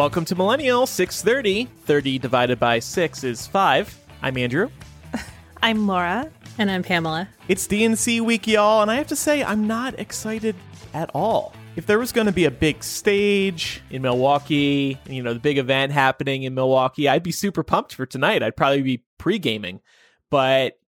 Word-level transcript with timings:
Welcome 0.00 0.24
to 0.24 0.34
Millennial 0.34 0.86
630. 0.86 1.66
30 1.84 2.18
divided 2.18 2.58
by 2.58 2.78
6 2.78 3.22
is 3.22 3.46
5. 3.46 3.98
I'm 4.22 4.38
Andrew. 4.38 4.70
I'm 5.62 5.86
Laura. 5.86 6.30
And 6.56 6.70
I'm 6.70 6.82
Pamela. 6.82 7.28
It's 7.48 7.68
DNC 7.68 8.22
week, 8.22 8.46
y'all, 8.46 8.80
and 8.80 8.90
I 8.90 8.94
have 8.94 9.08
to 9.08 9.14
say, 9.14 9.44
I'm 9.44 9.66
not 9.66 9.98
excited 9.98 10.56
at 10.94 11.10
all. 11.12 11.52
If 11.76 11.84
there 11.84 11.98
was 11.98 12.12
going 12.12 12.26
to 12.28 12.32
be 12.32 12.46
a 12.46 12.50
big 12.50 12.82
stage 12.82 13.82
in 13.90 14.00
Milwaukee, 14.00 14.98
you 15.06 15.22
know, 15.22 15.34
the 15.34 15.38
big 15.38 15.58
event 15.58 15.92
happening 15.92 16.44
in 16.44 16.54
Milwaukee, 16.54 17.06
I'd 17.06 17.22
be 17.22 17.30
super 17.30 17.62
pumped 17.62 17.94
for 17.94 18.06
tonight. 18.06 18.42
I'd 18.42 18.56
probably 18.56 18.80
be 18.80 19.04
pre 19.18 19.38
gaming, 19.38 19.82
but 20.30 20.78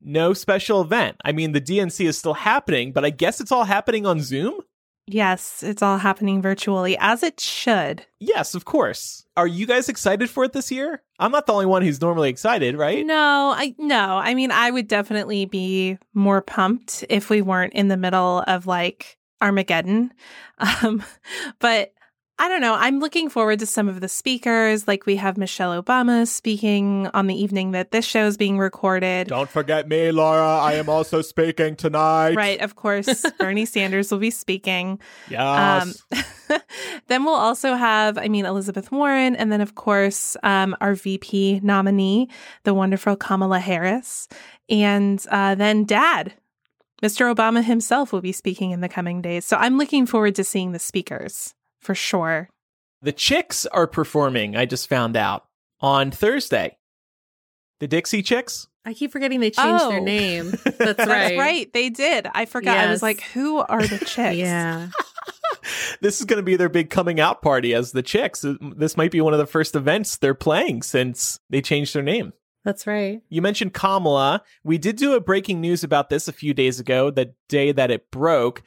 no 0.00 0.32
special 0.32 0.80
event. 0.80 1.18
I 1.26 1.32
mean, 1.32 1.52
the 1.52 1.60
DNC 1.60 2.06
is 2.06 2.16
still 2.16 2.32
happening, 2.32 2.92
but 2.92 3.04
I 3.04 3.10
guess 3.10 3.38
it's 3.38 3.52
all 3.52 3.64
happening 3.64 4.06
on 4.06 4.22
Zoom. 4.22 4.60
Yes, 5.06 5.62
it's 5.62 5.82
all 5.82 5.98
happening 5.98 6.40
virtually 6.40 6.96
as 6.98 7.22
it 7.22 7.40
should. 7.40 8.06
Yes, 8.20 8.54
of 8.54 8.64
course. 8.64 9.24
Are 9.36 9.46
you 9.46 9.66
guys 9.66 9.88
excited 9.88 10.30
for 10.30 10.44
it 10.44 10.52
this 10.52 10.70
year? 10.70 11.02
I'm 11.18 11.32
not 11.32 11.46
the 11.46 11.52
only 11.52 11.66
one 11.66 11.82
who's 11.82 12.00
normally 12.00 12.30
excited, 12.30 12.76
right? 12.76 13.04
No, 13.04 13.52
I 13.56 13.74
no. 13.78 14.18
I 14.18 14.34
mean, 14.34 14.50
I 14.52 14.70
would 14.70 14.88
definitely 14.88 15.44
be 15.44 15.98
more 16.14 16.40
pumped 16.40 17.04
if 17.08 17.30
we 17.30 17.42
weren't 17.42 17.74
in 17.74 17.88
the 17.88 17.96
middle 17.96 18.44
of 18.46 18.66
like 18.66 19.18
Armageddon. 19.40 20.12
Um, 20.84 21.02
but 21.58 21.92
I 22.42 22.48
don't 22.48 22.60
know. 22.60 22.74
I'm 22.74 22.98
looking 22.98 23.28
forward 23.28 23.60
to 23.60 23.66
some 23.66 23.88
of 23.88 24.00
the 24.00 24.08
speakers. 24.08 24.88
Like 24.88 25.06
we 25.06 25.14
have 25.14 25.38
Michelle 25.38 25.80
Obama 25.80 26.26
speaking 26.26 27.08
on 27.14 27.28
the 27.28 27.40
evening 27.40 27.70
that 27.70 27.92
this 27.92 28.04
show 28.04 28.26
is 28.26 28.36
being 28.36 28.58
recorded. 28.58 29.28
Don't 29.28 29.48
forget 29.48 29.88
me, 29.88 30.10
Laura. 30.10 30.58
I 30.58 30.72
am 30.72 30.88
also 30.88 31.22
speaking 31.22 31.76
tonight. 31.76 32.34
Right. 32.34 32.60
Of 32.60 32.74
course, 32.74 33.24
Bernie 33.38 33.64
Sanders 33.64 34.10
will 34.10 34.18
be 34.18 34.32
speaking. 34.32 34.98
Yes. 35.30 36.02
Um, 36.10 36.58
then 37.06 37.22
we'll 37.22 37.34
also 37.34 37.74
have, 37.74 38.18
I 38.18 38.26
mean, 38.26 38.44
Elizabeth 38.44 38.90
Warren, 38.90 39.36
and 39.36 39.52
then 39.52 39.60
of 39.60 39.76
course 39.76 40.36
um, 40.42 40.74
our 40.80 40.96
VP 40.96 41.60
nominee, 41.62 42.28
the 42.64 42.74
wonderful 42.74 43.14
Kamala 43.14 43.60
Harris, 43.60 44.26
and 44.68 45.24
uh, 45.30 45.54
then 45.54 45.84
Dad. 45.84 46.34
Mr. 47.04 47.32
Obama 47.32 47.62
himself 47.62 48.12
will 48.12 48.20
be 48.20 48.32
speaking 48.32 48.72
in 48.72 48.80
the 48.80 48.88
coming 48.88 49.22
days. 49.22 49.44
So 49.44 49.56
I'm 49.56 49.78
looking 49.78 50.06
forward 50.06 50.34
to 50.34 50.44
seeing 50.44 50.72
the 50.72 50.80
speakers 50.80 51.54
for 51.82 51.94
sure. 51.94 52.48
The 53.02 53.12
Chicks 53.12 53.66
are 53.66 53.86
performing, 53.86 54.56
I 54.56 54.64
just 54.64 54.88
found 54.88 55.16
out, 55.16 55.44
on 55.80 56.10
Thursday. 56.10 56.78
The 57.80 57.88
Dixie 57.88 58.22
Chicks? 58.22 58.68
I 58.84 58.94
keep 58.94 59.12
forgetting 59.12 59.40
they 59.40 59.50
changed 59.50 59.82
Oh. 59.84 59.90
their 59.90 60.00
name. 60.00 60.50
That's 60.64 60.82
right. 60.82 60.96
That's 60.96 61.38
right. 61.38 61.72
They 61.72 61.88
did. 61.90 62.26
I 62.32 62.46
forgot. 62.46 62.78
I 62.78 62.90
was 62.90 63.02
like, 63.02 63.20
who 63.20 63.58
are 63.58 63.82
the 63.86 63.98
chicks? 64.06 64.36
Yeah. 64.36 64.88
This 66.00 66.18
is 66.18 66.26
going 66.26 66.38
to 66.38 66.42
be 66.42 66.56
their 66.56 66.68
big 66.68 66.90
coming 66.90 67.20
out 67.20 67.42
party 67.42 67.72
as 67.74 67.92
the 67.92 68.02
Chicks. 68.02 68.44
Uh, 68.44 68.54
this 68.76 68.96
might 68.96 69.12
be 69.12 69.20
one 69.20 69.32
of 69.32 69.38
the 69.38 69.46
first 69.46 69.76
events 69.76 70.16
they're 70.16 70.34
playing 70.34 70.82
since 70.82 71.38
they 71.50 71.60
changed 71.62 71.94
their 71.94 72.02
name. 72.02 72.32
That's 72.64 72.86
right. 72.86 73.20
You 73.28 73.42
mentioned 73.42 73.72
Kamala. 73.72 74.42
We 74.64 74.78
did 74.78 74.96
do 74.96 75.14
a 75.14 75.20
breaking 75.20 75.60
news 75.60 75.84
about 75.84 76.08
this 76.10 76.26
a 76.26 76.32
few 76.32 76.52
days 76.54 76.80
ago, 76.80 77.10
the 77.10 77.34
day 77.48 77.70
that 77.70 77.92
it 77.92 78.10
broke. 78.10 78.62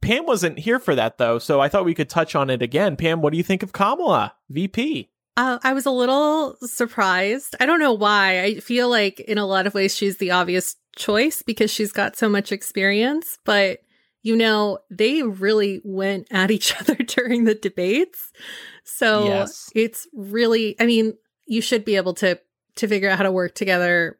Pam 0.00 0.26
wasn't 0.26 0.58
here 0.58 0.78
for 0.78 0.94
that 0.94 1.18
though, 1.18 1.38
so 1.38 1.60
I 1.60 1.68
thought 1.68 1.84
we 1.84 1.94
could 1.94 2.08
touch 2.08 2.34
on 2.34 2.50
it 2.50 2.62
again. 2.62 2.96
Pam, 2.96 3.22
what 3.22 3.32
do 3.32 3.36
you 3.36 3.42
think 3.44 3.62
of 3.62 3.72
Kamala, 3.72 4.34
VP? 4.48 5.10
Uh, 5.36 5.58
I 5.62 5.72
was 5.72 5.86
a 5.86 5.90
little 5.90 6.56
surprised. 6.62 7.54
I 7.60 7.66
don't 7.66 7.80
know 7.80 7.92
why. 7.92 8.42
I 8.42 8.60
feel 8.60 8.88
like 8.90 9.20
in 9.20 9.38
a 9.38 9.46
lot 9.46 9.66
of 9.66 9.74
ways 9.74 9.94
she's 9.96 10.18
the 10.18 10.32
obvious 10.32 10.76
choice 10.96 11.42
because 11.42 11.70
she's 11.70 11.92
got 11.92 12.16
so 12.16 12.28
much 12.28 12.52
experience. 12.52 13.38
But, 13.44 13.78
you 14.22 14.36
know, 14.36 14.78
they 14.90 15.22
really 15.22 15.80
went 15.84 16.26
at 16.30 16.50
each 16.56 16.78
other 16.78 16.94
during 16.96 17.44
the 17.44 17.54
debates. 17.54 18.32
So 18.84 19.24
Yes. 19.24 19.70
it's 19.74 20.06
really, 20.12 20.76
I 20.80 20.86
mean, 20.86 21.14
you 21.46 21.62
should 21.62 21.84
be 21.84 21.96
able 21.96 22.14
to 22.14 22.38
to 22.76 22.88
figure 22.88 23.10
out 23.10 23.18
how 23.18 23.24
to 23.24 23.32
work 23.32 23.54
together 23.54 24.18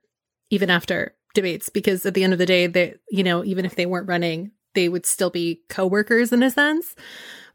even 0.50 0.68
after 0.70 1.14
debates 1.34 1.68
because 1.68 2.04
at 2.04 2.14
the 2.14 2.24
end 2.24 2.32
of 2.32 2.38
the 2.40 2.44
day 2.46 2.66
they 2.66 2.94
you 3.08 3.22
know 3.22 3.44
even 3.44 3.64
if 3.64 3.76
they 3.76 3.86
weren't 3.86 4.08
running 4.08 4.50
they 4.74 4.88
would 4.88 5.06
still 5.06 5.30
be 5.30 5.62
coworkers 5.68 6.32
in 6.32 6.42
a 6.42 6.50
sense. 6.50 6.94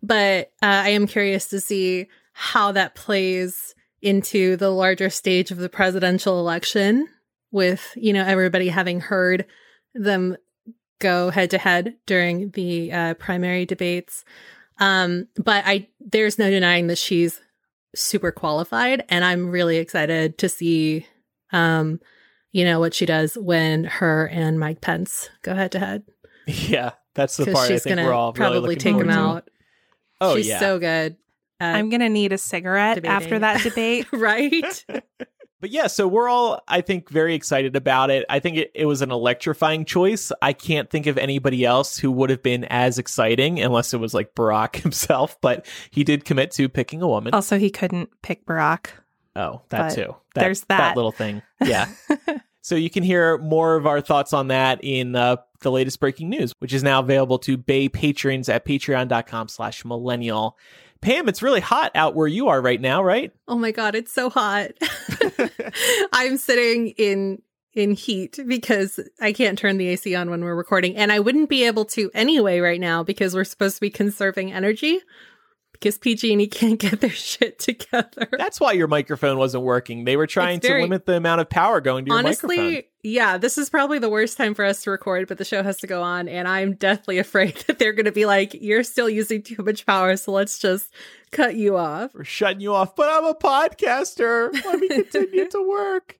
But 0.03 0.51
uh, 0.61 0.83
i 0.85 0.89
am 0.89 1.07
curious 1.07 1.47
to 1.47 1.59
see 1.59 2.07
how 2.33 2.71
that 2.73 2.95
plays 2.95 3.73
into 4.01 4.55
the 4.57 4.69
larger 4.69 5.09
stage 5.09 5.51
of 5.51 5.57
the 5.57 5.69
presidential 5.69 6.39
election 6.39 7.07
with 7.51 7.93
you 7.95 8.13
know 8.13 8.23
everybody 8.23 8.67
having 8.67 8.99
heard 8.99 9.45
them 9.93 10.35
go 10.99 11.29
head 11.29 11.49
to 11.49 11.57
head 11.57 11.95
during 12.05 12.49
the 12.51 12.91
uh, 12.91 13.13
primary 13.15 13.65
debates. 13.65 14.23
Um 14.79 15.27
but 15.37 15.63
i 15.65 15.87
there's 15.99 16.37
no 16.37 16.49
denying 16.49 16.87
that 16.87 16.97
she's 16.97 17.39
super 17.95 18.31
qualified 18.31 19.05
and 19.07 19.23
i'm 19.23 19.49
really 19.49 19.77
excited 19.77 20.37
to 20.37 20.49
see 20.49 21.07
um 21.53 22.01
you 22.51 22.65
know 22.65 22.81
what 22.81 22.93
she 22.93 23.05
does 23.05 23.37
when 23.37 23.85
her 23.85 24.27
and 24.27 24.59
mike 24.59 24.81
pence 24.81 25.29
go 25.41 25.55
head 25.55 25.71
to 25.71 25.79
head. 25.79 26.03
Yeah, 26.47 26.91
that's 27.15 27.37
the 27.37 27.45
because 27.45 27.53
part 27.59 27.65
I 27.71 27.73
she's 27.73 27.83
think 27.83 27.95
gonna 27.95 28.07
we're 28.07 28.13
all 28.13 28.33
probably 28.33 28.59
looking 28.59 28.77
take 28.77 28.95
him 28.95 29.11
forward 29.11 29.13
to. 29.13 29.19
out 29.19 29.49
Oh 30.21 30.35
she's 30.37 30.47
yeah, 30.47 30.59
so 30.59 30.77
good 30.79 31.17
at- 31.59 31.75
I'm 31.75 31.89
going 31.89 32.01
to 32.01 32.09
need 32.09 32.31
a 32.33 32.37
cigarette 32.37 32.95
Debating. 32.95 33.15
after 33.15 33.39
that 33.39 33.63
debate. 33.63 34.05
right 34.13 34.85
But 35.61 35.71
yeah, 35.71 35.87
so 35.87 36.07
we're 36.07 36.27
all, 36.29 36.61
I 36.67 36.81
think, 36.81 37.09
very 37.09 37.33
excited 37.33 37.75
about 37.75 38.11
it. 38.11 38.25
I 38.29 38.39
think 38.39 38.57
it, 38.57 38.71
it 38.75 38.85
was 38.85 39.01
an 39.01 39.09
electrifying 39.09 39.85
choice. 39.85 40.31
I 40.41 40.53
can't 40.53 40.89
think 40.91 41.07
of 41.07 41.17
anybody 41.17 41.65
else 41.65 41.97
who 41.97 42.11
would 42.11 42.29
have 42.29 42.43
been 42.43 42.65
as 42.65 42.99
exciting 42.99 43.59
unless 43.61 43.93
it 43.93 43.99
was 43.99 44.13
like 44.13 44.35
Barack 44.35 44.75
himself, 44.83 45.39
but 45.41 45.65
he 45.89 46.03
did 46.03 46.23
commit 46.25 46.51
to 46.51 46.69
picking 46.69 47.01
a 47.01 47.07
woman. 47.07 47.33
also, 47.33 47.57
he 47.57 47.71
couldn't 47.71 48.09
pick 48.21 48.45
Barack. 48.45 48.87
oh, 49.37 49.61
that 49.69 49.89
but 49.89 49.95
too. 49.95 50.15
there's 50.35 50.61
that. 50.65 50.95
little 50.97 51.13
thing. 51.13 51.41
Yeah. 51.63 51.87
So 52.65 52.73
you 52.73 52.89
can 52.89 53.03
hear 53.03 53.37
more 53.37 53.75
of 53.75 53.85
our 53.85 54.01
thoughts 54.01 54.33
on 54.33 54.47
that 54.47 54.79
in 54.81 55.15
uh, 55.15 55.35
the 55.59 55.69
latest 55.69 55.99
breaking 55.99 56.29
news, 56.29 56.51
which 56.57 56.73
is 56.73 56.81
now 56.81 56.99
available 56.99 57.37
to 57.37 57.57
Bay 57.57 57.89
patrons 57.89 58.49
at 58.49 58.65
patreon.com 58.65 59.49
slash 59.49 59.85
millennial. 59.85 60.57
Pam, 60.99 61.29
it's 61.29 61.43
really 61.43 61.59
hot 61.59 61.91
out 61.93 62.15
where 62.15 62.25
you 62.25 62.47
are 62.47 62.59
right 62.59 62.81
now, 62.81 63.03
right? 63.03 63.31
oh 63.47 63.55
my 63.55 63.69
god 63.69 63.93
it's 63.93 64.11
so 64.11 64.31
hot 64.31 64.71
i'm 66.13 66.37
sitting 66.37 66.87
in 66.97 67.39
in 67.73 67.91
heat 67.91 68.39
because 68.47 68.99
i 69.21 69.31
can't 69.31 69.59
turn 69.59 69.77
the 69.77 69.89
ac 69.89 70.15
on 70.15 70.31
when 70.31 70.43
we're 70.43 70.55
recording 70.55 70.95
and 70.95 71.11
i 71.11 71.19
wouldn't 71.19 71.49
be 71.49 71.65
able 71.65 71.85
to 71.85 72.09
anyway 72.15 72.59
right 72.59 72.79
now 72.79 73.03
because 73.03 73.35
we're 73.35 73.43
supposed 73.43 73.75
to 73.75 73.81
be 73.81 73.91
conserving 73.91 74.51
energy 74.51 74.99
because 75.85 75.99
pg&e 75.99 76.47
can't 76.47 76.79
get 76.79 76.99
their 76.99 77.09
shit 77.11 77.59
together 77.59 78.27
That's 78.31 78.59
why 78.59 78.71
your 78.71 78.87
microphone 78.87 79.37
wasn't 79.37 79.63
working. 79.63 80.05
They 80.05 80.17
were 80.17 80.25
trying 80.25 80.57
It's 80.57 80.67
to 80.67 80.73
limit 80.81 81.05
the 81.05 81.15
amount 81.15 81.41
of 81.41 81.49
power 81.49 81.79
going 81.79 82.05
to 82.05 82.09
your 82.09 82.23
microphone. 82.23 82.49
Honestly, 82.49 82.73
microphone. 82.75 82.91
yeah, 83.03 83.37
this 83.37 83.57
is 83.59 83.69
probably 83.69 83.99
the 83.99 84.09
worst 84.09 84.35
time 84.35 84.55
for 84.55 84.65
us 84.65 84.81
to 84.83 84.91
record, 84.91 85.27
but 85.27 85.37
the 85.37 85.45
show 85.45 85.61
has 85.61 85.77
to 85.77 85.87
go 85.87 86.01
on, 86.01 86.27
and 86.27 86.47
I'm 86.47 86.73
deathly 86.73 87.17
afraid 87.25 87.55
that 87.67 87.77
they're 87.77 87.93
going 87.93 88.05
to 88.05 88.11
be 88.11 88.25
like, 88.25 88.55
"You're 88.55 88.83
still 88.83 89.09
using 89.09 89.43
too 89.43 89.61
much 89.63 89.85
power, 89.85 90.17
so 90.17 90.31
let's 90.31 90.57
just 90.57 90.91
cut 91.31 91.55
you 91.55 91.77
off." 91.77 92.13
We're 92.13 92.23
shutting 92.23 92.61
you 92.61 92.73
off, 92.73 92.95
but 92.95 93.09
I'm 93.09 93.25
a 93.25 93.35
podcaster. 93.35 94.51
Let 94.65 94.79
me 94.79 94.87
continue 94.87 95.47
to 95.49 95.67
work. 95.67 96.17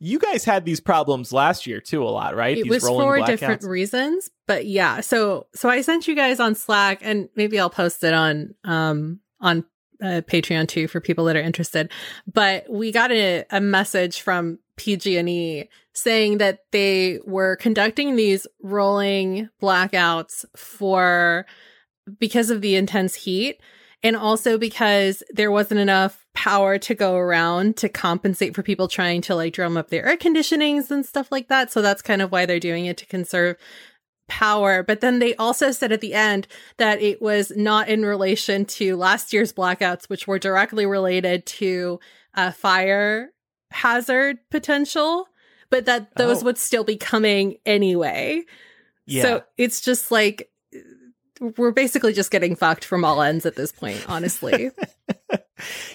You 0.00 0.18
guys 0.18 0.44
had 0.44 0.64
these 0.64 0.80
problems 0.80 1.32
last 1.32 1.66
year 1.66 1.80
too, 1.80 2.02
a 2.02 2.08
lot, 2.08 2.34
right? 2.34 2.56
It 2.56 2.64
these 2.64 2.82
was 2.82 2.88
for 2.88 3.22
different 3.24 3.62
reasons, 3.62 4.30
but 4.46 4.66
yeah. 4.66 5.00
So, 5.00 5.46
so 5.54 5.68
I 5.68 5.82
sent 5.82 6.08
you 6.08 6.16
guys 6.16 6.40
on 6.40 6.54
Slack, 6.54 7.00
and 7.02 7.28
maybe 7.36 7.60
I'll 7.60 7.70
post 7.70 8.02
it 8.02 8.14
on 8.14 8.54
um 8.64 9.20
on 9.40 9.64
uh, 10.02 10.22
Patreon 10.26 10.68
too 10.68 10.88
for 10.88 11.00
people 11.00 11.26
that 11.26 11.36
are 11.36 11.42
interested. 11.42 11.90
But 12.32 12.64
we 12.70 12.92
got 12.92 13.12
a, 13.12 13.44
a 13.50 13.60
message 13.60 14.22
from 14.22 14.58
PG&E 14.76 15.68
saying 15.92 16.38
that 16.38 16.60
they 16.72 17.20
were 17.26 17.56
conducting 17.56 18.16
these 18.16 18.46
rolling 18.62 19.50
blackouts 19.60 20.44
for 20.56 21.44
because 22.18 22.50
of 22.50 22.62
the 22.62 22.76
intense 22.76 23.14
heat 23.14 23.60
and 24.02 24.16
also 24.16 24.56
because 24.56 25.22
there 25.30 25.50
wasn't 25.50 25.80
enough 25.80 26.24
power 26.40 26.78
to 26.78 26.94
go 26.94 27.16
around 27.16 27.76
to 27.76 27.86
compensate 27.86 28.54
for 28.54 28.62
people 28.62 28.88
trying 28.88 29.20
to 29.20 29.34
like 29.34 29.52
drum 29.52 29.76
up 29.76 29.90
their 29.90 30.06
air 30.06 30.16
conditionings 30.16 30.90
and 30.90 31.04
stuff 31.04 31.30
like 31.30 31.48
that. 31.48 31.70
So 31.70 31.82
that's 31.82 32.00
kind 32.00 32.22
of 32.22 32.32
why 32.32 32.46
they're 32.46 32.58
doing 32.58 32.86
it 32.86 32.96
to 32.96 33.04
conserve 33.04 33.56
power. 34.26 34.82
But 34.82 35.02
then 35.02 35.18
they 35.18 35.34
also 35.34 35.70
said 35.70 35.92
at 35.92 36.00
the 36.00 36.14
end 36.14 36.46
that 36.78 37.02
it 37.02 37.20
was 37.20 37.52
not 37.54 37.90
in 37.90 38.06
relation 38.06 38.64
to 38.64 38.96
last 38.96 39.34
year's 39.34 39.52
blackouts, 39.52 40.08
which 40.08 40.26
were 40.26 40.38
directly 40.38 40.86
related 40.86 41.44
to 41.44 42.00
uh, 42.34 42.52
fire 42.52 43.32
hazard 43.70 44.38
potential, 44.50 45.26
but 45.68 45.84
that 45.84 46.14
those 46.16 46.40
Oh. 46.40 46.46
would 46.46 46.56
still 46.58 46.84
be 46.84 46.96
coming 46.96 47.58
anyway. 47.66 48.44
Yeah. 49.04 49.22
So 49.22 49.42
it's 49.58 49.82
just 49.82 50.10
like 50.10 50.48
we're 51.58 51.70
basically 51.72 52.14
just 52.14 52.30
getting 52.30 52.56
fucked 52.56 52.86
from 52.86 53.04
all 53.04 53.20
ends 53.20 53.44
at 53.44 53.56
this 53.56 53.72
point, 53.72 54.02
honestly. 54.08 54.70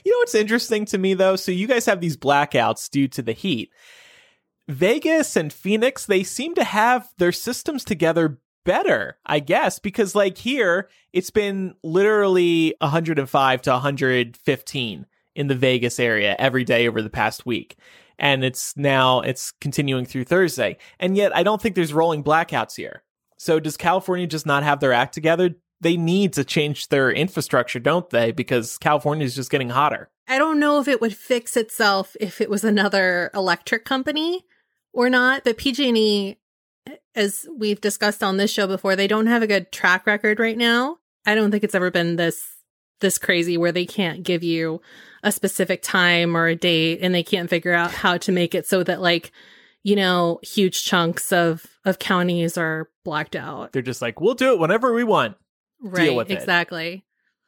you 0.03 0.11
know 0.11 0.17
what's 0.19 0.35
interesting 0.35 0.85
to 0.85 0.97
me 0.97 1.13
though? 1.13 1.35
So 1.35 1.51
you 1.51 1.67
guys 1.67 1.85
have 1.85 2.01
these 2.01 2.17
blackouts 2.17 2.89
due 2.89 3.07
to 3.09 3.21
the 3.21 3.33
heat. 3.33 3.71
Vegas 4.67 5.35
and 5.35 5.53
Phoenix, 5.53 6.05
they 6.05 6.23
seem 6.23 6.55
to 6.55 6.63
have 6.63 7.09
their 7.17 7.31
systems 7.31 7.83
together 7.83 8.39
better, 8.63 9.17
I 9.25 9.39
guess, 9.39 9.79
because 9.79 10.15
like 10.15 10.37
here, 10.37 10.89
it's 11.13 11.29
been 11.29 11.75
literally 11.83 12.75
105 12.79 13.61
to 13.61 13.71
115 13.71 15.05
in 15.35 15.47
the 15.47 15.55
Vegas 15.55 15.99
area 15.99 16.35
every 16.39 16.63
day 16.63 16.87
over 16.87 17.01
the 17.01 17.09
past 17.09 17.45
week. 17.45 17.77
And 18.17 18.43
it's 18.43 18.75
now 18.77 19.21
it's 19.21 19.51
continuing 19.61 20.05
through 20.05 20.23
Thursday. 20.23 20.77
And 20.99 21.15
yet 21.15 21.35
I 21.35 21.43
don't 21.43 21.61
think 21.61 21.75
there's 21.75 21.93
rolling 21.93 22.23
blackouts 22.23 22.75
here. 22.75 23.03
So 23.37 23.59
does 23.59 23.77
California 23.77 24.27
just 24.27 24.45
not 24.45 24.63
have 24.63 24.79
their 24.79 24.93
act 24.93 25.13
together? 25.13 25.55
They 25.81 25.97
need 25.97 26.33
to 26.33 26.43
change 26.43 26.87
their 26.87 27.11
infrastructure, 27.11 27.79
don't 27.79 28.09
they? 28.09 28.31
Because 28.31 28.77
California 28.77 29.25
is 29.25 29.35
just 29.35 29.51
getting 29.51 29.69
hotter. 29.69 30.09
I 30.27 30.37
don't 30.37 30.59
know 30.59 30.79
if 30.79 30.87
it 30.87 31.01
would 31.01 31.15
fix 31.15 31.55
itself 31.55 32.15
if 32.19 32.41
it 32.41 32.49
was 32.49 32.63
another 32.63 33.29
electric 33.33 33.85
company 33.85 34.45
or 34.93 35.09
not, 35.09 35.43
but 35.43 35.57
PG&E 35.57 36.37
as 37.15 37.47
we've 37.57 37.81
discussed 37.81 38.23
on 38.23 38.37
this 38.37 38.51
show 38.51 38.67
before, 38.67 38.95
they 38.95 39.07
don't 39.07 39.27
have 39.27 39.41
a 39.41 39.47
good 39.47 39.71
track 39.71 40.05
record 40.05 40.39
right 40.39 40.57
now. 40.57 40.97
I 41.25 41.35
don't 41.35 41.51
think 41.51 41.63
it's 41.63 41.75
ever 41.75 41.91
been 41.91 42.15
this 42.15 42.51
this 43.01 43.17
crazy 43.17 43.57
where 43.57 43.73
they 43.73 43.85
can't 43.85 44.23
give 44.23 44.41
you 44.41 44.81
a 45.21 45.31
specific 45.31 45.81
time 45.81 46.35
or 46.35 46.47
a 46.47 46.55
date 46.55 46.99
and 47.01 47.13
they 47.13 47.23
can't 47.23 47.49
figure 47.49 47.73
out 47.73 47.91
how 47.91 48.17
to 48.17 48.31
make 48.31 48.55
it 48.55 48.65
so 48.65 48.83
that 48.83 49.01
like 49.01 49.31
you 49.83 49.97
know 49.97 50.39
huge 50.43 50.85
chunks 50.85 51.33
of 51.33 51.65
of 51.83 51.99
counties 51.99 52.57
are 52.57 52.89
blacked 53.03 53.35
out 53.35 53.73
they're 53.73 53.81
just 53.81 54.01
like 54.01 54.21
we'll 54.21 54.33
do 54.33 54.53
it 54.53 54.59
whenever 54.59 54.93
we 54.93 55.03
want 55.03 55.35
right 55.85 56.05
Deal 56.05 56.15
with 56.15 56.31
exactly 56.31 56.93
it. 56.93 57.03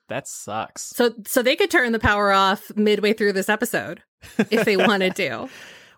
that 0.10 0.28
sucks 0.28 0.84
so 0.84 1.14
so 1.26 1.42
they 1.42 1.56
could 1.56 1.72
turn 1.72 1.92
the 1.92 2.00
power 2.00 2.32
off 2.32 2.72
midway 2.76 3.14
through 3.14 3.34
this 3.34 3.50
episode 3.50 4.02
if 4.50 4.66
they 4.66 4.78
wanted 4.78 5.16
to 5.16 5.50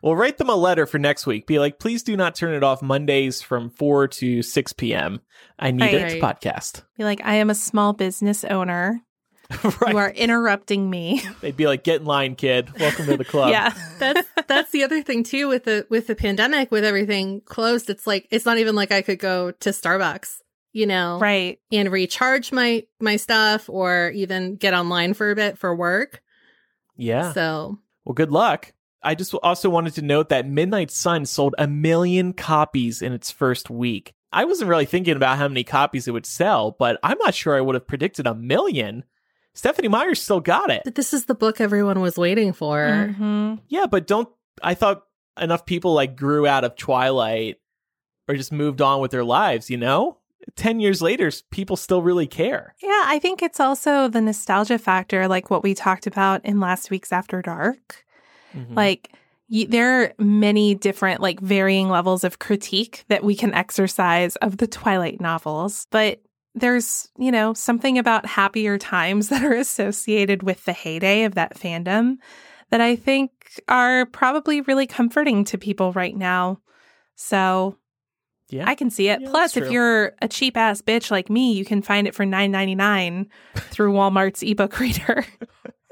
well, 0.01 0.15
write 0.15 0.37
them 0.37 0.49
a 0.49 0.55
letter 0.55 0.85
for 0.85 0.97
next 0.97 1.25
week. 1.25 1.45
Be 1.45 1.59
like, 1.59 1.79
please 1.79 2.03
do 2.03 2.15
not 2.15 2.35
turn 2.35 2.53
it 2.53 2.63
off 2.63 2.81
Mondays 2.81 3.41
from 3.41 3.69
4 3.69 4.07
to 4.07 4.41
6 4.41 4.73
p.m. 4.73 5.19
I 5.57 5.71
need 5.71 5.81
right. 5.81 5.93
it 5.93 6.09
to 6.11 6.21
podcast. 6.21 6.83
Be 6.97 7.03
like, 7.03 7.21
I 7.25 7.35
am 7.35 7.49
a 7.49 7.55
small 7.55 7.93
business 7.93 8.45
owner. 8.45 9.01
right. 9.63 9.91
You 9.91 9.97
are 9.97 10.11
interrupting 10.11 10.89
me. 10.89 11.23
They'd 11.41 11.57
be 11.57 11.65
like, 11.65 11.83
"Get 11.83 12.01
in 12.01 12.05
line, 12.05 12.35
kid. 12.35 12.69
Welcome 12.79 13.07
to 13.07 13.17
the 13.17 13.25
club." 13.25 13.49
yeah, 13.49 13.73
that's 13.97 14.27
that's 14.47 14.69
the 14.69 14.83
other 14.83 15.01
thing 15.01 15.23
too 15.23 15.47
with 15.47 15.63
the 15.63 15.87
with 15.89 16.05
the 16.05 16.13
pandemic, 16.13 16.69
with 16.69 16.85
everything 16.85 17.41
closed. 17.45 17.89
It's 17.89 18.05
like 18.05 18.27
it's 18.29 18.45
not 18.45 18.59
even 18.59 18.75
like 18.75 18.91
I 18.91 19.01
could 19.01 19.17
go 19.17 19.49
to 19.49 19.69
Starbucks, 19.71 20.41
you 20.71 20.85
know, 20.85 21.19
right, 21.19 21.59
and 21.71 21.91
recharge 21.91 22.51
my 22.51 22.85
my 22.99 23.15
stuff 23.15 23.69
or 23.69 24.11
even 24.15 24.55
get 24.55 24.73
online 24.73 25.13
for 25.13 25.31
a 25.31 25.35
bit 25.35 25.57
for 25.57 25.75
work. 25.75 26.21
Yeah. 26.95 27.33
So, 27.33 27.79
well, 28.05 28.13
good 28.13 28.31
luck. 28.31 28.73
I 29.01 29.15
just 29.15 29.33
also 29.33 29.69
wanted 29.69 29.93
to 29.95 30.01
note 30.01 30.29
that 30.29 30.47
Midnight 30.47 30.91
Sun 30.91 31.25
sold 31.25 31.55
a 31.57 31.67
million 31.67 32.33
copies 32.33 33.01
in 33.01 33.13
its 33.13 33.31
first 33.31 33.69
week. 33.69 34.13
I 34.31 34.45
wasn't 34.45 34.69
really 34.69 34.85
thinking 34.85 35.15
about 35.15 35.37
how 35.37 35.47
many 35.47 35.63
copies 35.63 36.07
it 36.07 36.11
would 36.11 36.25
sell, 36.25 36.75
but 36.77 36.99
I'm 37.01 37.17
not 37.17 37.33
sure 37.33 37.55
I 37.55 37.61
would 37.61 37.75
have 37.75 37.87
predicted 37.87 38.27
a 38.27 38.35
million. 38.35 39.05
Stephenie 39.55 39.87
Meyer 39.87 40.15
still 40.15 40.39
got 40.39 40.69
it. 40.69 40.83
But 40.83 40.95
this 40.95 41.13
is 41.13 41.25
the 41.25 41.33
book 41.33 41.59
everyone 41.59 42.01
was 42.01 42.17
waiting 42.17 42.53
for. 42.53 42.77
Mm-hmm. 42.77 43.55
Yeah, 43.69 43.87
but 43.87 44.05
don't 44.05 44.29
I 44.61 44.73
thought 44.73 45.03
enough 45.39 45.65
people 45.65 45.93
like 45.93 46.15
grew 46.15 46.45
out 46.45 46.63
of 46.63 46.75
Twilight 46.75 47.57
or 48.27 48.35
just 48.35 48.51
moved 48.51 48.81
on 48.81 49.01
with 49.01 49.11
their 49.11 49.23
lives, 49.23 49.69
you 49.69 49.77
know? 49.77 50.18
10 50.55 50.79
years 50.79 51.01
later, 51.01 51.31
people 51.51 51.75
still 51.75 52.01
really 52.01 52.27
care. 52.27 52.75
Yeah, 52.81 53.03
I 53.05 53.19
think 53.19 53.41
it's 53.41 53.59
also 53.59 54.07
the 54.07 54.21
nostalgia 54.21 54.77
factor, 54.77 55.27
like 55.27 55.49
what 55.49 55.63
we 55.63 55.73
talked 55.73 56.07
about 56.07 56.43
in 56.45 56.59
last 56.59 56.89
week's 56.89 57.11
After 57.11 57.41
Dark. 57.41 58.05
Mm-hmm. 58.55 58.73
Like, 58.73 59.11
y- 59.49 59.67
there 59.69 60.01
are 60.01 60.13
many 60.17 60.75
different, 60.75 61.21
like, 61.21 61.39
varying 61.39 61.89
levels 61.89 62.23
of 62.23 62.39
critique 62.39 63.05
that 63.09 63.23
we 63.23 63.35
can 63.35 63.53
exercise 63.53 64.35
of 64.37 64.57
the 64.57 64.67
Twilight 64.67 65.21
novels, 65.21 65.87
but 65.91 66.21
there's, 66.55 67.09
you 67.17 67.31
know, 67.31 67.53
something 67.53 67.97
about 67.97 68.25
happier 68.25 68.77
times 68.77 69.29
that 69.29 69.43
are 69.43 69.53
associated 69.53 70.43
with 70.43 70.65
the 70.65 70.73
heyday 70.73 71.23
of 71.23 71.35
that 71.35 71.57
fandom 71.57 72.17
that 72.69 72.81
I 72.81 72.95
think 72.95 73.31
are 73.67 74.05
probably 74.05 74.61
really 74.61 74.87
comforting 74.87 75.43
to 75.45 75.57
people 75.57 75.91
right 75.93 76.15
now. 76.15 76.59
So, 77.15 77.77
yeah. 78.49 78.67
I 78.67 78.75
can 78.75 78.89
see 78.89 79.09
it. 79.09 79.21
Yeah, 79.21 79.29
Plus, 79.29 79.55
if 79.57 79.71
you're 79.71 80.13
a 80.21 80.27
cheap 80.27 80.57
ass 80.57 80.81
bitch 80.81 81.11
like 81.11 81.29
me, 81.29 81.53
you 81.53 81.65
can 81.65 81.81
find 81.81 82.07
it 82.07 82.15
for 82.15 82.25
nine 82.25 82.51
ninety 82.51 82.75
nine 82.75 83.29
through 83.55 83.93
Walmart's 83.93 84.43
ebook 84.43 84.79
reader. 84.79 85.25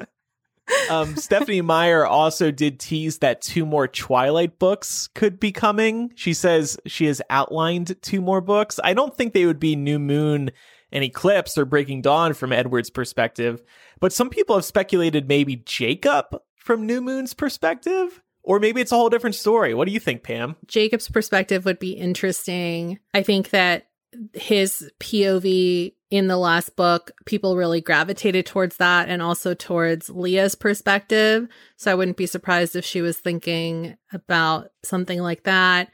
um, 0.90 1.16
Stephenie 1.16 1.62
Meyer 1.62 2.06
also 2.06 2.52
did 2.52 2.80
tease 2.80 3.20
that 3.20 3.42
two 3.42 3.66
more 3.66 3.88
Twilight 3.88 4.60
books 4.60 5.08
could 5.14 5.40
be 5.40 5.52
coming. 5.52 6.12
She 6.16 6.34
says 6.34 6.78
she 6.86 7.06
has 7.06 7.22
outlined 7.30 7.96
two 8.02 8.22
more 8.22 8.42
books. 8.42 8.80
I 8.84 8.94
don't 8.94 9.16
think 9.16 9.34
they 9.34 9.46
would 9.46 9.60
be 9.60 9.76
New 9.76 10.00
Moon 10.00 10.52
and 10.92 11.04
Eclipse 11.04 11.58
or 11.58 11.66
Breaking 11.66 12.02
Dawn 12.02 12.34
from 12.34 12.54
Edward's 12.54 12.90
perspective, 12.90 13.62
but 14.00 14.14
some 14.14 14.30
people 14.30 14.56
have 14.56 14.66
speculated 14.66 15.28
maybe 15.28 15.58
Jacob 15.58 16.26
from 16.56 16.86
New 16.86 17.02
Moon's 17.02 17.34
perspective. 17.34 18.22
Or 18.48 18.62
maybe 18.62 18.80
it's 18.80 18.94
a 18.94 18.96
whole 18.96 19.10
different 19.10 19.36
story. 19.36 19.74
What 19.74 19.88
do 19.88 19.94
you 19.94 20.00
think, 20.00 20.24
Pam? 20.24 20.56
Jacob's 20.68 21.10
perspective 21.10 21.66
would 21.66 21.80
be 21.80 21.92
interesting. 21.92 22.98
I 23.14 23.22
think 23.22 23.50
that 23.50 23.88
his 24.34 24.90
POV 25.02 25.94
in 26.10 26.28
the 26.28 26.38
last 26.38 26.78
book, 26.78 27.12
people 27.26 27.58
really 27.58 27.82
gravitated 27.82 28.46
towards 28.46 28.78
that 28.78 29.10
and 29.10 29.22
also 29.22 29.54
towards 29.54 30.10
Leah's 30.10 30.56
perspective. 30.56 31.50
So 31.76 31.92
I 31.92 31.96
wouldn't 31.96 32.16
be 32.16 32.26
surprised 32.26 32.78
if 32.78 32.86
she 32.86 33.02
was 33.02 33.18
thinking 33.18 33.98
about 34.14 34.72
something 34.82 35.20
like 35.22 35.44
that. 35.44 35.92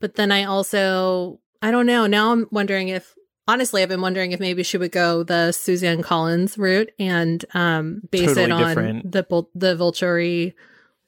But 0.00 0.14
then 0.14 0.30
I 0.30 0.44
also, 0.44 1.40
I 1.60 1.72
don't 1.72 1.86
know. 1.86 2.06
Now 2.06 2.30
I'm 2.30 2.46
wondering 2.52 2.86
if, 2.86 3.16
honestly, 3.48 3.82
I've 3.82 3.88
been 3.88 4.00
wondering 4.00 4.30
if 4.30 4.38
maybe 4.38 4.62
she 4.62 4.78
would 4.78 4.92
go 4.92 5.24
the 5.24 5.50
Suzanne 5.50 6.02
Collins 6.02 6.56
route 6.56 6.92
and 7.00 7.44
um, 7.52 8.02
base 8.12 8.28
totally 8.28 8.44
it 8.44 8.52
on 8.52 8.68
different. 8.68 9.10
the 9.10 9.46
the 9.56 9.74
Volturi 9.74 10.54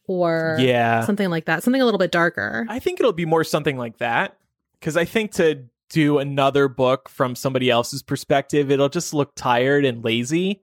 or 0.08 0.56
yeah. 0.58 1.04
something 1.04 1.30
like 1.30 1.44
that, 1.44 1.62
something 1.62 1.80
a 1.80 1.84
little 1.84 1.98
bit 1.98 2.10
darker. 2.10 2.66
I 2.68 2.80
think 2.80 2.98
it'll 2.98 3.12
be 3.12 3.26
more 3.26 3.44
something 3.44 3.76
like 3.76 3.98
that 3.98 4.36
because 4.80 4.96
I 4.96 5.04
think 5.04 5.32
to 5.32 5.64
do 5.90 6.18
another 6.18 6.68
book 6.68 7.08
from 7.08 7.36
somebody 7.36 7.70
else's 7.70 8.02
perspective, 8.02 8.70
it'll 8.70 8.88
just 8.88 9.14
look 9.14 9.34
tired 9.36 9.84
and 9.84 10.04
lazy 10.04 10.62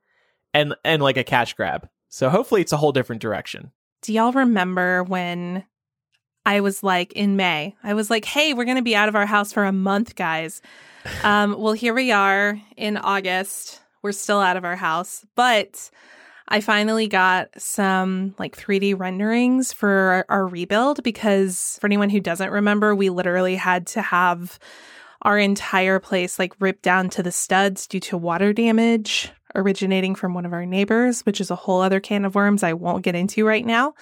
and 0.53 0.75
and 0.83 1.01
like 1.01 1.17
a 1.17 1.23
cash 1.23 1.53
grab. 1.53 1.87
So 2.09 2.29
hopefully 2.29 2.61
it's 2.61 2.73
a 2.73 2.77
whole 2.77 2.91
different 2.91 3.21
direction. 3.21 3.71
Do 4.01 4.13
y'all 4.13 4.33
remember 4.33 5.03
when 5.03 5.65
I 6.45 6.59
was 6.61 6.83
like 6.83 7.11
in 7.13 7.35
May, 7.35 7.75
I 7.83 7.93
was 7.93 8.09
like, 8.09 8.25
hey, 8.25 8.53
we're 8.53 8.65
going 8.65 8.77
to 8.77 8.83
be 8.83 8.95
out 8.95 9.09
of 9.09 9.15
our 9.15 9.25
house 9.25 9.51
for 9.51 9.65
a 9.65 9.71
month, 9.71 10.15
guys. 10.15 10.61
Um, 11.23 11.55
well, 11.59 11.73
here 11.73 11.93
we 11.93 12.11
are 12.11 12.59
in 12.77 12.97
August. 12.97 13.79
We're 14.01 14.11
still 14.11 14.39
out 14.39 14.57
of 14.57 14.65
our 14.65 14.75
house, 14.75 15.23
but 15.35 15.91
I 16.47 16.61
finally 16.61 17.07
got 17.07 17.49
some 17.57 18.35
like 18.37 18.55
3D 18.55 18.97
renderings 18.97 19.73
for 19.73 19.89
our, 19.89 20.25
our 20.29 20.47
rebuild 20.47 21.03
because 21.03 21.77
for 21.81 21.87
anyone 21.87 22.09
who 22.09 22.19
doesn't 22.19 22.51
remember, 22.51 22.93
we 22.93 23.09
literally 23.09 23.55
had 23.55 23.87
to 23.87 24.01
have 24.01 24.59
our 25.23 25.39
entire 25.39 25.99
place 25.99 26.37
like 26.37 26.53
ripped 26.59 26.83
down 26.83 27.09
to 27.09 27.23
the 27.23 27.31
studs 27.31 27.87
due 27.87 27.99
to 27.99 28.17
water 28.17 28.53
damage 28.53 29.31
originating 29.55 30.15
from 30.15 30.33
one 30.33 30.45
of 30.45 30.53
our 30.53 30.65
neighbors, 30.65 31.21
which 31.21 31.41
is 31.41 31.49
a 31.49 31.55
whole 31.55 31.81
other 31.81 31.99
can 31.99 32.25
of 32.25 32.35
worms 32.35 32.61
I 32.61 32.73
won't 32.73 33.03
get 33.03 33.15
into 33.15 33.45
right 33.45 33.65
now. 33.65 33.93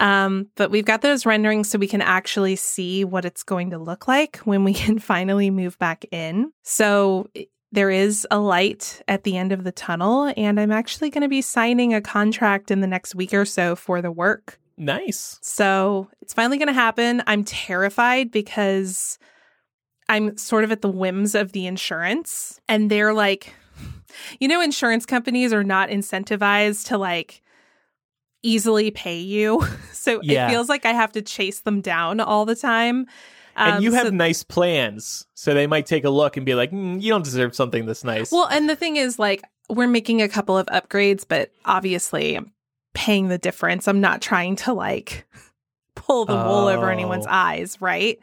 Um, 0.00 0.48
but 0.56 0.70
we've 0.70 0.84
got 0.84 1.02
those 1.02 1.26
renderings 1.26 1.68
so 1.68 1.78
we 1.78 1.86
can 1.86 2.00
actually 2.00 2.56
see 2.56 3.04
what 3.04 3.24
it's 3.24 3.42
going 3.42 3.70
to 3.70 3.78
look 3.78 4.08
like 4.08 4.38
when 4.38 4.64
we 4.64 4.74
can 4.74 4.98
finally 4.98 5.50
move 5.50 5.78
back 5.78 6.04
in. 6.10 6.52
So 6.62 7.28
there 7.74 7.90
is 7.90 8.26
a 8.30 8.38
light 8.38 9.02
at 9.08 9.24
the 9.24 9.36
end 9.36 9.52
of 9.52 9.64
the 9.64 9.72
tunnel, 9.72 10.32
and 10.36 10.60
I'm 10.60 10.72
actually 10.72 11.10
going 11.10 11.22
to 11.22 11.28
be 11.28 11.42
signing 11.42 11.92
a 11.92 12.00
contract 12.00 12.70
in 12.70 12.80
the 12.80 12.86
next 12.86 13.14
week 13.14 13.34
or 13.34 13.44
so 13.44 13.74
for 13.74 14.00
the 14.00 14.12
work. 14.12 14.58
Nice. 14.76 15.38
So 15.42 16.08
it's 16.20 16.32
finally 16.32 16.56
going 16.56 16.68
to 16.68 16.72
happen. 16.72 17.22
I'm 17.26 17.44
terrified 17.44 18.30
because 18.30 19.18
I'm 20.08 20.36
sort 20.36 20.64
of 20.64 20.72
at 20.72 20.82
the 20.82 20.90
whims 20.90 21.34
of 21.34 21.52
the 21.52 21.66
insurance 21.66 22.60
and 22.68 22.90
they're 22.90 23.14
like 23.14 23.54
you 24.38 24.48
know 24.48 24.60
insurance 24.60 25.06
companies 25.06 25.52
are 25.52 25.64
not 25.64 25.88
incentivized 25.88 26.86
to 26.88 26.98
like 26.98 27.42
easily 28.42 28.90
pay 28.90 29.18
you. 29.18 29.62
So 30.04 30.20
yeah. 30.22 30.48
it 30.48 30.50
feels 30.50 30.68
like 30.68 30.84
I 30.84 30.92
have 30.92 31.12
to 31.12 31.22
chase 31.22 31.60
them 31.60 31.80
down 31.80 32.20
all 32.20 32.44
the 32.44 32.54
time. 32.54 33.06
Um, 33.56 33.74
and 33.74 33.84
you 33.84 33.92
have 33.92 34.06
so, 34.06 34.10
nice 34.10 34.42
plans, 34.42 35.26
so 35.34 35.54
they 35.54 35.66
might 35.66 35.86
take 35.86 36.04
a 36.04 36.10
look 36.10 36.36
and 36.36 36.44
be 36.44 36.54
like, 36.54 36.70
mm, 36.70 37.00
"You 37.00 37.10
don't 37.10 37.24
deserve 37.24 37.54
something 37.54 37.86
this 37.86 38.04
nice." 38.04 38.32
Well, 38.32 38.46
and 38.46 38.68
the 38.68 38.76
thing 38.76 38.96
is, 38.96 39.18
like, 39.18 39.42
we're 39.68 39.88
making 39.88 40.22
a 40.22 40.28
couple 40.28 40.58
of 40.58 40.66
upgrades, 40.66 41.24
but 41.26 41.50
obviously, 41.64 42.36
I'm 42.36 42.52
paying 42.94 43.28
the 43.28 43.38
difference. 43.38 43.86
I'm 43.86 44.00
not 44.00 44.22
trying 44.22 44.56
to 44.56 44.72
like 44.72 45.26
pull 45.94 46.24
the 46.24 46.34
wool 46.34 46.68
over 46.68 46.90
anyone's 46.90 47.26
oh. 47.26 47.30
eyes, 47.32 47.80
right? 47.80 48.18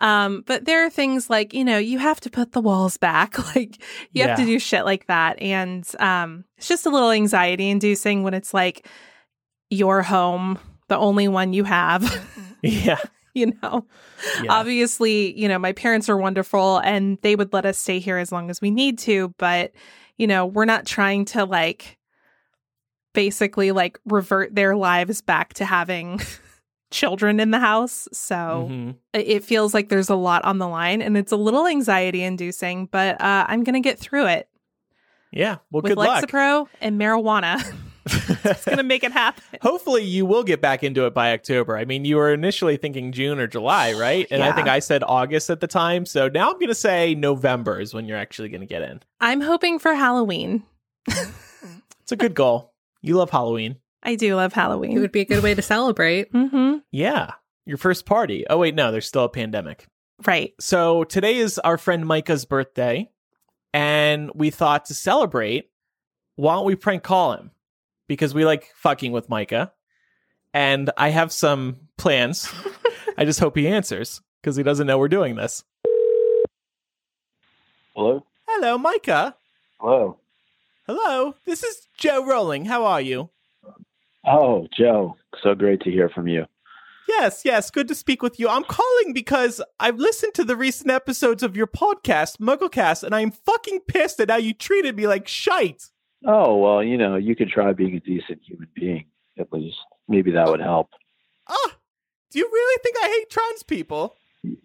Um, 0.00 0.44
but 0.46 0.64
there 0.64 0.84
are 0.86 0.90
things 0.90 1.28
like, 1.28 1.52
you 1.52 1.64
know, 1.64 1.76
you 1.76 1.98
have 1.98 2.20
to 2.20 2.30
put 2.30 2.52
the 2.52 2.60
walls 2.60 2.96
back. 2.96 3.38
like 3.54 3.78
you 4.12 4.22
yeah. 4.22 4.28
have 4.28 4.38
to 4.38 4.46
do 4.46 4.58
shit 4.58 4.84
like 4.84 5.06
that. 5.06 5.40
And 5.40 5.86
um, 5.98 6.44
it's 6.56 6.68
just 6.68 6.86
a 6.86 6.90
little 6.90 7.10
anxiety 7.10 7.68
inducing 7.68 8.22
when 8.22 8.34
it's 8.34 8.54
like 8.54 8.86
your 9.68 10.02
home, 10.02 10.58
the 10.88 10.96
only 10.96 11.28
one 11.28 11.52
you 11.52 11.64
have. 11.64 12.02
yeah. 12.62 12.98
you 13.34 13.52
know. 13.62 13.86
Yeah. 14.42 14.52
Obviously, 14.52 15.38
you 15.38 15.48
know, 15.48 15.58
my 15.58 15.72
parents 15.72 16.08
are 16.08 16.16
wonderful 16.16 16.78
and 16.78 17.18
they 17.22 17.36
would 17.36 17.52
let 17.52 17.64
us 17.66 17.78
stay 17.78 17.98
here 17.98 18.18
as 18.18 18.30
long 18.32 18.50
as 18.50 18.60
we 18.60 18.70
need 18.70 18.98
to, 19.00 19.34
but 19.38 19.72
you 20.16 20.26
know, 20.26 20.44
we're 20.46 20.64
not 20.66 20.84
trying 20.86 21.24
to 21.26 21.44
like 21.44 21.96
basically 23.12 23.72
like 23.72 23.98
revert 24.04 24.54
their 24.54 24.76
lives 24.76 25.20
back 25.20 25.54
to 25.54 25.64
having 25.64 26.20
children 26.90 27.40
in 27.40 27.50
the 27.50 27.58
house. 27.58 28.06
So 28.12 28.68
Mhm. 28.70 28.96
it- 29.12 29.44
feels 29.44 29.74
like 29.74 29.88
there's 29.88 30.10
a 30.10 30.14
lot 30.14 30.44
on 30.44 30.58
the 30.58 30.68
line 30.68 31.02
and 31.02 31.16
it's 31.16 31.32
a 31.32 31.36
little 31.36 31.66
anxiety 31.66 32.22
inducing, 32.22 32.86
but 32.86 33.20
uh, 33.20 33.46
I'm 33.48 33.64
going 33.64 33.74
to 33.74 33.80
get 33.80 33.98
through 33.98 34.26
it 34.26 34.48
Yeah. 35.32 35.56
Well, 35.70 35.82
with 35.82 35.90
good 35.90 35.98
luck. 35.98 36.24
Lexapro 36.24 36.66
and 36.80 37.00
marijuana. 37.00 37.64
it's 38.06 38.64
going 38.64 38.78
to 38.78 38.82
make 38.82 39.04
it 39.04 39.12
happen. 39.12 39.42
Hopefully, 39.62 40.02
you 40.02 40.26
will 40.26 40.42
get 40.42 40.60
back 40.60 40.82
into 40.82 41.06
it 41.06 41.14
by 41.14 41.32
October. 41.32 41.76
I 41.76 41.84
mean, 41.84 42.04
you 42.04 42.16
were 42.16 42.32
initially 42.32 42.76
thinking 42.76 43.12
June 43.12 43.38
or 43.38 43.46
July, 43.46 43.92
right? 43.92 44.26
And 44.30 44.42
I 44.42 44.52
think 44.52 44.68
I 44.68 44.78
said 44.78 45.02
August 45.06 45.50
at 45.50 45.60
the 45.60 45.66
time. 45.66 46.06
So 46.06 46.28
now 46.28 46.48
I'm 46.48 46.54
going 46.54 46.68
to 46.68 46.74
say 46.74 47.14
November 47.14 47.80
is 47.80 47.92
when 47.92 48.06
you're 48.06 48.18
actually 48.18 48.48
going 48.48 48.62
to 48.62 48.66
get 48.66 48.82
in. 48.82 49.00
I'm 49.20 49.40
hoping 49.40 49.78
for 49.78 49.94
Halloween. 49.94 50.64
It's 52.10 52.12
a 52.12 52.16
good 52.16 52.34
goal. 52.34 52.74
You 53.02 53.14
love 53.14 53.30
Halloween. 53.30 53.76
I 54.02 54.16
do 54.16 54.34
love 54.34 54.52
Halloween. 54.52 54.96
It 54.96 54.98
would 54.98 55.12
be 55.12 55.20
a 55.20 55.24
good 55.24 55.44
way 55.44 55.54
to 55.54 55.62
celebrate. 55.62 56.32
mm-hmm. 56.32 56.78
Yeah. 56.90 57.34
Your 57.66 57.76
first 57.76 58.04
party. 58.04 58.44
Oh, 58.50 58.58
wait, 58.58 58.74
no, 58.74 58.90
there's 58.90 59.06
still 59.06 59.22
a 59.22 59.28
pandemic. 59.28 59.86
Right. 60.26 60.52
So 60.58 61.04
today 61.04 61.36
is 61.36 61.60
our 61.60 61.78
friend 61.78 62.04
Micah's 62.04 62.44
birthday. 62.46 63.12
And 63.72 64.32
we 64.34 64.50
thought 64.50 64.86
to 64.86 64.94
celebrate, 64.94 65.70
why 66.34 66.54
don't 66.54 66.66
we 66.66 66.74
prank 66.74 67.04
call 67.04 67.34
him? 67.34 67.52
Because 68.10 68.34
we 68.34 68.44
like 68.44 68.72
fucking 68.74 69.12
with 69.12 69.28
Micah. 69.28 69.70
And 70.52 70.90
I 70.96 71.10
have 71.10 71.30
some 71.30 71.76
plans. 71.96 72.52
I 73.16 73.24
just 73.24 73.38
hope 73.38 73.56
he 73.56 73.68
answers 73.68 74.20
because 74.42 74.56
he 74.56 74.64
doesn't 74.64 74.88
know 74.88 74.98
we're 74.98 75.06
doing 75.06 75.36
this. 75.36 75.62
Hello? 77.94 78.26
Hello, 78.48 78.76
Micah. 78.78 79.36
Hello. 79.78 80.18
Hello. 80.88 81.36
This 81.46 81.62
is 81.62 81.86
Jo 81.96 82.26
Rowling. 82.26 82.64
How 82.64 82.84
are 82.84 83.00
you? 83.00 83.30
Oh, 84.26 84.66
Jo. 84.76 85.16
So 85.40 85.54
great 85.54 85.80
to 85.82 85.92
hear 85.92 86.08
from 86.08 86.26
you. 86.26 86.46
Yes, 87.08 87.42
yes. 87.44 87.70
Good 87.70 87.86
to 87.86 87.94
speak 87.94 88.22
with 88.22 88.40
you. 88.40 88.48
I'm 88.48 88.64
calling 88.64 89.12
because 89.12 89.62
I've 89.78 90.00
listened 90.00 90.34
to 90.34 90.42
the 90.42 90.56
recent 90.56 90.90
episodes 90.90 91.44
of 91.44 91.56
your 91.56 91.68
podcast, 91.68 92.38
Mugglecast, 92.38 93.04
and 93.04 93.14
I'm 93.14 93.30
fucking 93.30 93.82
pissed 93.86 94.18
at 94.18 94.30
how 94.30 94.38
you 94.38 94.52
treated 94.52 94.96
me 94.96 95.06
like 95.06 95.28
shite. 95.28 95.90
Oh, 96.26 96.56
well, 96.56 96.82
you 96.82 96.98
know, 96.98 97.16
you 97.16 97.34
could 97.34 97.48
try 97.48 97.72
being 97.72 97.96
a 97.96 98.00
decent 98.00 98.40
human 98.44 98.68
being, 98.74 99.06
at 99.38 99.52
least. 99.52 99.78
Maybe 100.08 100.30
that 100.32 100.48
would 100.48 100.60
help. 100.60 100.90
Ah, 101.48 101.76
do 102.30 102.38
you 102.38 102.48
really 102.50 102.78
think 102.82 102.96
I 103.02 103.08
hate 103.08 103.30
trans 103.30 103.62
people? 103.62 104.16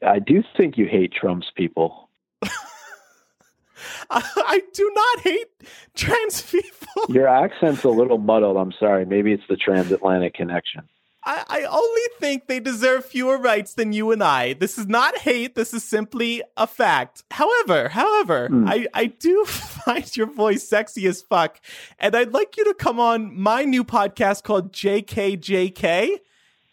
I 0.06 0.20
do 0.20 0.44
think 0.56 0.78
you 0.78 0.86
hate 0.86 1.14
Trump's 1.14 1.52
people. 1.56 2.10
I 4.10 4.62
do 4.74 4.92
not 4.96 5.20
hate 5.22 5.48
trans 5.96 6.42
people. 6.42 7.04
Your 7.10 7.28
accent's 7.28 7.84
a 7.84 7.90
little 7.90 8.18
muddled. 8.18 8.58
I'm 8.58 8.72
sorry. 8.80 9.06
Maybe 9.06 9.34
it's 9.34 9.44
the 9.50 9.58
transatlantic 9.58 10.34
connection. 10.34 10.88
I, 11.28 11.44
I 11.48 11.64
only 11.64 12.02
think 12.20 12.48
they 12.48 12.60
deserve 12.60 13.04
fewer 13.06 13.38
rights 13.38 13.74
than 13.74 13.94
you 13.94 14.12
and 14.12 14.24
I. 14.24 14.54
This 14.54 14.78
is 14.78 14.88
not 14.88 15.18
hate. 15.18 15.56
This 15.56 15.74
is 15.74 15.84
simply 15.84 16.44
a 16.56 16.68
fact. 16.68 17.24
However, 17.32 17.90
however, 17.90 18.48
Hmm. 18.48 18.68
I, 18.68 18.88
I 18.94 19.06
do 19.08 19.44
find 19.46 20.16
your 20.16 20.28
voice 20.28 20.68
sexy 20.68 21.08
as 21.08 21.22
fuck. 21.24 21.60
And 22.00 22.16
I'd 22.16 22.34
like 22.34 22.58
you 22.58 22.64
to 22.66 22.74
come 22.76 23.00
on 23.00 23.36
my 23.36 23.64
new 23.64 23.84
podcast 23.84 24.44
called 24.44 24.72
JKJK, 24.72 26.18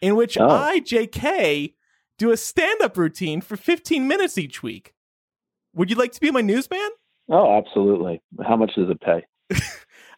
in 0.02 0.16
which 0.16 0.36
Oh. 0.38 0.48
I, 0.48 0.80
JK, 0.80 1.72
do 2.18 2.30
a 2.30 2.36
stand 2.36 2.82
up 2.82 2.96
routine 2.96 3.40
for 3.40 3.56
15 3.56 4.06
minutes 4.06 4.36
each 4.36 4.62
week. 4.62 4.92
Would 5.74 5.88
you 5.90 5.96
like 5.96 6.12
to 6.12 6.20
be 6.20 6.30
my 6.30 6.42
newsman? 6.42 6.90
Oh, 7.30 7.56
absolutely. 7.56 8.20
How 8.46 8.56
much 8.56 8.74
does 8.74 8.90
it 8.90 9.00
pay? 9.00 9.24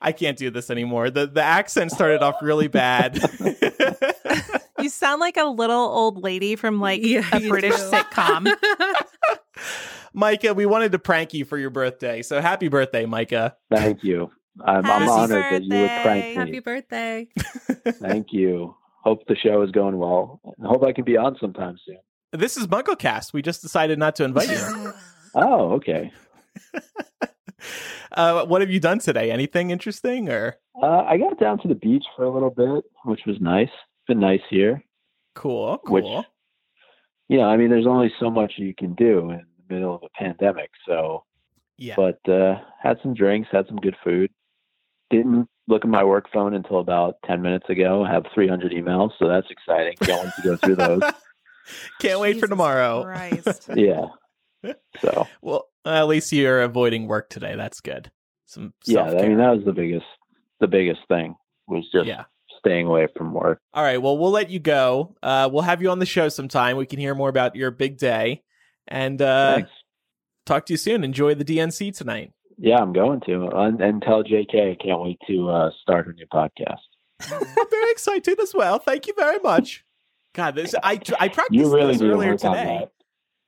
I 0.04 0.12
can't 0.12 0.36
do 0.38 0.50
this 0.50 0.70
anymore. 0.70 1.10
The 1.10 1.26
the 1.26 1.42
accent 1.42 1.90
started 1.90 2.22
off 2.22 2.36
really 2.42 2.68
bad. 2.68 3.18
You 4.80 4.90
sound 4.90 5.20
like 5.20 5.38
a 5.38 5.44
little 5.44 5.78
old 5.78 6.22
lady 6.22 6.56
from 6.56 6.78
like 6.78 7.00
Yeah, 7.02 7.24
a 7.32 7.48
British 7.48 7.74
do. 7.76 7.90
sitcom. 7.90 8.52
Micah, 10.12 10.52
we 10.52 10.66
wanted 10.66 10.92
to 10.92 10.98
prank 10.98 11.32
you 11.32 11.46
for 11.46 11.56
your 11.56 11.70
birthday. 11.70 12.20
So 12.20 12.40
happy 12.42 12.68
birthday, 12.68 13.06
Micah. 13.06 13.56
Thank 13.74 14.04
you. 14.04 14.30
I'm, 14.62 14.78
I'm 14.78 14.84
Happy 14.84 15.06
honored 15.10 15.44
that 15.52 15.62
you 15.64 15.80
would 15.80 15.90
prank 16.02 16.24
me. 16.26 16.34
Happy 16.34 16.58
birthday. 16.58 17.28
Thank 17.88 18.32
you. 18.32 18.76
Hope 19.02 19.26
the 19.26 19.36
show 19.36 19.62
is 19.62 19.70
going 19.70 19.96
well. 19.96 20.40
and 20.58 20.66
Hope 20.66 20.84
I 20.84 20.92
can 20.92 21.04
be 21.04 21.16
on 21.16 21.36
sometime 21.40 21.78
soon. 21.86 21.98
This 22.32 22.56
is 22.58 22.66
MuggleCast. 22.66 23.32
We 23.32 23.40
just 23.42 23.62
decided 23.62 23.98
not 23.98 24.16
to 24.16 24.24
invite 24.24 24.50
you. 24.50 24.92
Oh, 25.34 25.72
okay. 25.74 26.12
uh, 28.12 28.44
what 28.46 28.60
have 28.60 28.70
you 28.70 28.80
done 28.80 28.98
today? 28.98 29.30
Anything 29.30 29.70
interesting 29.70 30.28
or 30.28 30.56
Uh, 30.80 31.02
I 31.06 31.16
got 31.18 31.38
down 31.38 31.58
to 31.60 31.68
the 31.68 31.74
beach 31.74 32.04
for 32.16 32.24
a 32.24 32.30
little 32.30 32.50
bit, 32.50 32.84
which 33.04 33.20
was 33.26 33.36
nice. 33.40 33.68
It's 33.68 34.06
been 34.08 34.20
nice 34.20 34.42
here. 34.50 34.82
cool? 35.34 35.80
Which- 35.84 36.04
Cool. 36.04 36.24
You 37.28 37.38
know, 37.38 37.44
I 37.44 37.56
mean, 37.56 37.70
there's 37.70 37.86
only 37.86 38.12
so 38.20 38.28
much 38.30 38.52
you 38.58 38.74
can 38.74 38.92
do 38.94 39.30
in 39.30 39.46
the 39.68 39.74
middle 39.74 39.94
of 39.94 40.02
a 40.02 40.10
pandemic. 40.10 40.70
So, 40.86 41.24
yeah. 41.78 41.94
but 41.96 42.20
uh, 42.30 42.56
had 42.82 42.98
some 43.02 43.14
drinks, 43.14 43.48
had 43.50 43.66
some 43.66 43.78
good 43.78 43.96
food. 44.04 44.30
Didn't 45.08 45.48
look 45.66 45.84
at 45.84 45.90
my 45.90 46.04
work 46.04 46.26
phone 46.30 46.52
until 46.52 46.80
about 46.80 47.14
10 47.26 47.40
minutes 47.40 47.64
ago. 47.70 48.04
I 48.04 48.12
have 48.12 48.26
300 48.34 48.72
emails, 48.72 49.12
so 49.18 49.26
that's 49.26 49.46
exciting. 49.50 49.94
Going 50.04 50.30
to 50.36 50.42
go 50.42 50.56
through 50.58 50.76
those. 50.76 51.00
Can't 52.00 52.20
wait 52.20 52.38
for 52.40 52.46
tomorrow. 52.46 53.04
Yeah. 53.74 54.04
So, 55.00 55.26
Well, 55.42 55.68
at 55.84 56.06
least 56.06 56.32
you're 56.32 56.62
avoiding 56.62 57.06
work 57.06 57.28
today. 57.28 57.56
That's 57.56 57.80
good. 57.80 58.10
Some 58.46 58.74
yeah. 58.84 59.04
I 59.04 59.26
mean, 59.26 59.38
that 59.38 59.56
was 59.56 59.64
the 59.64 59.72
biggest, 59.72 60.06
the 60.60 60.66
biggest 60.66 61.00
thing 61.08 61.34
was 61.66 61.84
just 61.92 62.06
yeah. 62.06 62.24
staying 62.58 62.86
away 62.86 63.08
from 63.16 63.32
work. 63.32 63.60
All 63.72 63.82
right. 63.82 64.00
Well, 64.00 64.18
we'll 64.18 64.30
let 64.30 64.50
you 64.50 64.58
go. 64.58 65.16
Uh, 65.22 65.48
we'll 65.52 65.62
have 65.62 65.82
you 65.82 65.90
on 65.90 65.98
the 65.98 66.06
show 66.06 66.28
sometime. 66.28 66.76
We 66.76 66.86
can 66.86 66.98
hear 66.98 67.14
more 67.14 67.28
about 67.28 67.56
your 67.56 67.70
big 67.70 67.96
day, 67.96 68.42
and 68.86 69.20
uh, 69.20 69.54
Thanks. 69.54 69.70
talk 70.46 70.66
to 70.66 70.72
you 70.74 70.76
soon. 70.76 71.04
Enjoy 71.04 71.34
the 71.34 71.44
DNC 71.44 71.96
tonight. 71.96 72.32
Yeah, 72.58 72.76
I'm 72.76 72.92
going 72.92 73.20
to. 73.26 73.48
And, 73.48 73.80
and 73.80 74.02
tell 74.02 74.22
JK 74.22 74.72
I 74.72 74.76
can't 74.82 75.00
wait 75.00 75.18
to 75.26 75.48
uh, 75.48 75.70
start 75.82 76.06
her 76.06 76.12
new 76.12 76.26
podcast. 76.26 76.78
I'm 77.20 77.40
very 77.70 77.90
excited 77.90 78.38
as 78.40 78.54
well. 78.54 78.78
Thank 78.78 79.06
you 79.06 79.14
very 79.16 79.38
much. 79.38 79.84
God, 80.34 80.56
this 80.56 80.74
I 80.82 81.00
I 81.20 81.28
practiced 81.28 81.72
really 81.72 81.92
this 81.92 82.02
earlier 82.02 82.36
today. 82.36 82.88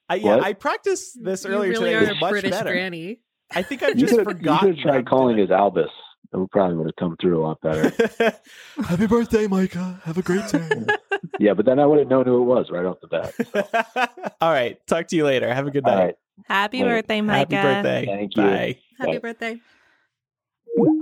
That. 0.08 0.14
I, 0.14 0.16
yeah, 0.16 0.38
I 0.40 0.52
practiced 0.52 1.18
this 1.22 1.44
You 1.44 1.50
earlier 1.50 1.70
really 1.72 1.92
today. 1.92 2.06
are 2.06 2.10
a 2.12 2.14
much 2.16 2.30
British 2.30 2.50
better. 2.52 2.70
granny. 2.72 3.20
I 3.54 3.62
think 3.62 3.82
I've 3.82 3.90
You 3.98 4.06
just 4.06 4.12
could, 4.12 4.18
you 4.20 4.24
forgotten. 4.24 4.74
could 4.74 4.82
try 4.82 5.02
calling 5.02 5.38
his 5.38 5.50
Albus. 5.50 5.90
It 6.32 6.50
probably 6.50 6.76
would 6.76 6.86
have 6.88 6.96
come 6.96 7.16
through 7.20 7.40
a 7.40 7.42
lot 7.46 7.60
better. 7.60 7.92
Happy 8.84 9.06
birthday, 9.06 9.46
Micah. 9.46 10.00
Have 10.04 10.18
a 10.18 10.22
great 10.22 10.46
day. 10.48 10.68
yeah, 11.38 11.54
but 11.54 11.64
then 11.64 11.78
I 11.78 11.86
would 11.86 12.00
have 12.00 12.08
known 12.08 12.24
who 12.26 12.42
it 12.42 12.44
was 12.44 12.66
right 12.70 12.84
off 12.84 12.96
the 13.00 13.06
bat. 13.06 14.34
All 14.40 14.50
right. 14.52 14.76
Talk 14.88 15.06
to 15.08 15.16
you 15.16 15.24
later. 15.24 15.52
Have 15.54 15.66
a 15.68 15.70
good 15.70 15.84
night. 15.84 15.96
right. 16.04 16.14
Happy 16.46 16.82
Wait, 16.82 16.88
birthday, 16.88 17.20
Micah. 17.20 17.54
Happy 17.56 17.68
birthday. 17.82 18.06
Thank 18.06 18.36
you. 18.36 18.42
Bye. 18.42 18.78
Happy 18.98 19.12
Bye. 19.12 19.18
birthday. 19.18 19.60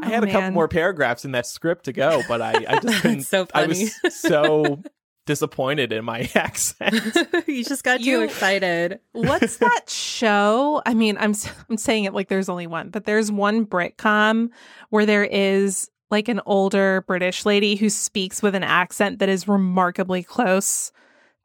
I 0.02 0.08
had 0.08 0.22
Oh, 0.24 0.28
a 0.28 0.30
couple 0.30 0.50
more 0.52 0.68
paragraphs 0.68 1.24
in 1.24 1.32
that 1.32 1.46
script 1.46 1.86
to 1.86 1.92
go, 1.92 2.22
but 2.28 2.40
I, 2.40 2.64
I 2.68 2.78
just 2.78 3.02
couldn't. 3.02 3.18
It's 3.20 3.28
so 3.28 3.46
I 3.54 3.66
was 3.66 3.92
so 4.20 4.80
disappointed 5.26 5.92
in 5.92 6.04
my 6.04 6.28
accent. 6.34 6.94
you 7.46 7.64
just 7.64 7.84
got 7.84 8.00
You- 8.00 8.18
too 8.18 8.22
excited. 8.24 9.00
What's 9.12 9.56
that 9.58 9.88
show? 9.88 10.82
I 10.86 10.94
mean, 10.94 11.16
I'm 11.18 11.30
s- 11.30 11.50
I'm 11.70 11.76
saying 11.76 12.04
it 12.04 12.14
like 12.14 12.28
there's 12.28 12.48
only 12.48 12.66
one, 12.66 12.90
but 12.90 13.04
there's 13.04 13.30
one 13.32 13.66
Britcom 13.66 14.50
where 14.90 15.06
there 15.06 15.24
is 15.24 15.90
like 16.10 16.28
an 16.28 16.40
older 16.46 17.02
British 17.06 17.44
lady 17.46 17.74
who 17.76 17.88
speaks 17.88 18.42
with 18.42 18.54
an 18.54 18.62
accent 18.62 19.18
that 19.18 19.28
is 19.28 19.48
remarkably 19.48 20.22
close 20.22 20.92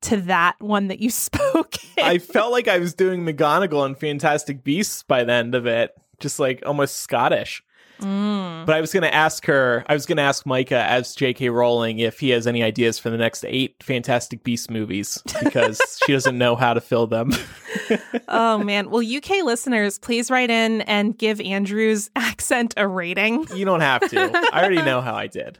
to 0.01 0.17
that 0.17 0.55
one 0.59 0.87
that 0.87 0.99
you 0.99 1.09
spoke. 1.09 1.75
in. 1.97 2.03
I 2.03 2.17
felt 2.19 2.51
like 2.51 2.67
I 2.67 2.77
was 2.79 2.93
doing 2.93 3.25
McGonagall 3.25 3.85
and 3.85 3.97
Fantastic 3.97 4.63
Beasts 4.63 5.03
by 5.03 5.23
the 5.23 5.33
end 5.33 5.55
of 5.55 5.65
it, 5.65 5.91
just 6.19 6.39
like 6.39 6.61
almost 6.65 6.97
Scottish. 6.97 7.63
Mm. 7.99 8.65
But 8.65 8.75
I 8.75 8.81
was 8.81 8.93
going 8.93 9.03
to 9.03 9.13
ask 9.13 9.45
her, 9.45 9.83
I 9.87 9.93
was 9.93 10.05
going 10.05 10.17
to 10.17 10.23
ask 10.23 10.45
Micah 10.45 10.83
as 10.83 11.15
J.K. 11.15 11.49
Rowling 11.49 11.99
if 11.99 12.19
he 12.19 12.29
has 12.29 12.47
any 12.47 12.63
ideas 12.63 12.97
for 12.99 13.09
the 13.09 13.17
next 13.17 13.43
eight 13.45 13.81
Fantastic 13.83 14.43
Beast 14.43 14.71
movies 14.71 15.21
because 15.43 15.81
she 16.05 16.11
doesn't 16.11 16.37
know 16.37 16.55
how 16.55 16.73
to 16.73 16.81
fill 16.81 17.07
them. 17.07 17.31
oh 18.27 18.59
man. 18.59 18.89
Well, 18.89 19.01
UK 19.01 19.43
listeners, 19.43 19.99
please 19.99 20.31
write 20.31 20.49
in 20.49 20.81
and 20.81 21.17
give 21.17 21.41
Andrew's 21.41 22.09
accent 22.15 22.73
a 22.77 22.87
rating. 22.87 23.45
you 23.55 23.65
don't 23.65 23.81
have 23.81 24.07
to. 24.09 24.31
I 24.53 24.61
already 24.61 24.81
know 24.81 25.01
how 25.01 25.15
I 25.15 25.27
did. 25.27 25.57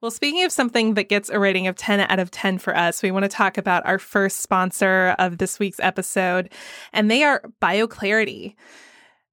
Well, 0.00 0.10
speaking 0.10 0.44
of 0.44 0.52
something 0.52 0.94
that 0.94 1.10
gets 1.10 1.28
a 1.28 1.38
rating 1.38 1.66
of 1.66 1.76
10 1.76 2.00
out 2.00 2.18
of 2.18 2.30
10 2.30 2.56
for 2.58 2.74
us, 2.74 3.02
we 3.02 3.10
want 3.10 3.24
to 3.24 3.28
talk 3.28 3.58
about 3.58 3.84
our 3.84 3.98
first 3.98 4.38
sponsor 4.38 5.14
of 5.18 5.36
this 5.36 5.58
week's 5.58 5.80
episode, 5.80 6.50
and 6.94 7.10
they 7.10 7.22
are 7.22 7.42
BioClarity. 7.60 8.54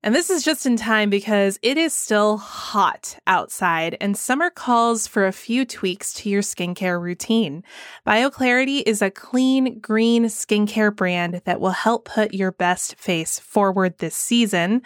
And 0.07 0.15
this 0.15 0.29
is 0.29 0.45
just 0.45 0.65
in 0.65 0.77
time 0.77 1.09
because 1.09 1.59
it 1.61 1.77
is 1.77 1.93
still 1.93 2.37
hot 2.37 3.19
outside 3.27 3.97
and 3.99 4.15
summer 4.15 4.49
calls 4.49 5.05
for 5.05 5.27
a 5.27 5.33
few 5.33 5.65
tweaks 5.65 6.13
to 6.13 6.29
your 6.29 6.41
skincare 6.41 6.97
routine. 6.97 7.61
BioClarity 8.07 8.83
is 8.85 9.01
a 9.01 9.11
clean, 9.11 9.81
green 9.81 10.23
skincare 10.27 10.95
brand 10.95 11.41
that 11.43 11.59
will 11.59 11.71
help 11.71 12.05
put 12.05 12.33
your 12.33 12.53
best 12.53 12.95
face 12.95 13.37
forward 13.37 13.97
this 13.97 14.15
season. 14.15 14.81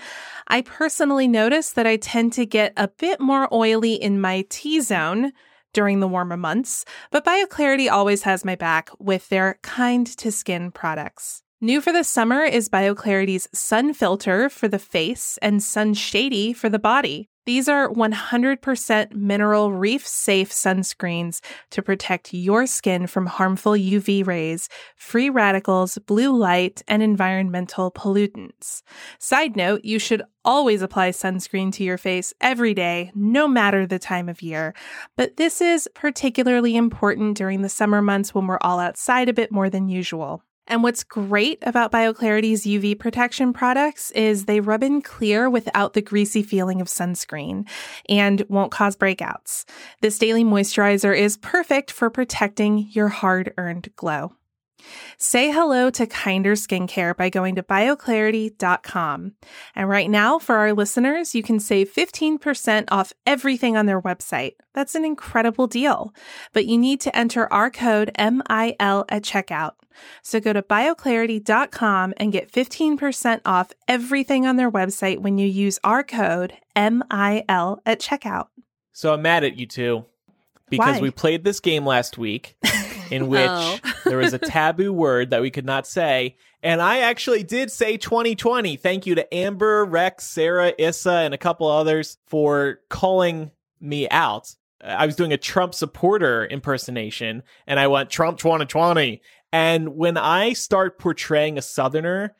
I 0.48 0.62
personally 0.62 1.28
notice 1.28 1.70
that 1.74 1.86
I 1.86 1.98
tend 1.98 2.34
to 2.34 2.46
get 2.48 2.74
a 2.76 2.88
bit 2.88 3.22
more 3.22 3.48
oily 3.54 3.94
in 3.94 4.20
my 4.20 4.46
T 4.50 4.82
zone 4.82 5.34
during 5.72 6.00
the 6.00 6.08
warmer 6.08 6.36
months, 6.36 6.84
but 7.12 7.26
BioClarity 7.26 7.92
always 7.92 8.24
has 8.24 8.44
my 8.44 8.56
back 8.56 8.90
with 8.98 9.30
their 9.30 9.60
kind 9.62 10.08
to 10.18 10.32
skin 10.32 10.72
products. 10.72 11.44
New 11.64 11.80
for 11.80 11.94
the 11.94 12.04
summer 12.04 12.42
is 12.42 12.70
BioClarity's 12.70 13.48
Sun 13.54 13.94
Filter 13.94 14.50
for 14.50 14.68
the 14.68 14.80
face 14.80 15.38
and 15.44 15.62
Sun 15.62 15.94
Shady 15.94 16.54
for 16.54 16.70
the 16.70 16.80
body. 16.80 17.30
These 17.46 17.70
are 17.70 17.88
100% 17.88 19.14
mineral 19.14 19.72
reef 19.72 20.08
safe 20.08 20.52
sunscreens 20.52 21.40
to 21.70 21.84
protect 21.84 22.34
your 22.34 22.66
skin 22.66 23.06
from 23.06 23.28
harmful 23.28 23.74
UV 23.74 24.26
rays, 24.26 24.70
free 24.96 25.30
radicals, 25.30 26.00
blue 26.00 26.36
light, 26.36 26.82
and 26.88 27.04
environmental 27.04 27.92
pollutants. 27.92 28.82
Side 29.20 29.56
note, 29.56 29.86
you 29.86 30.00
should 30.00 30.24
always 30.44 30.82
apply 30.82 31.12
sunscreen 31.12 31.72
to 31.74 31.84
your 31.84 32.00
face 32.00 32.34
every 32.42 32.74
day, 32.74 33.12
no 33.14 33.48
matter 33.48 33.86
the 33.86 34.00
time 34.00 34.30
of 34.30 34.42
year. 34.42 34.74
But 35.16 35.38
this 35.38 35.62
is 35.62 35.88
particularly 35.94 36.76
important 36.76 37.38
during 37.38 37.62
the 37.62 37.70
summer 37.70 38.02
months 38.02 38.34
when 38.34 38.48
we're 38.48 38.58
all 38.62 38.80
outside 38.80 39.30
a 39.30 39.34
bit 39.34 39.52
more 39.52 39.70
than 39.70 39.90
usual. 39.90 40.42
And 40.68 40.84
what's 40.84 41.04
great 41.04 41.60
about 41.64 41.92
BioClarity's 41.92 42.66
UV 42.66 42.98
protection 42.98 43.52
products 43.52 44.12
is 44.12 44.46
they 44.46 44.60
rub 44.60 44.84
in 44.84 45.02
clear 45.02 45.50
without 45.50 45.94
the 45.94 46.02
greasy 46.02 46.44
feeling 46.44 46.82
of 46.82 46.88
sunscreen 46.88 47.68
and 48.08 48.44
won't 48.48 48.72
cause 48.72 48.96
breakouts. 48.96 49.66
This 50.02 50.18
daily 50.18 50.44
moisturizer 50.44 51.18
is 51.18 51.38
perfect 51.38 51.92
for 51.92 52.10
protecting 52.10 52.90
your 52.92 53.10
hard 53.10 53.54
earned 53.58 53.90
glow. 53.96 54.34
Say 55.18 55.52
hello 55.52 55.90
to 55.92 56.06
kinder 56.08 56.54
skincare 56.54 57.16
by 57.16 57.30
going 57.30 57.56
to 57.56 57.64
bioclarity.com. 57.64 59.34
And 59.76 59.90
right 59.90 60.10
now, 60.10 60.40
for 60.40 60.56
our 60.56 60.74
listeners, 60.74 61.36
you 61.36 61.44
can 61.44 61.60
save 61.60 61.94
15% 61.94 62.86
off 62.92 63.14
everything 63.26 63.78
on 63.78 63.86
their 63.86 64.02
website. 64.02 64.54
That's 64.74 64.96
an 64.96 65.06
incredible 65.06 65.68
deal. 65.68 66.14
But 66.54 66.66
you 66.66 66.78
need 66.78 67.02
to 67.02 67.16
enter 67.16 67.52
our 67.52 67.70
code 67.70 68.12
MIL 68.18 69.06
at 69.10 69.24
checkout. 69.24 69.74
So 70.22 70.40
go 70.40 70.54
to 70.54 70.62
bioclarity.com 70.62 72.14
and 72.18 72.32
get 72.32 72.52
15% 72.52 73.42
off 73.46 73.72
everything 73.88 74.46
on 74.46 74.56
their 74.56 74.72
website 74.72 75.20
when 75.20 75.38
you 75.38 75.48
use 75.48 75.80
our 75.84 76.04
code 76.04 76.54
MIL 76.76 77.82
at 77.86 78.00
checkout. 78.00 78.48
So 78.94 79.14
I'm 79.14 79.22
mad 79.22 79.44
at 79.44 79.58
you 79.58 79.66
two 79.66 80.06
because 80.70 80.96
Why? 80.96 81.02
we 81.02 81.12
played 81.12 81.44
this 81.44 81.60
game 81.60 81.86
last 81.86 82.18
week 82.18 82.56
in 83.12 83.24
oh. 83.24 83.26
which 83.28 83.42
Oh. 83.50 83.78
there 84.06 84.18
was 84.18 84.34
a 84.34 84.40
taboo 84.40 84.92
word 84.94 85.30
that 85.30 85.42
we 85.42 85.52
could 85.52 85.66
not 85.66 85.86
say. 85.86 86.38
And 86.64 86.82
I 86.82 87.00
actually 87.00 87.44
did 87.44 87.72
say 87.72 87.98
2020. 87.98 88.76
Thank 88.78 89.06
you 89.06 89.16
to 89.16 89.34
Amber, 89.34 89.86
Rex, 89.86 90.26
Sarah, 90.26 90.74
Issa, 90.78 91.12
and 91.12 91.34
a 91.34 91.38
couple 91.38 91.68
others 91.68 92.18
for 92.28 92.80
calling 92.90 93.52
me 93.80 94.08
out. 94.10 94.56
I 94.84 95.06
was 95.06 95.16
doing 95.16 95.34
a 95.34 95.38
Trump 95.38 95.76
supporter 95.76 96.46
impersonation 96.46 97.44
and 97.68 97.80
I 97.80 97.88
went 97.88 98.10
Trump 98.10 98.40
2020. 98.40 99.22
And 99.54 99.96
when 99.96 100.18
I 100.18 100.54
start 100.54 100.98
portraying 100.98 101.58
a 101.58 101.62
Southerner, 101.62 102.36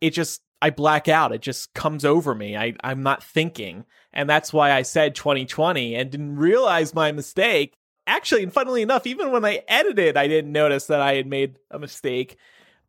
it 0.00 0.10
just, 0.10 0.42
I 0.60 0.70
black 0.70 1.08
out. 1.08 1.32
It 1.32 1.40
just 1.40 1.72
comes 1.74 2.04
over 2.04 2.34
me. 2.34 2.56
I, 2.56 2.74
I'm 2.84 3.02
not 3.02 3.22
thinking. 3.22 3.84
And 4.12 4.28
that's 4.28 4.52
why 4.52 4.72
I 4.72 4.82
said 4.82 5.14
2020 5.14 5.94
and 5.94 6.10
didn't 6.10 6.36
realize 6.36 6.94
my 6.94 7.12
mistake. 7.12 7.77
Actually, 8.08 8.42
and 8.42 8.52
funnily 8.52 8.80
enough, 8.80 9.06
even 9.06 9.30
when 9.30 9.44
I 9.44 9.62
edited, 9.68 10.16
I 10.16 10.28
didn't 10.28 10.50
notice 10.50 10.86
that 10.86 11.02
I 11.02 11.14
had 11.14 11.26
made 11.26 11.58
a 11.70 11.78
mistake. 11.78 12.38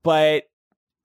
But 0.01 0.45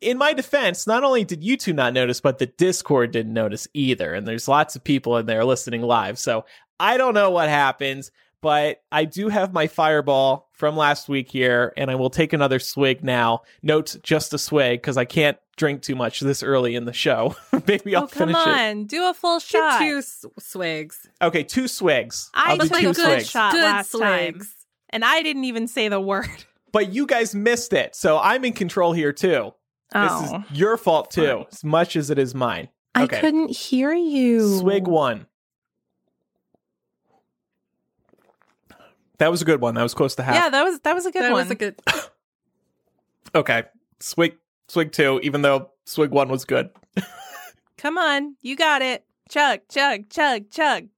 in 0.00 0.18
my 0.18 0.32
defense, 0.32 0.86
not 0.86 1.02
only 1.02 1.24
did 1.24 1.42
you 1.42 1.56
two 1.56 1.72
not 1.72 1.92
notice, 1.92 2.20
but 2.20 2.38
the 2.38 2.46
Discord 2.46 3.10
didn't 3.10 3.32
notice 3.32 3.66
either. 3.74 4.14
And 4.14 4.26
there's 4.26 4.46
lots 4.46 4.76
of 4.76 4.84
people 4.84 5.16
in 5.16 5.26
there 5.26 5.44
listening 5.44 5.82
live. 5.82 6.18
So 6.18 6.44
I 6.78 6.96
don't 6.96 7.14
know 7.14 7.30
what 7.30 7.48
happens, 7.48 8.12
but 8.44 8.82
I 8.92 9.06
do 9.06 9.30
have 9.30 9.54
my 9.54 9.68
fireball 9.68 10.50
from 10.52 10.76
last 10.76 11.08
week 11.08 11.30
here, 11.30 11.72
and 11.78 11.90
I 11.90 11.94
will 11.94 12.10
take 12.10 12.34
another 12.34 12.58
swig 12.58 13.02
now. 13.02 13.40
Note 13.62 13.96
just 14.02 14.34
a 14.34 14.38
swig 14.38 14.82
because 14.82 14.98
I 14.98 15.06
can't 15.06 15.38
drink 15.56 15.80
too 15.80 15.94
much 15.96 16.20
this 16.20 16.42
early 16.42 16.74
in 16.74 16.84
the 16.84 16.92
show. 16.92 17.36
Maybe 17.66 17.96
I'll 17.96 18.02
oh, 18.02 18.06
come 18.06 18.28
finish 18.28 18.46
it. 18.46 18.48
on. 18.48 18.84
Do 18.84 19.08
a 19.08 19.14
full 19.14 19.38
Get 19.38 19.46
shot. 19.46 19.78
two 19.80 19.96
s- 19.96 20.26
swigs. 20.38 21.08
Okay, 21.22 21.42
two 21.42 21.66
swigs. 21.66 22.30
I 22.34 22.50
I'll 22.50 22.58
took 22.58 22.78
a 22.78 22.82
good 22.82 22.96
swigs. 22.96 23.30
shot 23.30 23.52
Good 23.52 23.64
last 23.64 23.92
time. 23.92 24.34
swigs. 24.34 24.54
And 24.90 25.06
I 25.06 25.22
didn't 25.22 25.44
even 25.44 25.66
say 25.66 25.88
the 25.88 26.00
word. 26.00 26.28
But 26.70 26.92
you 26.92 27.06
guys 27.06 27.36
missed 27.36 27.72
it, 27.72 27.94
so 27.94 28.18
I'm 28.18 28.44
in 28.44 28.52
control 28.52 28.92
here 28.92 29.12
too. 29.12 29.52
Oh. 29.94 30.20
This 30.20 30.28
is 30.28 30.34
oh. 30.34 30.44
your 30.52 30.76
fault 30.76 31.12
too, 31.12 31.44
as 31.52 31.62
much 31.62 31.94
as 31.94 32.10
it 32.10 32.18
is 32.18 32.34
mine. 32.34 32.68
I 32.96 33.06
couldn't 33.06 33.50
hear 33.50 33.94
you. 33.94 34.58
Swig 34.58 34.88
one. 34.88 35.28
That 39.18 39.30
was 39.30 39.42
a 39.42 39.44
good 39.44 39.60
one. 39.60 39.74
That 39.74 39.82
was 39.82 39.94
close 39.94 40.14
to 40.16 40.22
half. 40.22 40.34
Yeah, 40.34 40.50
that 40.50 40.62
was 40.64 40.80
that 40.80 40.94
was 40.94 41.06
a 41.06 41.10
good 41.10 41.20
one. 41.20 41.30
that 41.30 41.32
one. 41.32 41.42
was 41.44 41.50
a 41.50 41.54
good. 41.54 41.80
Okay. 43.34 43.64
Swig 44.00 44.36
swig 44.68 44.92
two, 44.92 45.20
even 45.22 45.42
though 45.42 45.70
swig 45.84 46.10
one 46.10 46.28
was 46.28 46.44
good. 46.44 46.70
Come 47.78 47.98
on, 47.98 48.36
you 48.40 48.56
got 48.56 48.82
it. 48.82 49.04
Chug, 49.28 49.60
chug, 49.68 50.08
chug, 50.10 50.50
chug. 50.50 50.88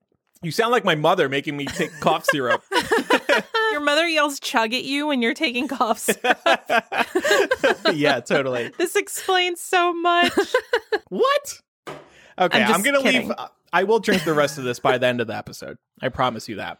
You 0.42 0.50
sound 0.50 0.72
like 0.72 0.84
my 0.84 0.94
mother 0.94 1.28
making 1.28 1.56
me 1.56 1.64
take 1.64 1.90
cough 2.00 2.26
syrup. 2.26 2.62
Your 3.72 3.80
mother 3.80 4.06
yells 4.06 4.38
chug 4.38 4.74
at 4.74 4.84
you 4.84 5.06
when 5.06 5.22
you're 5.22 5.34
taking 5.34 5.66
coughs. 5.66 6.10
yeah, 7.92 8.20
totally. 8.20 8.70
this 8.78 8.96
explains 8.96 9.60
so 9.60 9.94
much. 9.94 10.32
What? 11.08 11.60
Okay, 12.38 12.62
I'm 12.62 12.74
I'm, 12.74 12.82
gonna 12.82 13.02
kidding. 13.02 13.28
leave. 13.28 13.36
I 13.72 13.84
will 13.84 13.98
drink 13.98 14.24
the 14.24 14.34
rest 14.34 14.58
of 14.58 14.64
this 14.64 14.78
by 14.78 14.98
the 14.98 15.06
end 15.06 15.20
of 15.20 15.26
the 15.26 15.36
episode. 15.36 15.78
I 16.00 16.10
promise 16.10 16.48
you 16.48 16.56
that. 16.56 16.78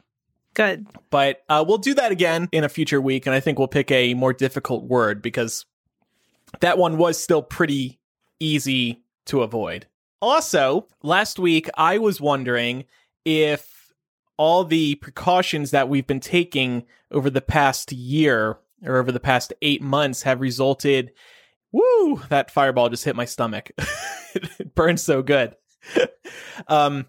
Good. 0.57 0.87
But 1.11 1.43
uh, 1.51 1.63
we'll 1.69 1.77
do 1.77 1.93
that 1.95 2.13
again 2.13 2.49
in 2.51 2.65
a 2.65 2.71
future 2.71 3.01
week, 3.01 3.27
and 3.27 3.35
I 3.35 3.41
think 3.41 3.59
we'll 3.59 3.69
pick 3.69 3.91
a 3.91 4.15
more 4.15 4.33
difficult 4.33 4.85
word 4.85 5.21
because 5.21 5.67
that 6.61 6.79
one 6.79 6.97
was 6.97 7.23
still 7.23 7.43
pretty 7.43 8.01
easy 8.41 9.05
to 9.27 9.43
avoid. 9.43 9.87
Also, 10.23 10.89
last 11.03 11.39
week 11.39 11.69
I 11.77 11.99
was 11.99 12.23
wondering 12.23 12.87
if 13.27 13.93
all 14.39 14.65
the 14.65 14.95
precautions 14.95 15.73
that 15.73 15.91
we've 15.91 16.07
been 16.07 16.21
taking 16.21 16.85
over 17.11 17.29
the 17.29 17.43
past 17.43 17.93
year 17.93 18.57
or 18.83 18.97
over 18.97 19.13
the 19.13 19.21
past 19.21 19.53
eight 19.61 19.83
months 19.83 20.23
have 20.23 20.41
resulted. 20.41 21.13
Woo! 21.71 22.23
That 22.31 22.51
fireball 22.51 22.89
just 22.89 23.05
hit 23.05 23.15
my 23.15 23.27
stomach. 23.27 23.73
it 24.35 24.75
burns 24.75 25.03
so 25.03 25.23
good. 25.23 25.55
um, 26.69 27.07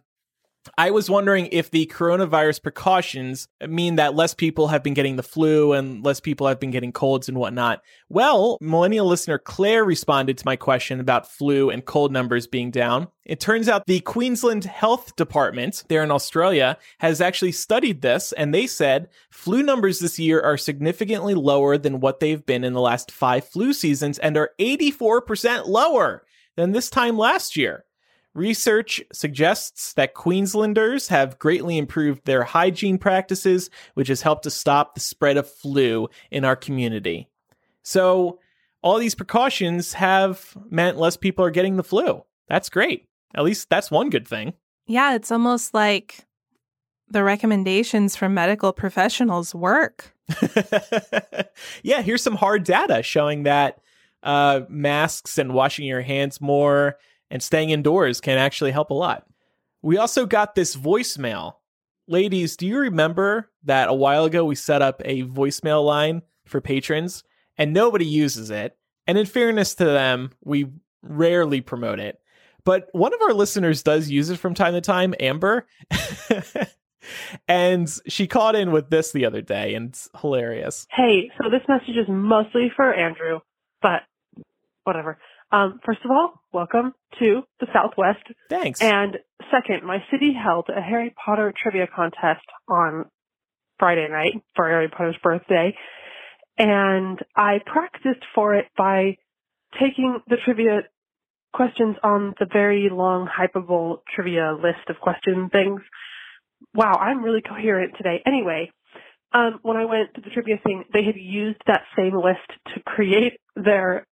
I 0.77 0.91
was 0.91 1.09
wondering 1.09 1.49
if 1.51 1.71
the 1.71 1.85
coronavirus 1.87 2.63
precautions 2.63 3.47
mean 3.67 3.95
that 3.95 4.15
less 4.15 4.33
people 4.33 4.67
have 4.67 4.83
been 4.83 4.93
getting 4.93 5.15
the 5.15 5.23
flu 5.23 5.73
and 5.73 6.03
less 6.03 6.19
people 6.19 6.47
have 6.47 6.59
been 6.59 6.71
getting 6.71 6.91
colds 6.91 7.29
and 7.29 7.37
whatnot. 7.37 7.81
Well, 8.09 8.57
millennial 8.61 9.07
listener 9.07 9.37
Claire 9.37 9.83
responded 9.83 10.37
to 10.37 10.45
my 10.45 10.55
question 10.55 10.99
about 10.99 11.31
flu 11.31 11.69
and 11.69 11.85
cold 11.85 12.11
numbers 12.11 12.47
being 12.47 12.71
down. 12.71 13.07
It 13.25 13.39
turns 13.39 13.67
out 13.67 13.85
the 13.85 13.99
Queensland 13.99 14.63
Health 14.63 15.15
Department 15.15 15.83
there 15.89 16.03
in 16.03 16.11
Australia 16.11 16.77
has 16.99 17.19
actually 17.19 17.51
studied 17.51 18.01
this 18.01 18.31
and 18.31 18.53
they 18.53 18.67
said 18.67 19.09
flu 19.29 19.61
numbers 19.61 19.99
this 19.99 20.17
year 20.17 20.41
are 20.41 20.57
significantly 20.57 21.33
lower 21.33 21.77
than 21.77 21.99
what 21.99 22.19
they've 22.19 22.45
been 22.45 22.63
in 22.63 22.73
the 22.73 22.81
last 22.81 23.11
five 23.11 23.47
flu 23.47 23.73
seasons 23.73 24.17
and 24.19 24.37
are 24.37 24.51
84% 24.59 25.67
lower 25.67 26.23
than 26.55 26.71
this 26.71 26.89
time 26.89 27.17
last 27.17 27.55
year. 27.55 27.85
Research 28.37 29.01
suggests 29.11 29.93
that 29.93 30.13
Queenslanders 30.13 31.07
have 31.07 31.39
greatly 31.39 31.79
improved 31.79 32.23
their 32.25 32.43
hygiene 32.43 32.99
practices, 32.99 33.71
which 33.95 34.09
has 34.09 34.21
helped 34.21 34.43
to 34.43 34.51
stop 34.51 34.93
the 34.93 34.99
spread 34.99 35.37
of 35.37 35.49
flu 35.49 36.07
in 36.29 36.45
our 36.45 36.55
community. 36.55 37.27
So, 37.81 38.37
all 38.83 38.99
these 38.99 39.15
precautions 39.15 39.93
have 39.93 40.55
meant 40.69 40.99
less 40.99 41.17
people 41.17 41.43
are 41.43 41.49
getting 41.49 41.77
the 41.77 41.83
flu. 41.83 42.23
That's 42.47 42.69
great. 42.69 43.07
At 43.33 43.43
least 43.43 43.71
that's 43.71 43.89
one 43.89 44.11
good 44.11 44.27
thing. 44.27 44.53
Yeah, 44.85 45.15
it's 45.15 45.31
almost 45.31 45.73
like 45.73 46.23
the 47.09 47.23
recommendations 47.23 48.15
from 48.15 48.35
medical 48.35 48.71
professionals 48.71 49.55
work. 49.55 50.13
yeah, 51.81 52.03
here's 52.03 52.21
some 52.21 52.35
hard 52.35 52.65
data 52.65 53.01
showing 53.01 53.43
that 53.43 53.79
uh, 54.21 54.61
masks 54.69 55.39
and 55.39 55.55
washing 55.55 55.87
your 55.87 56.01
hands 56.01 56.39
more 56.39 56.99
and 57.29 57.41
staying 57.41 57.69
indoors 57.69 58.21
can 58.21 58.37
actually 58.37 58.71
help 58.71 58.89
a 58.89 58.93
lot. 58.93 59.25
We 59.81 59.97
also 59.97 60.25
got 60.25 60.55
this 60.55 60.75
voicemail. 60.75 61.55
Ladies, 62.07 62.55
do 62.55 62.65
you 62.65 62.79
remember 62.79 63.49
that 63.63 63.89
a 63.89 63.93
while 63.93 64.25
ago 64.25 64.45
we 64.45 64.55
set 64.55 64.81
up 64.81 65.01
a 65.05 65.23
voicemail 65.23 65.85
line 65.85 66.21
for 66.45 66.61
patrons 66.61 67.23
and 67.57 67.73
nobody 67.73 68.05
uses 68.05 68.49
it? 68.49 68.77
And 69.05 69.17
in 69.17 69.25
fairness 69.25 69.75
to 69.75 69.85
them, 69.85 70.31
we 70.43 70.67
rarely 71.01 71.61
promote 71.61 71.99
it. 71.99 72.19
but 72.65 72.89
one 72.91 73.13
of 73.13 73.21
our 73.21 73.33
listeners 73.33 73.81
does 73.81 74.09
use 74.09 74.29
it 74.29 74.39
from 74.39 74.53
time 74.53 74.73
to 74.73 74.81
time, 74.81 75.13
Amber. 75.21 75.65
and 77.47 77.89
she 78.07 78.27
called 78.27 78.55
in 78.55 78.71
with 78.71 78.89
this 78.89 79.11
the 79.11 79.25
other 79.25 79.41
day, 79.41 79.73
and 79.73 79.89
it's 79.89 80.09
hilarious. 80.19 80.85
Hey, 80.91 81.31
so 81.37 81.49
this 81.49 81.61
message 81.69 81.95
is 81.95 82.07
mostly 82.09 82.69
for 82.75 82.93
Andrew, 82.93 83.39
but 83.81 84.01
whatever. 84.83 85.17
Um, 85.51 85.79
first 85.85 85.99
of 86.03 86.11
all, 86.11 86.41
welcome 86.51 86.93
to 87.19 87.43
the 87.59 87.67
Southwest. 87.71 88.23
Thanks. 88.49 88.81
And 88.81 89.17
second, 89.49 89.85
my 89.85 90.03
city 90.11 90.33
held 90.33 90.69
a 90.69 90.81
Harry 90.81 91.13
Potter 91.23 91.53
trivia 91.55 91.87
contest 91.87 92.45
on 92.67 93.05
Friday 93.79 94.07
night 94.09 94.41
for 94.55 94.67
Harry 94.67 94.89
Potter's 94.89 95.15
birthday. 95.23 95.75
And 96.57 97.19
I 97.35 97.59
practiced 97.65 98.25
for 98.35 98.55
it 98.55 98.65
by 98.75 99.17
taking 99.79 100.19
the 100.27 100.37
trivia 100.43 100.81
questions 101.53 101.95
on 102.03 102.33
the 102.39 102.47
very 102.51 102.89
long 102.91 103.27
hyperbole 103.31 103.99
trivia 104.13 104.53
list 104.53 104.89
of 104.89 104.99
question 104.99 105.49
things. 105.49 105.81
Wow, 106.73 106.93
I'm 106.93 107.23
really 107.23 107.41
coherent 107.41 107.93
today. 107.95 108.21
Anyway, 108.25 108.71
um, 109.31 109.59
when 109.61 109.77
I 109.77 109.85
went 109.85 110.13
to 110.15 110.21
the 110.21 110.29
trivia 110.29 110.57
thing, 110.63 110.83
they 110.93 111.03
had 111.03 111.15
used 111.15 111.61
that 111.67 111.83
same 111.95 112.15
list 112.15 112.49
to 112.73 112.81
create 112.83 113.39
their 113.55 114.05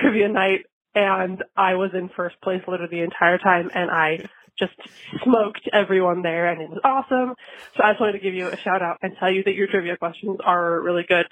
trivia 0.00 0.28
night 0.28 0.66
and 0.94 1.42
I 1.56 1.74
was 1.74 1.90
in 1.94 2.08
first 2.08 2.40
place 2.42 2.62
literally 2.66 2.98
the 2.98 3.04
entire 3.04 3.38
time 3.38 3.70
and 3.74 3.90
I 3.90 4.28
just 4.58 4.74
smoked 5.22 5.68
everyone 5.72 6.22
there 6.22 6.46
and 6.46 6.60
it 6.60 6.68
was 6.68 6.80
awesome. 6.84 7.34
So 7.76 7.82
I 7.82 7.92
just 7.92 8.00
wanted 8.00 8.12
to 8.12 8.18
give 8.18 8.34
you 8.34 8.48
a 8.48 8.56
shout 8.56 8.82
out 8.82 8.98
and 9.02 9.16
tell 9.18 9.30
you 9.30 9.42
that 9.44 9.54
your 9.54 9.66
trivia 9.66 9.96
questions 9.96 10.38
are 10.44 10.80
really 10.80 11.04
good. 11.08 11.26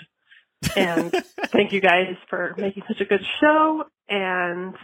And 0.77 1.13
thank 1.47 1.73
you 1.73 1.81
guys 1.81 2.17
for 2.29 2.55
making 2.57 2.85
such 2.89 3.01
a 3.01 3.05
good 3.05 3.25
show 3.41 3.85
and 4.09 4.75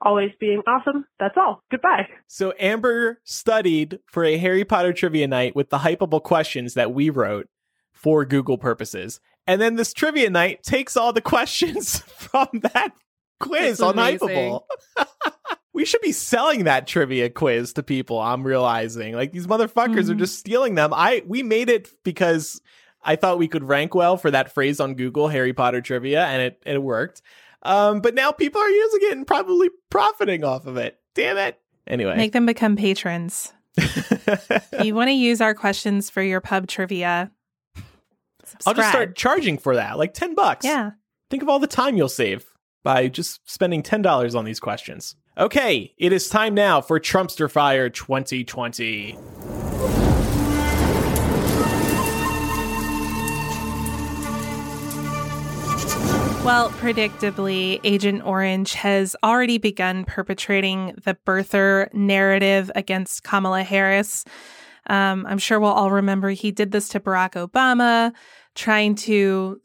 always 0.00 0.30
being 0.38 0.62
awesome. 0.66 1.06
That's 1.18 1.36
all. 1.36 1.62
Goodbye. 1.70 2.08
So 2.26 2.52
Amber 2.58 3.20
studied 3.24 4.00
for 4.06 4.24
a 4.24 4.36
Harry 4.38 4.64
Potter 4.64 4.92
trivia 4.92 5.26
night 5.26 5.54
with 5.54 5.70
the 5.70 5.78
Hypable 5.78 6.22
questions 6.22 6.74
that 6.74 6.92
we 6.92 7.10
wrote 7.10 7.48
for 7.92 8.24
Google 8.24 8.58
purposes. 8.58 9.20
And 9.46 9.60
then 9.60 9.76
this 9.76 9.92
trivia 9.92 10.30
night 10.30 10.62
takes 10.62 10.96
all 10.96 11.12
the 11.12 11.20
questions 11.20 11.98
from 12.16 12.48
that 12.72 12.92
quiz 13.40 13.80
on. 13.80 13.94
Hypable. 13.96 14.62
we 15.72 15.84
should 15.84 16.00
be 16.00 16.12
selling 16.12 16.64
that 16.64 16.86
trivia 16.86 17.30
quiz 17.30 17.72
to 17.74 17.82
people. 17.82 18.20
I'm 18.20 18.44
realizing 18.44 19.14
like 19.14 19.32
these 19.32 19.46
motherfuckers 19.46 20.08
are 20.10 20.14
Mhm. 20.14 20.18
just 20.18 20.38
stealing 20.38 20.74
them. 20.74 20.92
I 20.94 21.22
we 21.26 21.42
made 21.42 21.68
it 21.68 21.88
because 22.04 22.60
I 23.02 23.16
thought 23.16 23.38
we 23.38 23.48
could 23.48 23.64
rank 23.64 23.94
well 23.94 24.16
for 24.16 24.30
that 24.30 24.52
phrase 24.54 24.80
on 24.80 24.94
Google, 24.94 25.28
Harry 25.28 25.52
Potter 25.52 25.80
trivia, 25.80 26.24
and 26.24 26.40
it 26.42 26.62
it 26.64 26.82
worked. 26.82 27.22
Um, 27.62 28.00
but 28.00 28.14
now 28.14 28.30
people 28.32 28.60
are 28.60 28.68
using 28.70 29.00
it 29.04 29.12
and 29.16 29.26
probably 29.26 29.70
profiting 29.90 30.44
off 30.44 30.66
of 30.66 30.76
it. 30.76 30.98
Damn 31.14 31.38
it. 31.38 31.58
Anyway, 31.86 32.16
Make 32.16 32.32
them 32.32 32.46
become 32.46 32.76
patrons. 32.76 33.52
You 34.82 34.94
want 34.94 35.08
to 35.08 35.12
use 35.14 35.40
our 35.40 35.54
questions 35.54 36.08
for 36.10 36.22
your 36.22 36.40
pub 36.40 36.66
trivia, 36.66 37.30
I'll 38.66 38.74
just 38.74 38.88
start 38.90 39.16
charging 39.16 39.58
for 39.58 39.76
that, 39.76 39.98
like 39.98 40.14
ten 40.14 40.34
bucks. 40.34 40.64
Yeah. 40.64 40.92
Think 41.30 41.42
of 41.42 41.48
all 41.48 41.58
the 41.58 41.66
time 41.66 41.96
you'll 41.96 42.08
save 42.08 42.44
by 42.84 43.08
just 43.08 43.40
spending 43.50 43.82
$10 43.82 44.34
on 44.36 44.44
these 44.44 44.60
questions. 44.60 45.16
Okay, 45.36 45.92
it 45.98 46.12
is 46.12 46.28
time 46.28 46.54
now 46.54 46.80
for 46.80 47.00
Trumpster 47.00 47.50
Fire 47.50 47.90
2020. 47.90 49.18
Well, 56.44 56.68
predictably, 56.72 57.80
Agent 57.84 58.22
Orange 58.22 58.74
has 58.74 59.16
already 59.24 59.56
begun 59.56 60.04
perpetrating 60.04 60.94
the 61.02 61.16
birther 61.26 61.92
narrative 61.94 62.70
against 62.74 63.24
Kamala 63.24 63.62
Harris. 63.62 64.26
Um, 64.86 65.24
I'm 65.26 65.38
sure 65.38 65.58
we'll 65.58 65.70
all 65.70 65.90
remember 65.90 66.28
he 66.30 66.50
did 66.50 66.70
this 66.70 66.90
to 66.90 67.00
Barack 67.00 67.32
Obama, 67.32 68.12
trying 68.54 68.94
to, 68.96 69.58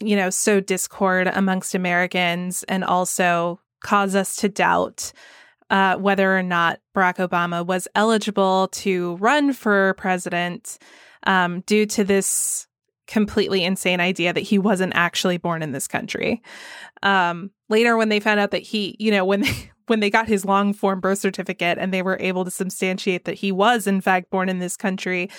you 0.00 0.16
know, 0.16 0.30
sow 0.30 0.60
discord 0.60 1.28
amongst 1.28 1.74
Americans 1.74 2.62
and 2.64 2.84
also 2.84 3.60
cause 3.82 4.14
us 4.14 4.36
to 4.36 4.48
doubt 4.48 5.12
uh, 5.70 5.96
whether 5.96 6.36
or 6.36 6.42
not 6.42 6.80
Barack 6.94 7.16
Obama 7.16 7.66
was 7.66 7.88
eligible 7.94 8.68
to 8.68 9.16
run 9.16 9.52
for 9.52 9.94
president 9.94 10.78
um, 11.26 11.60
due 11.62 11.86
to 11.86 12.04
this 12.04 12.66
completely 13.06 13.64
insane 13.64 14.00
idea 14.00 14.32
that 14.32 14.40
he 14.40 14.58
wasn't 14.58 14.92
actually 14.94 15.38
born 15.38 15.62
in 15.62 15.72
this 15.72 15.88
country. 15.88 16.42
Um, 17.02 17.50
later, 17.68 17.96
when 17.96 18.08
they 18.08 18.20
found 18.20 18.40
out 18.40 18.50
that 18.50 18.62
he, 18.62 18.96
you 18.98 19.10
know, 19.10 19.24
when 19.24 19.40
they 19.42 19.70
when 19.86 20.00
they 20.00 20.10
got 20.10 20.28
his 20.28 20.44
long 20.44 20.72
form 20.72 21.00
birth 21.00 21.18
certificate 21.18 21.78
and 21.78 21.92
they 21.92 22.02
were 22.02 22.18
able 22.20 22.44
to 22.44 22.50
substantiate 22.50 23.24
that 23.24 23.34
he 23.34 23.52
was 23.52 23.86
in 23.86 24.00
fact 24.00 24.30
born 24.30 24.48
in 24.48 24.58
this 24.58 24.76
country, 24.76 25.30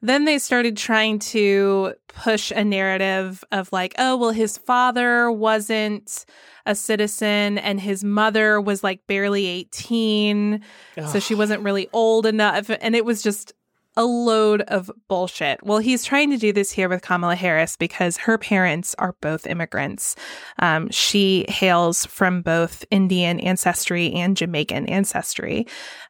then 0.00 0.24
they 0.24 0.38
started 0.38 0.76
trying 0.76 1.18
to 1.18 1.94
push 2.08 2.50
a 2.50 2.64
narrative 2.64 3.44
of 3.52 3.70
like, 3.72 3.94
oh, 3.98 4.16
well, 4.16 4.32
his 4.32 4.58
father 4.58 5.30
wasn't 5.30 6.26
a 6.66 6.74
citizen 6.74 7.58
and 7.58 7.80
his 7.80 8.04
mother 8.04 8.60
was 8.60 8.84
like 8.84 9.00
barely 9.06 9.46
18 9.46 10.60
so 11.06 11.18
she 11.18 11.34
wasn't 11.34 11.62
really 11.62 11.88
old 11.92 12.26
enough. 12.26 12.70
And 12.80 12.94
it 12.94 13.04
was 13.04 13.22
just 13.22 13.52
a 13.96 14.04
load 14.04 14.62
of 14.62 14.90
bullshit. 15.08 15.62
Well, 15.62 15.78
he's 15.78 16.04
trying 16.04 16.30
to 16.30 16.38
do 16.38 16.52
this 16.52 16.72
here 16.72 16.88
with 16.88 17.02
Kamala 17.02 17.36
Harris 17.36 17.76
because 17.76 18.16
her 18.18 18.38
parents 18.38 18.94
are 18.98 19.16
both 19.20 19.46
immigrants. 19.46 20.16
Um, 20.58 20.90
she 20.90 21.44
hails 21.48 22.06
from 22.06 22.42
both 22.42 22.84
Indian 22.90 23.38
ancestry 23.40 24.12
and 24.12 24.36
Jamaican 24.36 24.86
ancestry. 24.86 25.66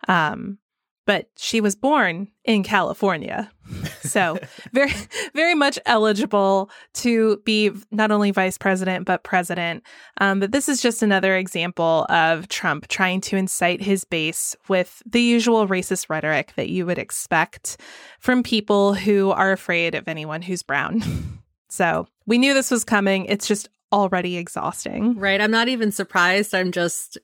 Um, 0.08 0.58
but 1.06 1.28
she 1.36 1.60
was 1.60 1.74
born 1.74 2.28
in 2.44 2.62
California. 2.62 3.50
So 4.02 4.38
very, 4.72 4.92
very 5.34 5.54
much 5.54 5.78
eligible 5.86 6.70
to 6.94 7.38
be 7.44 7.70
not 7.90 8.10
only 8.10 8.30
vice 8.30 8.58
president, 8.58 9.04
but 9.04 9.24
president. 9.24 9.82
Um, 10.18 10.40
but 10.40 10.52
this 10.52 10.68
is 10.68 10.80
just 10.80 11.02
another 11.02 11.36
example 11.36 12.06
of 12.08 12.48
Trump 12.48 12.88
trying 12.88 13.20
to 13.22 13.36
incite 13.36 13.80
his 13.82 14.04
base 14.04 14.54
with 14.68 15.02
the 15.04 15.20
usual 15.22 15.66
racist 15.66 16.08
rhetoric 16.08 16.52
that 16.56 16.68
you 16.68 16.86
would 16.86 16.98
expect 16.98 17.78
from 18.20 18.42
people 18.42 18.94
who 18.94 19.30
are 19.30 19.52
afraid 19.52 19.94
of 19.94 20.06
anyone 20.06 20.42
who's 20.42 20.62
brown. 20.62 21.02
so 21.68 22.06
we 22.26 22.38
knew 22.38 22.54
this 22.54 22.70
was 22.70 22.84
coming. 22.84 23.26
It's 23.26 23.48
just 23.48 23.68
already 23.92 24.36
exhausting. 24.36 25.18
Right. 25.18 25.40
I'm 25.40 25.50
not 25.50 25.68
even 25.68 25.92
surprised. 25.92 26.54
I'm 26.54 26.72
just 26.72 27.18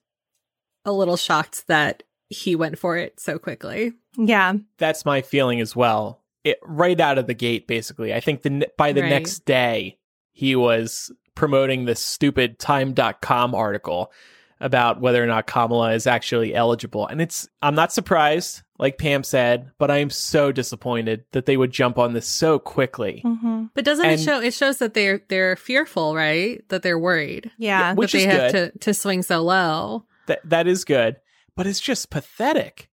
a 0.84 0.92
little 0.92 1.16
shocked 1.16 1.66
that 1.68 2.02
he 2.28 2.54
went 2.56 2.78
for 2.78 2.96
it 2.96 3.18
so 3.20 3.38
quickly. 3.38 3.92
Yeah. 4.16 4.54
That's 4.78 5.04
my 5.04 5.22
feeling 5.22 5.60
as 5.60 5.74
well. 5.76 6.22
It 6.44 6.58
right 6.62 6.98
out 7.00 7.18
of 7.18 7.26
the 7.26 7.34
gate, 7.34 7.66
basically. 7.66 8.12
I 8.14 8.20
think 8.20 8.42
the 8.42 8.68
by 8.76 8.92
the 8.92 9.02
Right. 9.02 9.10
next 9.10 9.44
day, 9.44 9.98
he 10.32 10.54
was 10.56 11.10
promoting 11.34 11.84
this 11.84 12.00
stupid 12.00 12.58
Time.com 12.58 13.54
article 13.54 14.12
about 14.60 15.00
whether 15.00 15.22
or 15.22 15.26
not 15.26 15.46
Kamala 15.46 15.92
is 15.92 16.06
actually 16.06 16.52
eligible. 16.54 17.06
And 17.06 17.20
it's, 17.22 17.48
I'm 17.62 17.76
not 17.76 17.92
surprised, 17.92 18.62
like 18.76 18.98
Pam 18.98 19.22
said, 19.22 19.70
but 19.78 19.88
I 19.88 19.98
am 19.98 20.10
so 20.10 20.50
disappointed 20.50 21.24
that 21.30 21.46
they 21.46 21.56
would 21.56 21.70
jump 21.70 21.96
on 21.96 22.12
this 22.12 22.26
so 22.26 22.58
quickly. 22.58 23.20
hmm 23.24 23.66
But 23.74 23.84
doesn't 23.84 24.04
And- 24.04 24.20
it 24.20 24.24
show 24.24 24.40
it 24.40 24.52
shows 24.54 24.78
that 24.78 24.94
they're 24.94 25.22
they're 25.28 25.54
fearful, 25.56 26.16
right? 26.16 26.62
That 26.70 26.82
they're 26.82 26.98
worried. 26.98 27.50
Yeah. 27.56 27.94
Which 27.94 28.12
that 28.12 28.18
they 28.18 28.24
is 28.26 28.32
have 28.32 28.52
good. 28.52 28.72
to 28.72 28.78
to 28.80 28.94
swing 28.94 29.22
so 29.22 29.42
low. 29.42 30.04
That 30.26 30.40
that 30.44 30.66
is 30.66 30.84
good, 30.84 31.16
but 31.58 31.66
it's 31.66 31.80
just 31.80 32.08
pathetic. 32.08 32.88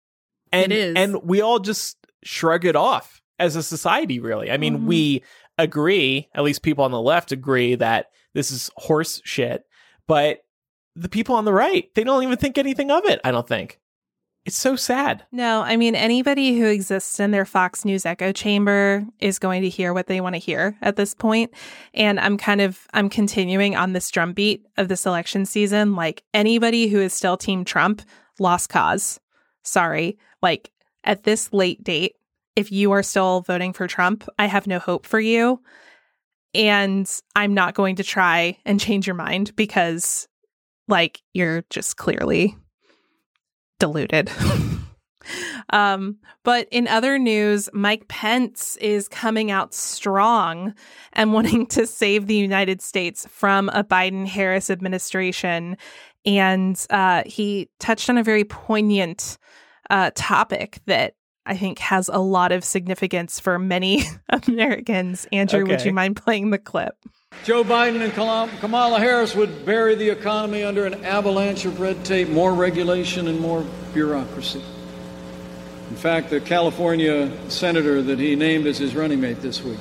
And 0.51 0.71
It 0.71 0.78
is. 0.78 0.95
and 0.97 1.21
we 1.23 1.39
all 1.39 1.60
just 1.60 1.97
shrug 2.23 2.65
it 2.65 2.75
off 2.75 3.21
as 3.39 3.56
a 3.56 3.62
society 3.63 4.19
really. 4.19 4.49
I 4.51 4.58
mean, 4.58 4.80
Mhm. 4.80 4.86
we 4.88 5.23
agree, 5.58 6.28
at 6.34 6.43
least 6.43 6.63
people 6.63 6.84
on 6.84 6.91
the 6.91 7.01
left 7.01 7.32
agree 7.32 7.75
that 7.75 8.08
this 8.34 8.51
is 8.51 8.69
horse 8.75 9.21
shit, 9.23 9.63
but 10.08 10.39
the 10.95 11.10
people 11.10 11.36
on 11.36 11.45
the 11.45 11.54
right, 11.54 11.93
they 11.93 12.04
don't 12.04 12.23
even 12.23 12.38
think 12.38 12.58
anything 12.58 12.89
of 12.91 13.06
it, 13.06 13.21
I 13.23 13.32
don't 13.32 13.47
think. 13.47 13.80
It's 14.45 14.58
so 14.58 14.75
sad. 14.75 15.25
No, 15.32 15.62
I 15.62 15.75
mean, 15.75 15.95
anybody 15.95 16.58
who 16.60 16.65
exists 16.67 17.19
in 17.19 17.32
their 17.32 17.45
Fox 17.45 17.84
News 17.84 18.06
echo 18.06 18.32
chamber 18.32 19.04
is 19.19 19.39
going 19.39 19.63
to 19.63 19.69
hear 19.69 19.91
what 19.93 20.06
they 20.08 20.21
want 20.21 20.36
to 20.36 20.39
hear 20.39 20.78
at 20.84 20.95
this 20.97 21.15
point. 21.15 21.51
And 21.95 22.19
I'm 22.19 22.38
kind 22.38 22.62
of, 22.62 22.88
I'm 22.93 23.10
continuing 23.10 23.75
on 23.75 23.93
this 23.93 24.10
drumbeat 24.12 24.65
of 24.78 24.88
this 24.88 25.06
election 25.08 25.45
season. 25.47 25.95
Like 25.95 26.23
anybody 26.34 26.88
who 26.89 26.99
is 26.99 27.12
still 27.13 27.38
Team 27.38 27.65
Trump, 27.65 28.04
lost 28.39 28.69
cause. 28.69 29.19
Sorry. 29.63 30.17
Like 30.41 30.71
at 31.03 31.23
this 31.23 31.53
late 31.53 31.83
date, 31.83 32.15
if 32.55 32.71
you 32.71 32.91
are 32.91 33.03
still 33.03 33.41
voting 33.41 33.73
for 33.73 33.87
Trump, 33.87 34.27
I 34.39 34.45
have 34.45 34.67
no 34.67 34.79
hope 34.79 35.05
for 35.05 35.19
you. 35.19 35.61
And 36.53 37.09
I'm 37.35 37.53
not 37.53 37.75
going 37.75 37.97
to 37.97 38.03
try 38.03 38.57
and 38.65 38.79
change 38.79 39.07
your 39.07 39.15
mind 39.15 39.53
because, 39.57 40.27
like, 40.87 41.21
you're 41.33 41.65
just 41.69 41.97
clearly 41.97 42.55
deluded. 43.79 44.31
um, 45.71 46.17
but 46.43 46.69
in 46.71 46.87
other 46.87 47.19
news, 47.19 47.67
Mike 47.73 48.07
Pence 48.07 48.77
is 48.77 49.09
coming 49.09 49.51
out 49.51 49.73
strong 49.73 50.73
and 51.11 51.33
wanting 51.33 51.67
to 51.67 51.85
save 51.85 52.27
the 52.27 52.35
United 52.35 52.81
States 52.81 53.27
from 53.29 53.67
a 53.69 53.83
Biden 53.83 54.25
Harris 54.25 54.69
administration. 54.69 55.75
And 56.25 56.83
uh, 56.89 57.23
he 57.25 57.69
touched 57.79 58.09
on 58.09 58.17
a 58.17 58.23
very 58.23 58.43
poignant 58.43 59.38
uh, 59.89 60.11
topic 60.15 60.79
that 60.85 61.15
I 61.45 61.55
think 61.55 61.79
has 61.79 62.09
a 62.09 62.17
lot 62.17 62.51
of 62.51 62.63
significance 62.63 63.39
for 63.39 63.59
many 63.59 64.03
Americans. 64.47 65.27
Andrew, 65.31 65.65
would 65.65 65.85
you 65.85 65.93
mind 65.93 66.15
playing 66.15 66.49
the 66.49 66.57
clip? 66.57 66.95
Joe 67.43 67.63
Biden 67.63 68.01
and 68.01 68.59
Kamala 68.59 68.99
Harris 68.99 69.35
would 69.35 69.65
bury 69.65 69.93
the 69.95 70.09
economy 70.09 70.63
under 70.63 70.85
an 70.85 71.03
avalanche 71.05 71.65
of 71.65 71.79
red 71.79 72.03
tape, 72.05 72.29
more 72.29 72.53
regulation, 72.53 73.27
and 73.27 73.39
more 73.39 73.65
bureaucracy. 73.93 74.63
In 75.89 75.95
fact, 75.95 76.31
the 76.31 76.41
California 76.41 77.31
senator 77.49 78.01
that 78.01 78.17
he 78.17 78.35
named 78.35 78.65
as 78.65 78.77
his 78.77 78.95
running 78.95 79.21
mate 79.21 79.41
this 79.41 79.61
week 79.61 79.79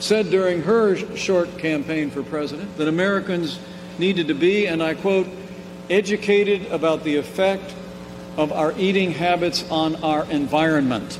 said 0.00 0.30
during 0.30 0.62
her 0.62 0.96
short 1.16 1.58
campaign 1.58 2.10
for 2.10 2.22
president 2.22 2.74
that 2.78 2.88
Americans 2.88 3.60
needed 3.98 4.28
to 4.28 4.34
be, 4.34 4.66
and 4.66 4.82
I 4.82 4.94
quote, 4.94 5.28
educated 5.88 6.66
about 6.66 7.04
the 7.04 7.16
effect 7.16 7.74
of 8.36 8.52
our 8.52 8.72
eating 8.78 9.12
habits 9.12 9.68
on 9.70 9.96
our 9.96 10.24
environment. 10.30 11.18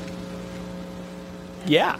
Yeah. 1.65 1.99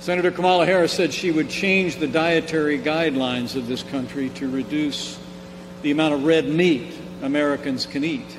Senator 0.00 0.30
Kamala 0.30 0.64
Harris 0.64 0.92
said 0.92 1.12
she 1.12 1.30
would 1.30 1.50
change 1.50 1.96
the 1.96 2.06
dietary 2.06 2.78
guidelines 2.78 3.56
of 3.56 3.66
this 3.66 3.82
country 3.82 4.30
to 4.30 4.48
reduce 4.48 5.18
the 5.82 5.90
amount 5.90 6.14
of 6.14 6.24
red 6.24 6.48
meat 6.48 6.94
Americans 7.22 7.84
can 7.84 8.04
eat. 8.04 8.36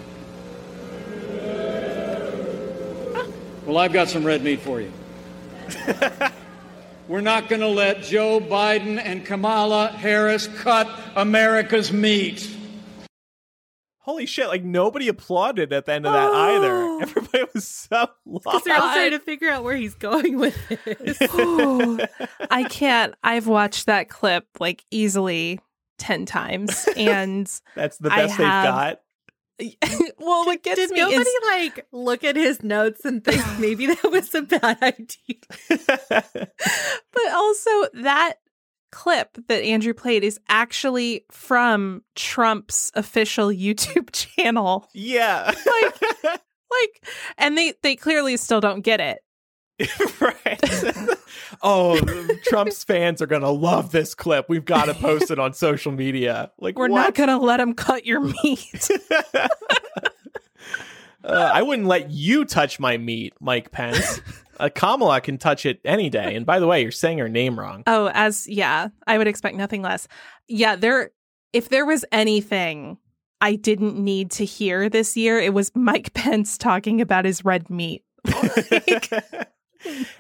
Well, 3.65 3.77
I've 3.77 3.93
got 3.93 4.09
some 4.09 4.23
red 4.23 4.43
meat 4.43 4.61
for 4.61 4.81
you. 4.81 4.91
We're 7.09 7.21
not 7.21 7.49
going 7.49 7.61
to 7.61 7.67
let 7.67 8.03
Joe 8.03 8.39
Biden 8.39 9.01
and 9.03 9.25
Kamala 9.25 9.87
Harris 9.87 10.47
cut 10.47 10.87
America's 11.15 11.91
meat. 11.91 12.47
Holy 13.97 14.27
shit! 14.27 14.47
Like 14.47 14.63
nobody 14.63 15.07
applauded 15.07 15.73
at 15.73 15.87
the 15.87 15.93
end 15.93 16.05
of 16.05 16.13
that 16.13 16.29
oh. 16.29 16.55
either. 16.55 16.71
Oh. 16.71 16.99
Everybody 17.01 17.45
was 17.51 17.67
so 17.67 18.09
Because 18.31 18.45
lost. 18.53 18.65
they're 18.65 18.75
all 18.75 18.93
trying 18.93 19.11
to 19.11 19.19
figure 19.19 19.49
out 19.49 19.63
where 19.63 19.75
he's 19.75 19.95
going 19.95 20.37
with 20.37 20.55
this. 20.85 21.17
I 22.51 22.67
can't. 22.69 23.15
I've 23.23 23.47
watched 23.47 23.87
that 23.87 24.09
clip 24.09 24.45
like 24.59 24.85
easily 24.91 25.59
10 25.97 26.27
times. 26.27 26.87
And 26.95 27.51
That's 27.75 27.97
the 27.97 28.13
I 28.13 28.17
best 28.17 28.37
they've 28.37 28.45
have- 28.45 28.65
got. 28.65 29.01
well, 30.19 30.45
what 30.45 30.63
gets 30.63 30.79
Did 30.79 30.91
me 30.91 30.99
nobody 30.99 31.29
is 31.29 31.45
like 31.47 31.85
look 31.91 32.23
at 32.23 32.35
his 32.35 32.63
notes 32.63 33.03
and 33.05 33.23
think 33.23 33.43
maybe 33.59 33.87
that 33.87 34.11
was 34.11 34.33
a 34.33 34.41
bad 34.41 34.77
idea? 34.81 35.35
but 35.67 37.33
also 37.33 37.69
that 37.93 38.35
clip 38.91 39.37
that 39.47 39.63
Andrew 39.63 39.93
played 39.93 40.23
is 40.23 40.39
actually 40.49 41.25
from 41.31 42.03
Trump's 42.15 42.91
official 42.95 43.49
YouTube 43.49 44.09
channel. 44.11 44.87
yeah. 44.93 45.53
Like 46.71 47.01
and 47.37 47.57
they 47.57 47.73
they 47.81 47.95
clearly 47.95 48.37
still 48.37 48.61
don't 48.61 48.81
get 48.81 49.01
it. 49.01 49.19
right. 50.19 51.17
oh, 51.61 51.99
Trump's 52.43 52.83
fans 52.83 53.21
are 53.21 53.27
gonna 53.27 53.51
love 53.51 53.91
this 53.91 54.13
clip. 54.15 54.47
We've 54.49 54.65
got 54.65 54.85
to 54.85 54.93
post 54.93 55.31
it 55.31 55.39
on 55.39 55.53
social 55.53 55.91
media. 55.91 56.51
Like 56.59 56.77
We're 56.77 56.89
what? 56.89 56.95
not 56.95 57.15
going 57.15 57.29
to 57.29 57.37
let 57.37 57.59
him 57.59 57.73
cut 57.73 58.05
your 58.05 58.19
meat. 58.21 58.89
Uh, 61.21 61.51
I 61.53 61.61
wouldn't 61.61 61.87
let 61.87 62.11
you 62.11 62.45
touch 62.45 62.79
my 62.79 62.97
meat, 62.97 63.33
Mike 63.41 63.71
Pence. 63.71 64.21
Uh, 64.57 64.69
Kamala 64.73 65.21
can 65.21 65.37
touch 65.37 65.65
it 65.65 65.79
any 65.83 66.09
day. 66.09 66.35
And 66.35 66.45
by 66.45 66.59
the 66.59 66.67
way, 66.67 66.81
you're 66.81 66.91
saying 66.91 67.17
her 67.17 67.29
name 67.29 67.59
wrong. 67.59 67.83
oh, 67.87 68.09
as 68.13 68.47
yeah, 68.47 68.87
I 69.05 69.17
would 69.17 69.27
expect 69.27 69.55
nothing 69.57 69.81
less. 69.81 70.07
Yeah, 70.47 70.75
there 70.75 71.11
if 71.53 71.69
there 71.69 71.85
was 71.85 72.05
anything 72.11 72.97
I 73.41 73.55
didn't 73.55 73.97
need 73.97 74.31
to 74.31 74.45
hear 74.45 74.89
this 74.89 75.15
year, 75.15 75.39
it 75.39 75.53
was 75.53 75.71
Mike 75.75 76.13
Pence 76.13 76.57
talking 76.57 77.01
about 77.01 77.25
his 77.25 77.45
red 77.45 77.69
meat. 77.69 78.03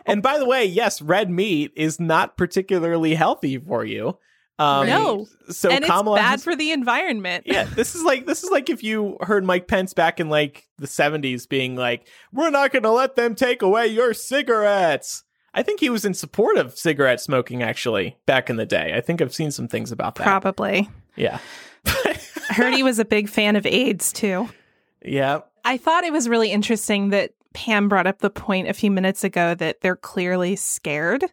and 0.05 0.21
by 0.21 0.37
the 0.37 0.45
way, 0.45 0.65
yes, 0.65 1.01
red 1.01 1.29
meat 1.29 1.71
is 1.75 1.99
not 1.99 2.37
particularly 2.37 3.15
healthy 3.15 3.57
for 3.57 3.83
you. 3.85 4.17
Um, 4.57 4.87
No. 4.87 5.27
So 5.49 5.69
and 5.69 5.85
Kamala 5.85 6.17
it's 6.17 6.21
bad 6.23 6.29
has- 6.31 6.43
for 6.43 6.55
the 6.55 6.71
environment. 6.71 7.43
yeah, 7.47 7.63
this 7.63 7.95
is 7.95 8.03
like 8.03 8.25
this 8.25 8.43
is 8.43 8.49
like 8.51 8.69
if 8.69 8.83
you 8.83 9.17
heard 9.21 9.45
Mike 9.45 9.67
Pence 9.67 9.93
back 9.93 10.19
in 10.19 10.29
like 10.29 10.67
the 10.77 10.87
70s 10.87 11.47
being 11.47 11.75
like, 11.75 12.07
"We're 12.33 12.49
not 12.49 12.71
going 12.71 12.83
to 12.83 12.91
let 12.91 13.15
them 13.15 13.35
take 13.35 13.61
away 13.61 13.87
your 13.87 14.13
cigarettes." 14.13 15.23
I 15.53 15.63
think 15.63 15.79
he 15.79 15.89
was 15.89 16.05
in 16.05 16.13
support 16.13 16.57
of 16.57 16.77
cigarette 16.77 17.19
smoking 17.21 17.63
actually 17.63 18.17
back 18.25 18.49
in 18.49 18.57
the 18.57 18.65
day. 18.67 18.93
I 18.95 19.01
think 19.01 19.21
I've 19.21 19.33
seen 19.33 19.49
some 19.51 19.67
things 19.67 19.91
about 19.91 20.15
that. 20.15 20.23
Probably. 20.23 20.87
Yeah. 21.15 21.39
I 21.85 22.19
heard 22.49 22.73
he 22.73 22.83
was 22.83 22.99
a 22.99 23.05
big 23.05 23.29
fan 23.29 23.55
of 23.55 23.65
AIDS 23.65 24.11
too. 24.13 24.49
yeah. 25.05 25.39
I 25.65 25.77
thought 25.77 26.03
it 26.03 26.13
was 26.13 26.29
really 26.29 26.51
interesting 26.51 27.09
that 27.09 27.31
Pam 27.53 27.89
brought 27.89 28.07
up 28.07 28.19
the 28.19 28.29
point 28.29 28.67
a 28.67 28.73
few 28.73 28.91
minutes 28.91 29.23
ago 29.23 29.55
that 29.55 29.81
they're 29.81 29.95
clearly 29.95 30.55
scared. 30.55 31.23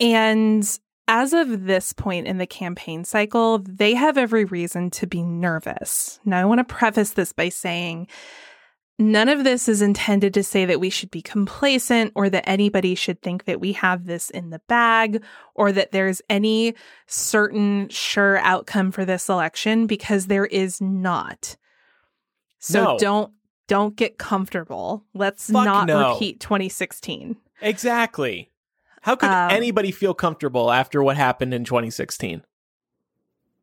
And 0.00 0.78
as 1.06 1.32
of 1.32 1.64
this 1.64 1.92
point 1.92 2.26
in 2.26 2.38
the 2.38 2.46
campaign 2.46 3.04
cycle, 3.04 3.58
they 3.58 3.94
have 3.94 4.16
every 4.16 4.44
reason 4.44 4.90
to 4.90 5.06
be 5.06 5.22
nervous. 5.22 6.18
Now, 6.24 6.40
I 6.40 6.44
want 6.44 6.58
to 6.58 6.74
preface 6.74 7.10
this 7.10 7.32
by 7.32 7.50
saying 7.50 8.08
none 8.98 9.28
of 9.28 9.44
this 9.44 9.68
is 9.68 9.82
intended 9.82 10.32
to 10.34 10.42
say 10.42 10.64
that 10.64 10.80
we 10.80 10.88
should 10.88 11.10
be 11.10 11.20
complacent 11.20 12.12
or 12.14 12.30
that 12.30 12.48
anybody 12.48 12.94
should 12.94 13.20
think 13.20 13.44
that 13.44 13.60
we 13.60 13.72
have 13.72 14.06
this 14.06 14.30
in 14.30 14.50
the 14.50 14.60
bag 14.68 15.22
or 15.54 15.72
that 15.72 15.92
there's 15.92 16.22
any 16.30 16.74
certain 17.06 17.88
sure 17.88 18.38
outcome 18.38 18.92
for 18.92 19.04
this 19.04 19.28
election 19.28 19.86
because 19.86 20.26
there 20.26 20.46
is 20.46 20.80
not. 20.80 21.56
So 22.60 22.84
No. 22.84 22.98
don't 22.98 23.32
don't 23.66 23.96
get 23.96 24.18
comfortable. 24.18 25.04
Let's 25.14 25.50
Fuck 25.50 25.64
not 25.64 25.86
no. 25.86 26.12
repeat 26.12 26.40
2016. 26.40 27.36
Exactly. 27.60 28.50
How 29.02 29.16
could 29.16 29.28
Um, 29.30 29.50
anybody 29.50 29.90
feel 29.90 30.14
comfortable 30.14 30.70
after 30.70 31.02
what 31.02 31.16
happened 31.16 31.52
in 31.54 31.64
2016? 31.64 32.42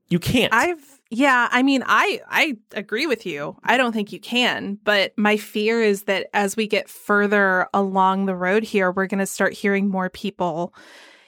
You 0.08 0.20
can't. 0.20 0.54
I've 0.54 1.00
yeah, 1.10 1.48
I 1.52 1.64
mean 1.64 1.84
I 1.86 2.20
I 2.28 2.58
agree 2.74 3.08
with 3.08 3.26
you. 3.26 3.56
I 3.64 3.78
don't 3.78 3.94
think 3.94 4.12
you 4.12 4.20
can, 4.20 4.78
but 4.84 5.14
my 5.18 5.38
fear 5.38 5.82
is 5.82 6.04
that 6.04 6.28
as 6.34 6.58
we 6.58 6.68
get 6.68 6.90
further 6.90 7.68
along 7.74 8.26
the 8.26 8.36
road 8.36 8.64
here, 8.64 8.92
we're 8.92 9.08
going 9.08 9.20
to 9.20 9.26
start 9.26 9.54
hearing 9.54 9.88
more 9.90 10.10
people 10.10 10.74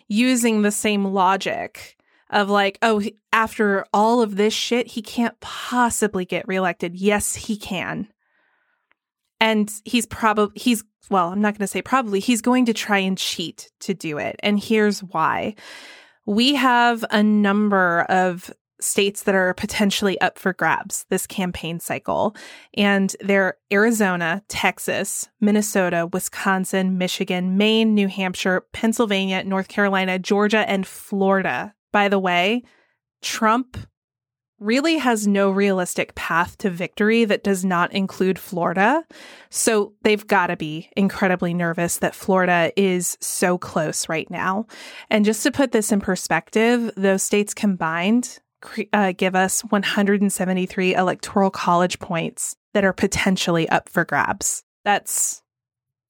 using 0.10 0.62
the 0.62 0.72
same 0.72 1.06
logic 1.06 1.98
of 2.30 2.50
like, 2.50 2.78
oh, 2.82 3.02
after 3.32 3.86
all 3.94 4.22
of 4.22 4.36
this 4.36 4.54
shit, 4.54 4.88
he 4.88 5.02
can't 5.02 5.40
possibly 5.40 6.26
get 6.26 6.48
reelected. 6.48 6.96
Yes, 6.96 7.36
he 7.36 7.56
can. 7.56 8.08
And 9.44 9.70
he's 9.84 10.06
probably 10.06 10.58
he's 10.58 10.86
well, 11.10 11.28
I'm 11.28 11.42
not 11.42 11.54
going 11.54 11.66
to 11.66 11.68
say 11.68 11.82
probably, 11.82 12.22
he's 12.22 12.42
going 12.42 12.66
to 12.66 12.74
try 12.74 12.98
and 13.00 13.18
cheat 13.18 13.70
to 13.82 13.94
do 13.94 14.18
it. 14.18 14.38
And 14.40 14.58
here's 14.58 15.04
why. 15.04 15.56
We 16.26 16.56
have 16.56 17.04
a 17.12 17.22
number 17.22 18.04
of 18.04 18.50
states 18.80 19.24
that 19.24 19.36
are 19.36 19.54
potentially 19.54 20.20
up 20.22 20.40
for 20.40 20.54
grabs 20.54 21.06
this 21.10 21.28
campaign 21.28 21.82
cycle. 21.82 22.38
And 22.76 23.14
they're 23.20 23.58
Arizona, 23.72 24.44
Texas, 24.48 25.28
Minnesota, 25.42 26.08
Wisconsin, 26.12 26.98
Michigan, 26.98 27.58
Maine, 27.58 27.94
New 27.94 28.08
Hampshire, 28.08 28.66
Pennsylvania, 28.72 29.44
North 29.44 29.68
Carolina, 29.68 30.20
Georgia, 30.20 30.70
and 30.70 30.88
Florida. 30.88 31.74
By 31.92 32.08
the 32.08 32.20
way, 32.20 32.64
Trump 33.22 33.78
really 34.63 34.97
has 34.97 35.28
no 35.28 35.52
realistic 35.52 36.15
path 36.15 36.58
to 36.60 36.69
victory 36.69 37.26
that 37.26 37.43
does 37.43 37.65
not 37.65 37.91
include 37.91 38.39
Florida. 38.39 39.04
So 39.49 39.93
they've 40.04 40.26
got 40.26 40.47
to 40.47 40.56
be 40.56 40.89
incredibly 40.95 41.54
nervous 41.54 41.97
that 41.97 42.15
Florida 42.15 42.71
is 42.78 43.17
so 43.19 43.58
close 43.58 44.08
right 44.08 44.30
now. 44.32 44.65
And 45.10 45.26
just 45.26 45.43
to 45.43 45.52
put 45.52 45.71
this 45.71 45.91
in 45.91 45.99
perspective, 45.99 46.91
those 46.95 47.23
states 47.23 47.54
combined 47.54 48.39
uh, 48.93 49.13
give 49.15 49.36
us 49.36 49.62
173 49.65 50.95
electoral 50.95 51.52
college 51.52 51.99
points 51.99 52.56
that 52.73 52.86
are 52.86 52.93
potentially 52.93 53.67
up 53.67 53.89
for 53.89 54.06
grabs. 54.06 54.63
That's 54.86 55.43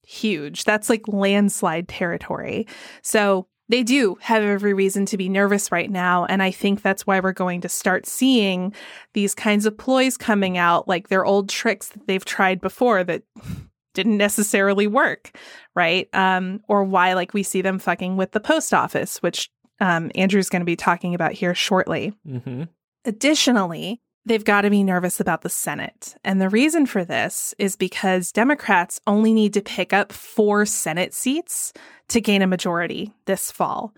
huge. 0.06 0.64
That's 0.64 0.88
like 0.88 1.08
landslide 1.08 1.88
territory. 1.88 2.66
So 3.02 3.48
they 3.68 3.82
do 3.82 4.16
have 4.20 4.42
every 4.42 4.74
reason 4.74 5.06
to 5.06 5.16
be 5.16 5.28
nervous 5.28 5.72
right 5.72 5.90
now. 5.90 6.26
And 6.26 6.42
I 6.42 6.50
think 6.50 6.82
that's 6.82 7.06
why 7.06 7.20
we're 7.20 7.32
going 7.32 7.60
to 7.62 7.68
start 7.68 8.06
seeing 8.06 8.74
these 9.14 9.34
kinds 9.34 9.64
of 9.66 9.78
ploys 9.78 10.16
coming 10.16 10.58
out, 10.58 10.86
like 10.86 11.08
their 11.08 11.24
old 11.24 11.48
tricks 11.48 11.88
that 11.88 12.06
they've 12.06 12.24
tried 12.24 12.60
before 12.60 13.04
that 13.04 13.22
didn't 13.94 14.18
necessarily 14.18 14.86
work, 14.86 15.36
right? 15.74 16.08
Um, 16.12 16.60
or 16.68 16.84
why, 16.84 17.14
like, 17.14 17.32
we 17.32 17.42
see 17.42 17.62
them 17.62 17.78
fucking 17.78 18.16
with 18.16 18.32
the 18.32 18.40
post 18.40 18.74
office, 18.74 19.22
which 19.22 19.50
um, 19.80 20.10
Andrew's 20.14 20.50
going 20.50 20.60
to 20.60 20.66
be 20.66 20.76
talking 20.76 21.14
about 21.14 21.32
here 21.32 21.54
shortly. 21.54 22.12
hmm 22.26 22.64
Additionally, 23.06 24.00
they've 24.26 24.44
got 24.44 24.62
to 24.62 24.70
be 24.70 24.82
nervous 24.82 25.20
about 25.20 25.42
the 25.42 25.48
Senate. 25.48 26.16
And 26.24 26.40
the 26.40 26.48
reason 26.48 26.86
for 26.86 27.04
this 27.04 27.54
is 27.58 27.76
because 27.76 28.32
Democrats 28.32 29.00
only 29.06 29.32
need 29.32 29.54
to 29.54 29.62
pick 29.62 29.92
up 29.92 30.12
four 30.12 30.66
Senate 30.66 31.12
seats 31.14 31.72
to 32.08 32.20
gain 32.20 32.42
a 32.42 32.46
majority 32.46 33.12
this 33.26 33.50
fall. 33.50 33.94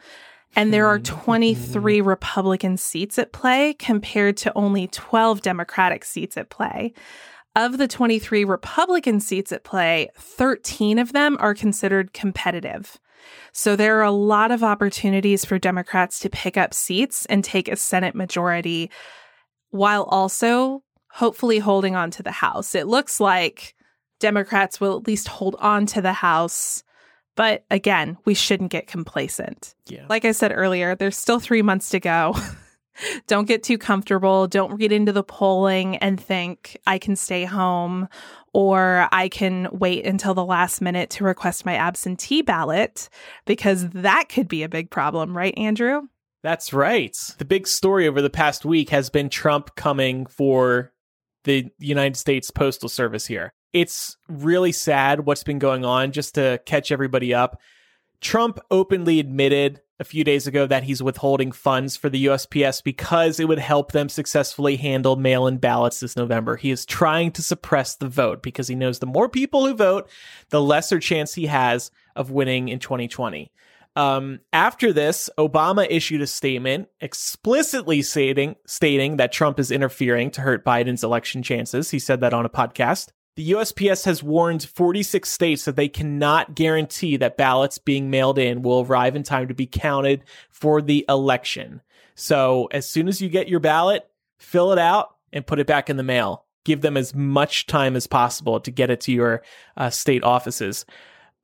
And 0.55 0.73
there 0.73 0.87
are 0.87 0.99
Mm-hmm. 0.99 1.23
23 1.23 2.01
Republican 2.01 2.77
seats 2.77 3.19
at 3.19 3.33
play 3.33 3.75
compared 3.75 4.37
to 4.39 4.53
only 4.57 4.89
12 4.89 5.43
Democratic 5.43 6.05
seats 6.05 6.37
at 6.37 6.49
play. 6.49 6.95
Of 7.55 7.79
the 7.79 7.89
23 7.89 8.45
Republican 8.45 9.21
seats 9.21 9.53
at 9.53 9.65
play, 9.65 10.11
13 10.17 10.99
of 10.99 11.13
them 11.13 11.37
are 11.41 11.55
considered 11.55 12.13
competitive. 12.13 12.99
So 13.53 13.77
there 13.77 13.99
are 13.99 14.05
a 14.05 14.11
lot 14.11 14.51
of 14.51 14.63
opportunities 14.63 15.45
for 15.45 15.59
Democrats 15.59 16.21
to 16.21 16.31
pick 16.31 16.57
up 16.57 16.75
seats 16.75 17.27
and 17.27 17.43
take 17.43 17.69
a 17.69 17.77
Senate 17.77 18.15
majority 18.15 18.91
while 19.71 20.05
also 20.05 20.83
hopefully 21.11 21.59
holding 21.59 21.97
on 21.97 22.11
to 22.13 22.23
the 22.23 22.31
House. 22.31 22.75
It 22.75 22.87
looks 22.87 23.21
like 23.21 23.75
Democrats 24.21 24.81
will 24.81 24.97
at 24.97 25.07
least 25.07 25.29
hold 25.29 25.57
on 25.59 25.87
to 25.87 26.01
the 26.01 26.13
House. 26.13 26.83
But 27.37 27.65
again, 27.71 28.17
we 28.25 28.35
shouldn't 28.35 28.71
get 28.71 28.87
complacent. 28.87 29.75
Yeah. 29.87 30.07
Like 30.09 30.25
I 30.25 30.33
said 30.33 30.53
earlier, 30.55 30.95
there's 30.95 31.17
still 31.17 31.41
three 31.41 31.63
months 31.63 31.91
to 31.91 32.01
go. 32.01 32.35
Don't 33.27 33.47
get 33.47 33.63
too 33.63 33.77
comfortable. 33.77 34.47
Don't 34.47 34.77
read 34.77 34.91
into 34.91 35.13
the 35.13 35.23
polling 35.23 35.97
and 35.99 36.19
think 36.19 36.79
I 36.87 36.99
can 36.99 37.15
stay 37.15 37.45
home 37.45 38.09
or 38.55 39.07
I 39.13 39.29
can 39.29 39.69
wait 39.71 40.07
until 40.07 40.33
the 40.33 40.45
last 40.45 40.81
minute 40.81 41.11
to 41.11 41.25
request 41.25 41.67
my 41.67 41.75
absentee 41.75 42.41
ballot 42.41 43.11
because 43.45 43.89
that 43.91 44.31
could 44.31 44.49
be 44.49 44.63
a 44.63 44.69
big 44.69 44.91
problem, 44.91 45.37
right, 45.37 45.57
Andrew? 45.59 46.03
That's 46.47 46.73
right. 46.73 47.19
The 47.39 47.45
big 47.45 47.67
story 47.67 48.07
over 48.07 48.23
the 48.23 48.31
past 48.31 48.65
week 48.65 48.91
has 48.91 49.11
been 49.11 49.29
Trump 49.29 49.75
coming 49.75 50.27
for 50.27 50.93
the 51.43 51.69
United 51.81 52.17
States 52.17 52.53
Postal 52.53 52.89
Service 52.89 53.27
here. 53.27 53.53
It's 53.73 54.17
really 54.29 54.71
sad 54.71 55.27
what's 55.27 55.43
been 55.43 55.59
going 55.59 55.85
on, 55.85 56.13
just 56.13 56.37
to 56.37 56.61
catch 56.65 56.93
everybody 56.93 57.35
up. 57.35 57.59
Trump 58.21 58.61
openly 58.71 59.19
admitted 59.19 59.81
a 59.99 60.05
few 60.05 60.23
days 60.23 60.47
ago 60.47 60.69
that 60.69 60.85
he's 60.85 61.03
withholding 61.03 61.51
funds 61.51 61.97
for 61.97 62.09
the 62.09 62.27
USPS 62.27 62.81
because 62.85 63.41
it 63.41 63.49
would 63.49 63.59
help 63.59 63.91
them 63.91 64.09
successfully 64.09 64.77
handle 64.77 65.17
mail 65.17 65.49
in 65.49 65.57
ballots 65.57 65.99
this 65.99 66.15
November. 66.15 66.55
He 66.55 66.71
is 66.71 66.87
trying 66.87 67.33
to 67.33 67.43
suppress 67.43 67.97
the 67.97 68.09
vote 68.09 68.45
because 68.45 68.69
he 68.69 68.77
knows 68.77 69.01
the 69.01 69.07
more 69.07 69.29
people 69.29 69.67
who 69.67 69.75
vote, 69.75 70.09
the 70.51 70.63
lesser 70.63 71.01
chance 71.01 71.35
he 71.35 71.47
has 71.47 71.91
of 72.15 72.31
winning 72.31 72.69
in 72.69 72.79
2020. 72.79 73.51
Um, 73.97 74.41
after 74.53 74.93
this, 74.93 75.31
Obama 75.39 75.87
issued 75.89 76.21
a 76.21 76.27
statement 76.27 76.89
explicitly 77.01 78.03
stating 78.03 78.57
stating 78.67 79.17
that 79.17 79.33
Trump 79.33 79.59
is 79.59 79.71
interfering 79.71 80.31
to 80.33 80.43
hurt 80.43 80.65
Biden's 80.65 81.03
election 81.03 81.43
chances. 81.43 81.91
He 81.91 81.99
said 81.99 82.21
that 82.21 82.35
on 82.35 82.45
a 82.45 82.51
podcast. 82.51 83.09
The 83.37 83.53
USPS 83.53 84.05
has 84.05 84.23
warned 84.23 84.65
46 84.65 85.29
states 85.29 85.65
that 85.65 85.77
they 85.77 85.89
cannot 85.89 86.55
guarantee 86.55 87.17
that 87.19 87.37
ballots 87.37 87.77
being 87.79 88.09
mailed 88.11 88.39
in 88.39 88.63
will 88.63 88.81
arrive 88.81 89.17
in 89.17 89.23
time 89.23 89.49
to 89.49 89.55
be 89.55 89.67
counted 89.67 90.25
for 90.51 90.81
the 90.81 91.05
election. 91.09 91.83
So, 92.15 92.69
as 92.73 92.89
soon 92.89 93.09
as 93.09 93.21
you 93.21 93.29
get 93.29 93.49
your 93.49 93.61
ballot, 93.61 94.09
fill 94.39 94.73
it 94.73 94.79
out 94.79 95.17
and 95.33 95.47
put 95.47 95.59
it 95.59 95.67
back 95.67 95.91
in 95.91 95.97
the 95.97 96.03
mail. 96.03 96.45
Give 96.65 96.81
them 96.81 96.97
as 96.97 97.15
much 97.15 97.67
time 97.67 97.95
as 97.95 98.07
possible 98.07 98.59
to 98.61 98.71
get 98.71 98.91
it 98.91 99.01
to 99.03 99.13
your 99.13 99.43
uh, 99.77 99.91
state 99.91 100.25
offices. 100.25 100.87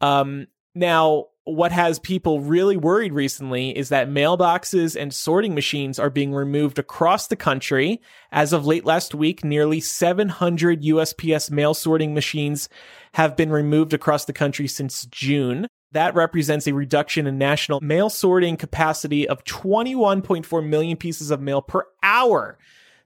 Um, 0.01 0.49
now, 0.75 1.27
what 1.45 1.73
has 1.73 1.99
people 1.99 2.41
really 2.41 2.77
worried 2.77 3.13
recently 3.13 3.77
is 3.77 3.89
that 3.89 4.09
mailboxes 4.09 5.01
and 5.01 5.13
sorting 5.13 5.55
machines 5.55 5.99
are 5.99 6.11
being 6.11 6.33
removed 6.33 6.79
across 6.79 7.27
the 7.27 7.37
country. 7.37 8.01
As 8.31 8.53
of 8.53 8.65
late 8.65 8.85
last 8.85 9.15
week, 9.15 9.45
nearly 9.45 9.81
700 9.81 10.83
USPS 10.83 11.51
mail 11.51 11.75
sorting 11.75 12.15
machines 12.15 12.69
have 13.15 13.37
been 13.37 13.51
removed 13.51 13.93
across 13.93 14.25
the 14.25 14.33
country 14.33 14.69
since 14.69 15.05
June. 15.07 15.67
That 15.91 16.15
represents 16.15 16.67
a 16.67 16.75
reduction 16.75 17.27
in 17.27 17.39
national 17.39 17.81
mail 17.81 18.09
sorting 18.09 18.57
capacity 18.57 19.29
of 19.29 19.45
21.4 19.45 20.67
million 20.67 20.97
pieces 20.97 21.31
of 21.31 21.41
mail 21.41 21.61
per 21.61 21.85
hour. 22.03 22.57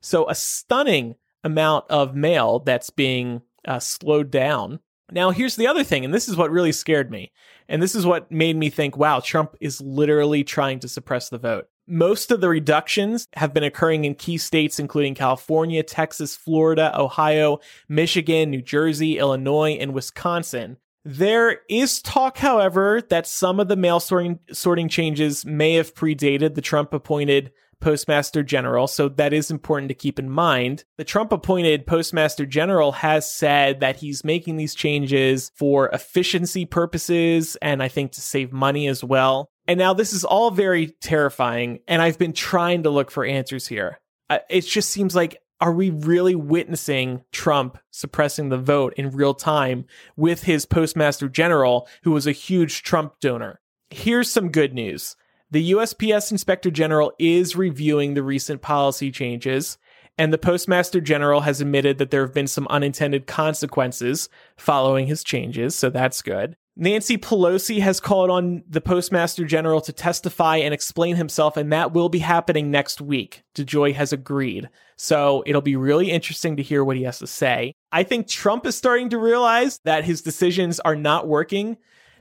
So, 0.00 0.28
a 0.28 0.34
stunning 0.34 1.16
amount 1.42 1.86
of 1.88 2.14
mail 2.14 2.60
that's 2.60 2.90
being 2.90 3.42
uh, 3.66 3.78
slowed 3.80 4.30
down. 4.30 4.80
Now, 5.10 5.30
here's 5.30 5.56
the 5.56 5.68
other 5.68 5.84
thing, 5.84 6.04
and 6.04 6.12
this 6.12 6.28
is 6.28 6.36
what 6.36 6.50
really 6.50 6.72
scared 6.72 7.10
me. 7.10 7.32
And 7.68 7.82
this 7.82 7.94
is 7.94 8.06
what 8.06 8.30
made 8.30 8.56
me 8.56 8.70
think, 8.70 8.96
wow, 8.96 9.20
Trump 9.20 9.56
is 9.60 9.80
literally 9.80 10.44
trying 10.44 10.78
to 10.80 10.88
suppress 10.88 11.28
the 11.28 11.38
vote. 11.38 11.68
Most 11.88 12.30
of 12.30 12.40
the 12.40 12.48
reductions 12.48 13.28
have 13.34 13.54
been 13.54 13.62
occurring 13.62 14.04
in 14.04 14.16
key 14.16 14.38
states, 14.38 14.80
including 14.80 15.14
California, 15.14 15.82
Texas, 15.82 16.34
Florida, 16.34 16.92
Ohio, 16.98 17.58
Michigan, 17.88 18.50
New 18.50 18.62
Jersey, 18.62 19.18
Illinois, 19.18 19.72
and 19.72 19.94
Wisconsin. 19.94 20.78
There 21.04 21.60
is 21.68 22.02
talk, 22.02 22.38
however, 22.38 23.00
that 23.10 23.28
some 23.28 23.60
of 23.60 23.68
the 23.68 23.76
mail 23.76 24.00
sorting, 24.00 24.88
changes 24.88 25.44
may 25.44 25.74
have 25.74 25.94
predated 25.94 26.56
the 26.56 26.60
Trump 26.60 26.92
appointed 26.92 27.52
Postmaster 27.80 28.42
General, 28.42 28.86
so 28.86 29.08
that 29.08 29.32
is 29.32 29.50
important 29.50 29.88
to 29.88 29.94
keep 29.94 30.18
in 30.18 30.30
mind. 30.30 30.84
The 30.98 31.04
Trump 31.04 31.32
appointed 31.32 31.86
Postmaster 31.86 32.46
General 32.46 32.92
has 32.92 33.30
said 33.30 33.80
that 33.80 33.96
he's 33.96 34.24
making 34.24 34.56
these 34.56 34.74
changes 34.74 35.50
for 35.54 35.88
efficiency 35.88 36.64
purposes 36.64 37.56
and 37.62 37.82
I 37.82 37.88
think 37.88 38.12
to 38.12 38.20
save 38.20 38.52
money 38.52 38.88
as 38.88 39.04
well. 39.04 39.50
And 39.68 39.78
now 39.78 39.94
this 39.94 40.12
is 40.12 40.24
all 40.24 40.50
very 40.50 40.88
terrifying, 41.00 41.80
and 41.88 42.00
I've 42.00 42.18
been 42.18 42.32
trying 42.32 42.84
to 42.84 42.90
look 42.90 43.10
for 43.10 43.24
answers 43.24 43.66
here. 43.66 44.00
Uh, 44.30 44.38
It 44.48 44.62
just 44.62 44.90
seems 44.90 45.14
like 45.14 45.38
are 45.60 45.72
we 45.72 45.90
really 45.90 46.34
witnessing 46.34 47.24
Trump 47.32 47.78
suppressing 47.90 48.50
the 48.50 48.58
vote 48.58 48.92
in 48.96 49.10
real 49.10 49.34
time 49.34 49.86
with 50.16 50.42
his 50.42 50.66
postmaster 50.66 51.28
general, 51.28 51.88
who 52.02 52.10
was 52.12 52.26
a 52.26 52.32
huge 52.32 52.82
Trump 52.82 53.14
donor? 53.20 53.60
Here's 53.90 54.30
some 54.30 54.50
good 54.50 54.74
news. 54.74 55.16
The 55.50 55.72
USPS 55.72 56.32
Inspector 56.32 56.70
General 56.72 57.12
is 57.20 57.54
reviewing 57.54 58.14
the 58.14 58.22
recent 58.22 58.62
policy 58.62 59.12
changes, 59.12 59.78
and 60.18 60.32
the 60.32 60.38
Postmaster 60.38 61.00
General 61.00 61.42
has 61.42 61.60
admitted 61.60 61.98
that 61.98 62.10
there 62.10 62.22
have 62.22 62.34
been 62.34 62.48
some 62.48 62.66
unintended 62.68 63.28
consequences 63.28 64.28
following 64.56 65.06
his 65.06 65.22
changes, 65.22 65.76
so 65.76 65.88
that's 65.88 66.20
good. 66.20 66.56
Nancy 66.78 67.16
Pelosi 67.16 67.80
has 67.80 68.00
called 68.00 68.28
on 68.28 68.64
the 68.68 68.80
Postmaster 68.80 69.44
General 69.44 69.80
to 69.82 69.92
testify 69.92 70.56
and 70.56 70.74
explain 70.74 71.14
himself, 71.14 71.56
and 71.56 71.72
that 71.72 71.92
will 71.92 72.08
be 72.08 72.18
happening 72.18 72.70
next 72.70 73.00
week. 73.00 73.44
DeJoy 73.54 73.94
has 73.94 74.12
agreed. 74.12 74.68
So 74.96 75.44
it'll 75.46 75.62
be 75.62 75.76
really 75.76 76.10
interesting 76.10 76.56
to 76.56 76.62
hear 76.62 76.84
what 76.84 76.96
he 76.96 77.04
has 77.04 77.20
to 77.20 77.26
say. 77.26 77.72
I 77.92 78.02
think 78.02 78.26
Trump 78.26 78.66
is 78.66 78.76
starting 78.76 79.10
to 79.10 79.18
realize 79.18 79.80
that 79.84 80.04
his 80.04 80.22
decisions 80.22 80.80
are 80.80 80.96
not 80.96 81.28
working 81.28 81.78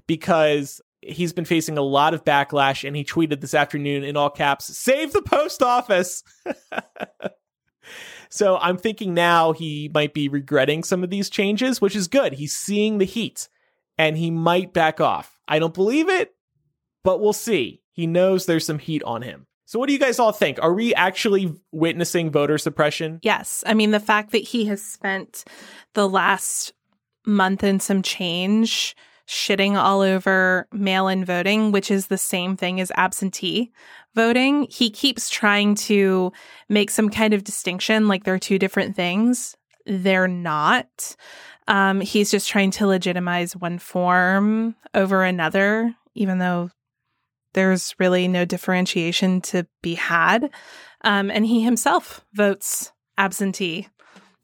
because 0.07 0.79
he's 1.05 1.33
been 1.33 1.45
facing 1.45 1.77
a 1.77 1.81
lot 1.81 2.13
of 2.13 2.23
backlash, 2.23 2.85
and 2.85 2.95
he 2.95 3.03
tweeted 3.03 3.41
this 3.41 3.53
afternoon 3.53 4.03
in 4.03 4.17
all 4.17 4.29
caps, 4.29 4.65
Save 4.77 5.13
the 5.13 5.21
post 5.21 5.61
office! 5.61 6.23
so 8.29 8.57
I'm 8.57 8.77
thinking 8.77 9.13
now 9.13 9.51
he 9.53 9.89
might 9.93 10.13
be 10.13 10.27
regretting 10.29 10.83
some 10.83 11.03
of 11.03 11.09
these 11.09 11.29
changes, 11.29 11.81
which 11.81 11.95
is 11.95 12.07
good. 12.07 12.33
He's 12.33 12.55
seeing 12.55 12.97
the 12.97 13.05
heat 13.05 13.47
and 13.97 14.17
he 14.17 14.31
might 14.31 14.73
back 14.73 14.99
off. 14.99 15.39
I 15.47 15.59
don't 15.59 15.73
believe 15.73 16.09
it, 16.09 16.33
but 17.03 17.21
we'll 17.21 17.33
see. 17.33 17.81
He 17.91 18.07
knows 18.07 18.45
there's 18.45 18.65
some 18.65 18.79
heat 18.79 19.03
on 19.03 19.21
him. 19.21 19.47
So, 19.67 19.79
what 19.79 19.87
do 19.87 19.93
you 19.93 19.99
guys 19.99 20.19
all 20.19 20.31
think? 20.31 20.59
Are 20.61 20.73
we 20.73 20.93
actually 20.93 21.53
witnessing 21.71 22.29
voter 22.29 22.57
suppression? 22.57 23.19
Yes. 23.23 23.63
I 23.65 23.73
mean, 23.73 23.91
the 23.91 23.99
fact 23.99 24.31
that 24.31 24.43
he 24.43 24.65
has 24.65 24.83
spent 24.83 25.43
the 25.93 26.07
last 26.07 26.73
month 27.25 27.63
and 27.63 27.81
some 27.81 28.03
change 28.03 28.95
shitting 29.27 29.75
all 29.75 30.01
over 30.01 30.67
mail 30.71 31.07
in 31.07 31.25
voting, 31.25 31.71
which 31.71 31.89
is 31.89 32.07
the 32.07 32.17
same 32.17 32.55
thing 32.55 32.79
as 32.79 32.91
absentee 32.95 33.71
voting, 34.15 34.67
he 34.69 34.89
keeps 34.89 35.29
trying 35.29 35.75
to 35.75 36.31
make 36.69 36.89
some 36.89 37.09
kind 37.09 37.33
of 37.33 37.43
distinction 37.43 38.07
like 38.07 38.23
they're 38.23 38.39
two 38.39 38.57
different 38.57 38.95
things. 38.95 39.55
They're 39.85 40.27
not. 40.27 41.15
Um, 41.67 42.01
he's 42.01 42.31
just 42.31 42.49
trying 42.49 42.71
to 42.71 42.87
legitimize 42.87 43.55
one 43.55 43.79
form 43.79 44.75
over 44.93 45.23
another, 45.23 45.93
even 46.13 46.39
though 46.39 46.69
there's 47.53 47.95
really 47.99 48.27
no 48.27 48.45
differentiation 48.45 49.41
to 49.41 49.67
be 49.81 49.95
had. 49.95 50.49
Um, 51.03 51.29
and 51.29 51.45
he 51.45 51.61
himself 51.61 52.25
votes 52.33 52.91
absentee 53.17 53.87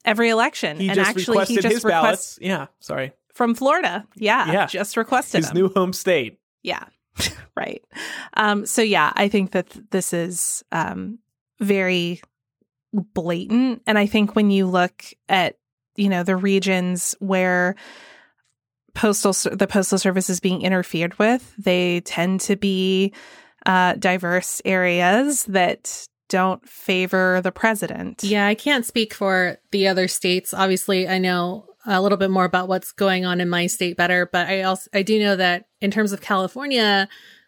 every 0.06 0.30
election. 0.30 0.80
He 0.80 0.90
and 0.90 1.00
actually, 1.00 1.38
requested 1.38 1.56
he 1.56 1.62
just 1.62 1.76
his 1.76 1.84
requests 1.84 2.02
ballots. 2.02 2.40
Yeah, 2.42 2.68
sorry. 2.80 3.14
From 3.34 3.56
Florida. 3.56 4.06
Yeah, 4.16 4.52
Yeah. 4.52 4.66
just 4.68 4.98
requested 4.98 5.40
His 5.40 5.48
them. 5.50 5.58
new 5.58 5.70
home 5.70 5.94
state. 5.94 6.40
Yeah, 6.64 6.84
right. 7.56 7.84
Um, 8.36 8.66
so 8.66 8.82
yeah, 8.82 9.12
I 9.16 9.28
think 9.28 9.52
that 9.52 9.70
th- 9.70 9.86
this 9.92 10.14
is 10.14 10.64
um, 10.72 11.20
very 11.60 12.22
blatant, 12.94 13.82
and 13.88 13.98
I 13.98 14.06
think 14.06 14.36
when 14.36 14.52
you 14.52 14.66
look 14.68 15.06
at 15.30 15.58
you 15.96 16.10
know 16.10 16.24
the 16.24 16.36
regions 16.36 17.16
where 17.20 17.76
postal 18.94 19.34
the 19.56 19.68
postal 19.68 19.98
service 19.98 20.30
is 20.30 20.40
being 20.40 20.62
interfered 20.62 21.18
with, 21.20 21.54
they 21.58 22.02
tend 22.02 22.42
to 22.42 22.56
be 22.56 23.14
uh, 23.66 23.94
diverse 23.94 24.62
areas 24.66 25.46
that 25.46 26.08
don't 26.30 26.68
favor 26.68 27.42
the 27.42 27.52
president. 27.52 28.24
Yeah, 28.24 28.48
I 28.48 28.56
can't 28.56 28.86
speak 28.86 29.14
for 29.14 29.58
the 29.72 29.88
other 29.88 30.08
states. 30.08 30.54
Obviously, 30.54 31.08
I 31.08 31.18
know 31.18 31.66
a 31.86 32.02
little 32.02 32.18
bit 32.18 32.32
more 32.32 32.46
about 32.46 32.68
what's 32.68 32.92
going 32.92 33.26
on 33.26 33.42
in 33.42 33.50
my 33.50 33.68
state 33.68 33.98
better, 33.98 34.30
but 34.32 34.48
I 34.48 34.64
also 34.64 34.90
I 34.94 35.02
do 35.02 35.20
know 35.20 35.36
that 35.36 35.66
in 35.80 35.92
terms 35.92 36.12
of 36.12 36.22
California, 36.22 37.08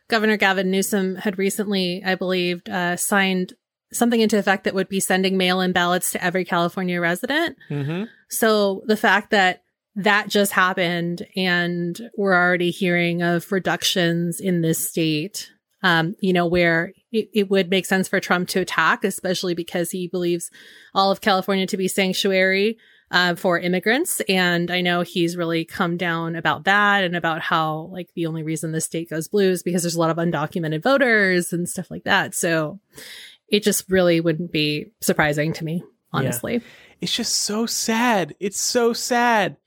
Governor 0.10 0.38
Gavin 0.38 0.72
Newsom 0.72 1.16
had 1.16 1.38
recently, 1.38 2.04
I 2.06 2.16
believe, 2.16 2.62
uh, 2.68 2.96
signed 2.96 3.54
something 3.92 4.22
into 4.22 4.38
effect 4.38 4.64
that 4.64 4.74
would 4.74 4.90
be 4.90 5.00
sending 5.00 5.38
mail 5.38 5.62
in 5.62 5.72
ballots 5.72 6.12
to 6.12 6.24
every 6.24 6.46
California 6.46 7.00
resident. 7.00 7.58
Mm-hmm. 7.70 8.06
So 8.30 8.84
the 8.86 8.98
fact 8.98 9.32
that 9.32 9.64
that 9.96 10.28
just 10.28 10.52
happened 10.52 11.26
and 11.36 12.00
we're 12.18 12.34
already 12.34 12.72
hearing 12.72 13.22
of 13.22 13.52
reductions 13.52 14.40
in 14.40 14.62
this 14.62 14.90
state, 14.90 15.52
um, 15.84 16.16
you 16.20 16.34
know, 16.34 16.48
where 16.48 16.94
it, 17.12 17.30
it 17.34 17.50
would 17.52 17.70
make 17.70 17.86
sense 17.86 18.08
for 18.08 18.20
Trump 18.20 18.50
to 18.50 18.62
attack, 18.62 19.04
especially 19.04 19.54
because 19.54 19.92
he 19.92 20.08
believes 20.08 20.50
all 20.96 21.12
of 21.12 21.22
California 21.22 21.68
to 21.68 21.78
be 21.78 21.88
sanctuary 21.88 22.78
uh, 23.14 23.36
for 23.36 23.60
immigrants. 23.60 24.22
And 24.28 24.72
I 24.72 24.82
know 24.82 25.02
he's 25.02 25.38
really 25.38 25.64
come 25.64 25.98
down 25.98 26.36
about 26.36 26.64
that 26.64 27.04
and 27.04 27.16
about 27.16 27.42
how, 27.42 27.90
like, 27.92 28.10
the 28.16 28.26
only 28.26 28.42
reason 28.42 28.72
the 28.72 28.82
state 28.82 29.12
goes 29.12 29.28
blue 29.28 29.52
is 29.52 29.62
because 29.62 29.84
there's 29.84 29.96
a 29.96 30.00
lot 30.00 30.10
of 30.10 30.18
undocumented 30.18 30.82
voters 30.82 31.54
and 31.54 31.70
stuff 31.70 31.92
like 31.92 32.06
that. 32.06 32.34
So 32.34 32.80
it 33.48 33.62
just 33.62 33.90
really 33.90 34.20
wouldn't 34.20 34.52
be 34.52 34.88
surprising 35.00 35.54
to 35.54 35.64
me, 35.64 35.84
honestly. 36.12 36.54
Yeah. 36.54 36.60
It's 37.02 37.16
just 37.16 37.36
so 37.36 37.68
sad. 37.68 38.34
It's 38.40 38.60
so 38.60 38.94
sad. 38.94 39.58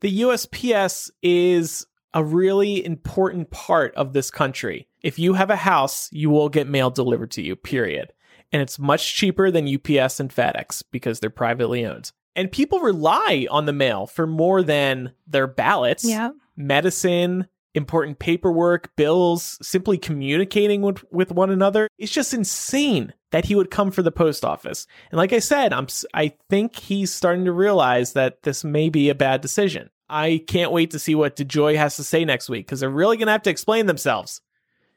The 0.00 0.20
USPS 0.20 1.10
is 1.22 1.86
a 2.12 2.22
really 2.22 2.84
important 2.84 3.50
part 3.50 3.94
of 3.94 4.12
this 4.12 4.30
country. 4.30 4.88
If 5.02 5.18
you 5.18 5.32
have 5.32 5.48
a 5.48 5.56
house, 5.56 6.10
you 6.12 6.28
will 6.28 6.50
get 6.50 6.68
mail 6.68 6.90
delivered 6.90 7.30
to 7.32 7.42
you, 7.42 7.56
period. 7.56 8.12
And 8.52 8.60
it's 8.60 8.78
much 8.78 9.14
cheaper 9.14 9.50
than 9.50 9.66
UPS 9.66 10.20
and 10.20 10.34
FedEx 10.34 10.82
because 10.90 11.20
they're 11.20 11.30
privately 11.30 11.86
owned. 11.86 12.12
And 12.36 12.50
people 12.50 12.80
rely 12.80 13.46
on 13.50 13.66
the 13.66 13.72
mail 13.72 14.06
for 14.06 14.26
more 14.26 14.62
than 14.62 15.12
their 15.26 15.46
ballots, 15.46 16.04
Yeah. 16.04 16.30
medicine, 16.56 17.46
important 17.74 18.18
paperwork, 18.18 18.94
bills, 18.96 19.58
simply 19.62 19.98
communicating 19.98 20.82
with, 20.82 21.04
with 21.12 21.30
one 21.32 21.50
another. 21.50 21.88
It's 21.98 22.12
just 22.12 22.34
insane 22.34 23.12
that 23.30 23.44
he 23.44 23.54
would 23.54 23.70
come 23.70 23.90
for 23.90 24.02
the 24.02 24.10
post 24.12 24.44
office. 24.44 24.86
And 25.10 25.18
like 25.18 25.32
I 25.32 25.38
said, 25.38 25.72
I'm 25.72 25.86
I 26.14 26.34
think 26.48 26.76
he's 26.76 27.12
starting 27.12 27.44
to 27.44 27.52
realize 27.52 28.12
that 28.14 28.42
this 28.42 28.64
may 28.64 28.88
be 28.88 29.08
a 29.08 29.14
bad 29.14 29.40
decision. 29.40 29.90
I 30.08 30.42
can't 30.48 30.72
wait 30.72 30.90
to 30.90 30.98
see 30.98 31.14
what 31.14 31.36
DeJoy 31.36 31.76
has 31.76 31.94
to 31.96 32.04
say 32.04 32.24
next 32.24 32.48
week 32.48 32.66
because 32.66 32.80
they're 32.80 32.90
really 32.90 33.16
going 33.16 33.26
to 33.26 33.32
have 33.32 33.42
to 33.42 33.50
explain 33.50 33.86
themselves. 33.86 34.40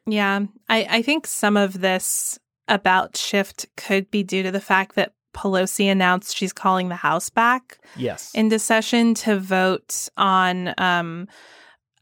Yeah. 0.08 0.46
I, 0.68 0.88
I 0.90 1.02
think 1.04 1.28
some 1.28 1.56
of 1.56 1.80
this 1.80 2.40
about 2.68 3.16
shift 3.16 3.68
could 3.78 4.10
be 4.10 4.24
due 4.24 4.42
to 4.42 4.52
the 4.52 4.60
fact 4.60 4.96
that 4.96 5.14
Pelosi 5.34 5.92
announced 5.92 6.36
she's 6.38 6.54
calling 6.54 6.90
the 6.90 6.96
House 6.96 7.30
back 7.30 7.78
Yes. 7.96 8.32
into 8.34 8.60
session 8.60 9.14
to 9.16 9.40
vote 9.40 10.08
on 10.18 10.74
um, 10.78 11.28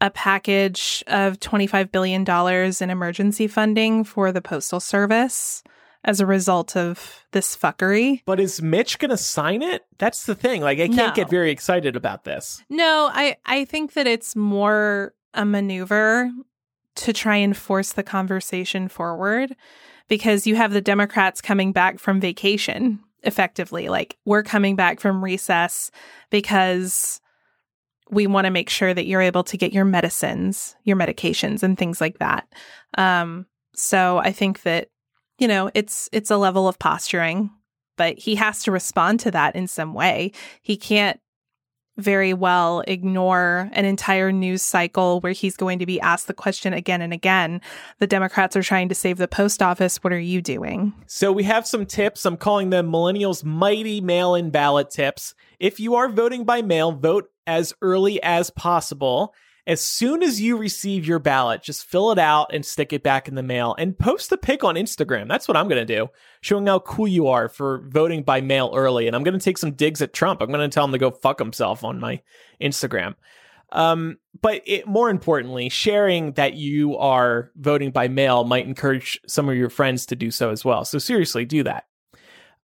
a 0.00 0.10
package 0.10 1.02
of 1.06 1.38
$25 1.40 1.90
billion 1.92 2.24
in 2.80 2.90
emergency 2.90 3.46
funding 3.46 4.04
for 4.04 4.32
the 4.32 4.42
Postal 4.42 4.80
Service 4.80 5.62
as 6.04 6.20
a 6.20 6.26
result 6.26 6.76
of 6.76 7.24
this 7.30 7.56
fuckery. 7.56 8.22
but 8.26 8.40
is 8.40 8.60
Mitch 8.60 8.98
going 8.98 9.10
to 9.10 9.16
sign 9.16 9.62
it? 9.62 9.82
That's 9.98 10.26
the 10.26 10.34
thing. 10.34 10.60
Like, 10.60 10.78
I 10.80 10.88
can't 10.88 10.96
No. 10.96 11.12
get 11.14 11.30
very 11.30 11.50
excited 11.52 11.94
about 11.94 12.24
this. 12.24 12.62
No, 12.68 13.08
I, 13.12 13.36
I 13.46 13.64
think 13.64 13.92
that 13.92 14.08
it's 14.08 14.34
more 14.34 15.14
a 15.32 15.44
maneuver 15.44 16.30
to 16.96 17.12
try 17.12 17.36
and 17.36 17.56
force 17.56 17.92
the 17.92 18.02
conversation 18.02 18.88
forward 18.88 19.54
because 20.08 20.46
you 20.46 20.56
have 20.56 20.72
the 20.72 20.80
Democrats 20.80 21.40
coming 21.40 21.70
back 21.72 21.98
from 22.00 22.20
vacation 22.20 22.98
effectively. 23.22 23.88
Like, 23.88 24.16
we're 24.24 24.42
coming 24.42 24.76
back 24.76 25.00
from 25.00 25.22
recess 25.22 25.90
because 26.30 27.20
we 28.10 28.26
want 28.26 28.44
to 28.44 28.50
make 28.50 28.68
sure 28.68 28.92
that 28.92 29.06
you're 29.06 29.22
able 29.22 29.44
to 29.44 29.56
get 29.56 29.72
your 29.72 29.84
medicines, 29.84 30.76
your 30.84 30.96
medications, 30.96 31.62
and 31.62 31.78
things 31.78 32.00
like 32.00 32.18
that. 32.18 32.46
Um, 32.98 33.46
so 33.74 34.18
I 34.18 34.32
think 34.32 34.62
that, 34.62 34.88
you 35.38 35.48
know, 35.48 35.70
it's 35.74 36.08
it's 36.12 36.30
a 36.30 36.36
level 36.36 36.68
of 36.68 36.78
posturing, 36.78 37.50
but 37.96 38.18
he 38.18 38.34
has 38.34 38.62
to 38.64 38.70
respond 38.70 39.20
to 39.20 39.30
that 39.30 39.56
in 39.56 39.66
some 39.66 39.94
way. 39.94 40.32
He 40.60 40.76
can't 40.76 41.18
very 41.98 42.32
well 42.32 42.82
ignore 42.86 43.70
an 43.72 43.84
entire 43.84 44.32
news 44.32 44.62
cycle 44.62 45.20
where 45.20 45.32
he's 45.32 45.56
going 45.56 45.78
to 45.78 45.86
be 45.86 46.00
asked 46.00 46.26
the 46.26 46.34
question 46.34 46.72
again 46.72 47.02
and 47.02 47.12
again. 47.12 47.60
The 47.98 48.06
Democrats 48.06 48.56
are 48.56 48.62
trying 48.62 48.88
to 48.88 48.94
save 48.94 49.18
the 49.18 49.28
post 49.28 49.62
office. 49.62 50.02
What 50.02 50.12
are 50.12 50.18
you 50.18 50.40
doing? 50.40 50.92
So 51.06 51.32
we 51.32 51.44
have 51.44 51.66
some 51.66 51.86
tips. 51.86 52.24
I'm 52.24 52.36
calling 52.36 52.70
them 52.70 52.90
Millennials 52.90 53.44
Mighty 53.44 54.00
Mail 54.00 54.34
in 54.34 54.50
Ballot 54.50 54.90
Tips. 54.90 55.34
If 55.60 55.78
you 55.80 55.94
are 55.94 56.08
voting 56.08 56.44
by 56.44 56.62
mail, 56.62 56.92
vote 56.92 57.30
as 57.46 57.74
early 57.82 58.22
as 58.22 58.50
possible. 58.50 59.34
As 59.64 59.80
soon 59.80 60.24
as 60.24 60.40
you 60.40 60.56
receive 60.56 61.06
your 61.06 61.20
ballot, 61.20 61.62
just 61.62 61.86
fill 61.86 62.10
it 62.10 62.18
out 62.18 62.52
and 62.52 62.66
stick 62.66 62.92
it 62.92 63.04
back 63.04 63.28
in 63.28 63.36
the 63.36 63.44
mail 63.44 63.76
and 63.78 63.96
post 63.96 64.32
a 64.32 64.36
pic 64.36 64.64
on 64.64 64.74
Instagram. 64.74 65.28
That's 65.28 65.46
what 65.46 65.56
I'm 65.56 65.68
going 65.68 65.86
to 65.86 65.96
do, 65.96 66.08
showing 66.40 66.66
how 66.66 66.80
cool 66.80 67.06
you 67.06 67.28
are 67.28 67.48
for 67.48 67.84
voting 67.88 68.24
by 68.24 68.40
mail 68.40 68.72
early. 68.74 69.06
And 69.06 69.14
I'm 69.14 69.22
going 69.22 69.38
to 69.38 69.44
take 69.44 69.58
some 69.58 69.72
digs 69.72 70.02
at 70.02 70.12
Trump. 70.12 70.42
I'm 70.42 70.50
going 70.50 70.68
to 70.68 70.74
tell 70.74 70.84
him 70.84 70.92
to 70.92 70.98
go 70.98 71.12
fuck 71.12 71.38
himself 71.38 71.84
on 71.84 72.00
my 72.00 72.20
Instagram. 72.60 73.14
Um, 73.70 74.18
but 74.40 74.62
it, 74.66 74.86
more 74.86 75.08
importantly, 75.10 75.68
sharing 75.68 76.32
that 76.32 76.54
you 76.54 76.96
are 76.98 77.52
voting 77.56 77.90
by 77.90 78.08
mail 78.08 78.44
might 78.44 78.66
encourage 78.66 79.20
some 79.26 79.48
of 79.48 79.56
your 79.56 79.70
friends 79.70 80.06
to 80.06 80.16
do 80.16 80.30
so 80.30 80.50
as 80.50 80.64
well. 80.64 80.84
So 80.84 80.98
seriously, 80.98 81.44
do 81.44 81.62
that. 81.62 81.86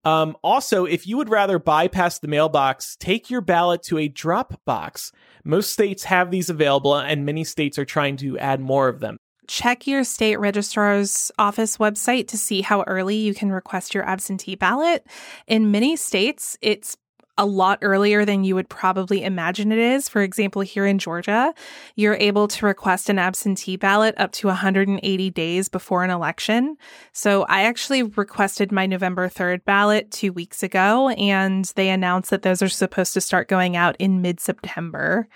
Um, 0.05 0.37
also, 0.43 0.85
if 0.85 1.07
you 1.07 1.17
would 1.17 1.29
rather 1.29 1.59
bypass 1.59 2.19
the 2.19 2.29
mailbox, 2.29 2.97
take 2.97 3.31
your 3.31 3.41
ballot 3.41 3.83
to 3.85 3.99
a 3.99 4.09
drop 4.09 4.61
box. 4.65 5.13
Most 5.45 5.73
states 5.73 6.05
have 6.05 6.31
these 6.31 6.51
available, 6.51 6.97
and 6.97 7.25
many 7.27 7.45
states 7.45 7.79
are 7.79 7.85
trying 7.85 8.17
to 8.19 8.39
add 8.39 8.61
more 8.61 8.89
of 8.89 9.01
them. 9.01 9.17
Check 9.47 9.87
your 9.87 10.05
state 10.05 10.39
registrar's 10.39 11.33
office 11.39 11.79
website 11.79 12.29
to 12.29 12.37
see 12.37 12.61
how 12.61 12.83
early 12.83 13.17
you 13.17 13.33
can 13.33 13.51
request 13.51 13.95
your 13.95 14.05
absentee 14.05 14.57
ballot. 14.57 15.07
In 15.47 15.71
many 15.71 15.97
states, 15.97 16.59
it's 16.61 16.99
a 17.39 17.47
lot 17.47 17.79
earlier 17.81 18.25
than 18.27 18.45
you 18.45 18.55
would 18.55 18.69
probably 18.69 19.23
imagine 19.25 19.73
it 19.73 19.79
is. 19.79 20.09
For 20.09 20.21
example, 20.21 20.61
here 20.61 20.85
in 20.85 20.99
Georgia, 20.99 21.55
you're 21.97 22.17
able 22.17 22.49
to 22.49 22.67
request 22.67 23.09
an 23.09 23.19
absentee 23.19 23.77
ballot 23.77 24.15
up 24.19 24.33
to 24.33 24.49
180 24.49 25.31
days 25.31 25.69
before 25.71 26.05
an 26.05 26.11
election. 26.11 26.77
So 27.13 27.45
I 27.45 27.63
actually 27.63 28.03
requested 28.03 28.73
my 28.73 28.85
November 28.87 29.29
3rd 29.29 29.65
ballot 29.65 30.11
two 30.11 30.33
weeks 30.33 30.63
ago, 30.63 31.09
and 31.11 31.65
they 31.77 31.89
announced 31.89 32.29
that 32.31 32.43
those 32.43 32.61
are 32.61 32.69
supposed 32.69 33.15
to 33.15 33.21
start 33.21 33.49
going 33.49 33.77
out 33.77 33.97
in 33.99 34.21
mid 34.21 34.41
September. 34.41 35.29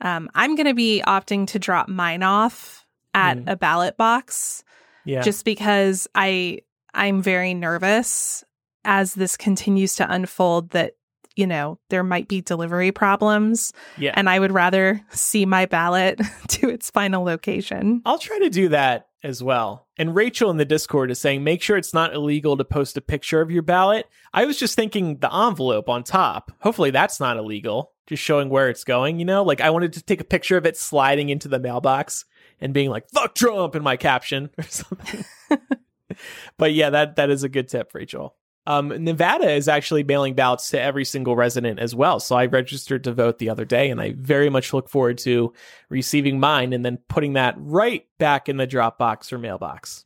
Um, 0.00 0.28
I'm 0.34 0.56
going 0.56 0.66
to 0.66 0.74
be 0.74 1.02
opting 1.06 1.46
to 1.48 1.58
drop 1.58 1.88
mine 1.88 2.22
off 2.22 2.84
at 3.14 3.38
Mm. 3.38 3.50
a 3.52 3.56
ballot 3.56 3.96
box 3.96 4.62
Yeah. 5.04 5.20
just 5.22 5.44
because 5.44 6.06
I 6.14 6.60
I'm 6.92 7.22
very 7.22 7.54
nervous 7.54 8.42
as 8.84 9.14
this 9.14 9.36
continues 9.36 9.94
to 9.96 10.10
unfold 10.12 10.70
that 10.70 10.94
you 11.40 11.46
know 11.46 11.78
there 11.88 12.04
might 12.04 12.28
be 12.28 12.42
delivery 12.42 12.92
problems 12.92 13.72
yeah. 13.96 14.12
and 14.14 14.28
I 14.28 14.38
would 14.38 14.52
rather 14.52 15.00
see 15.08 15.46
my 15.46 15.64
ballot 15.64 16.20
to 16.48 16.68
its 16.68 16.90
final 16.90 17.24
location. 17.24 18.02
I'll 18.04 18.18
try 18.18 18.38
to 18.40 18.50
do 18.50 18.68
that 18.68 19.08
as 19.22 19.42
well. 19.42 19.86
And 19.96 20.14
Rachel 20.14 20.50
in 20.50 20.58
the 20.58 20.64
Discord 20.66 21.10
is 21.10 21.18
saying 21.18 21.42
make 21.42 21.62
sure 21.62 21.78
it's 21.78 21.94
not 21.94 22.14
illegal 22.14 22.58
to 22.58 22.64
post 22.64 22.98
a 22.98 23.00
picture 23.00 23.40
of 23.40 23.50
your 23.50 23.62
ballot. 23.62 24.06
I 24.34 24.44
was 24.44 24.58
just 24.58 24.76
thinking 24.76 25.16
the 25.18 25.34
envelope 25.34 25.88
on 25.88 26.04
top. 26.04 26.52
Hopefully 26.60 26.90
that's 26.90 27.20
not 27.20 27.38
illegal. 27.38 27.92
Just 28.06 28.22
showing 28.22 28.50
where 28.50 28.68
it's 28.68 28.84
going, 28.84 29.18
you 29.18 29.24
know? 29.24 29.42
Like 29.42 29.62
I 29.62 29.70
wanted 29.70 29.94
to 29.94 30.02
take 30.02 30.20
a 30.20 30.24
picture 30.24 30.58
of 30.58 30.66
it 30.66 30.76
sliding 30.76 31.30
into 31.30 31.48
the 31.48 31.58
mailbox 31.58 32.26
and 32.60 32.74
being 32.74 32.90
like 32.90 33.08
fuck 33.10 33.34
Trump 33.34 33.74
in 33.74 33.82
my 33.82 33.96
caption 33.96 34.50
or 34.58 34.64
something. 34.64 35.24
but 36.58 36.74
yeah, 36.74 36.90
that 36.90 37.16
that 37.16 37.30
is 37.30 37.44
a 37.44 37.48
good 37.48 37.68
tip, 37.68 37.94
Rachel. 37.94 38.36
Um, 38.66 38.88
Nevada 39.02 39.50
is 39.50 39.68
actually 39.68 40.04
mailing 40.04 40.34
ballots 40.34 40.70
to 40.70 40.80
every 40.80 41.04
single 41.04 41.34
resident 41.34 41.80
as 41.80 41.94
well. 41.94 42.20
So 42.20 42.36
I 42.36 42.46
registered 42.46 43.04
to 43.04 43.12
vote 43.12 43.38
the 43.38 43.48
other 43.48 43.64
day, 43.64 43.90
and 43.90 44.00
I 44.00 44.14
very 44.16 44.50
much 44.50 44.72
look 44.72 44.88
forward 44.88 45.18
to 45.18 45.52
receiving 45.88 46.38
mine 46.38 46.72
and 46.72 46.84
then 46.84 46.98
putting 47.08 47.32
that 47.32 47.54
right 47.58 48.06
back 48.18 48.48
in 48.48 48.58
the 48.58 48.66
Dropbox 48.66 49.32
or 49.32 49.38
mailbox. 49.38 50.04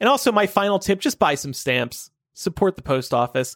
And 0.00 0.08
also, 0.08 0.32
my 0.32 0.46
final 0.46 0.78
tip 0.78 1.00
just 1.00 1.18
buy 1.18 1.34
some 1.34 1.52
stamps, 1.52 2.10
support 2.32 2.76
the 2.76 2.82
post 2.82 3.12
office. 3.12 3.54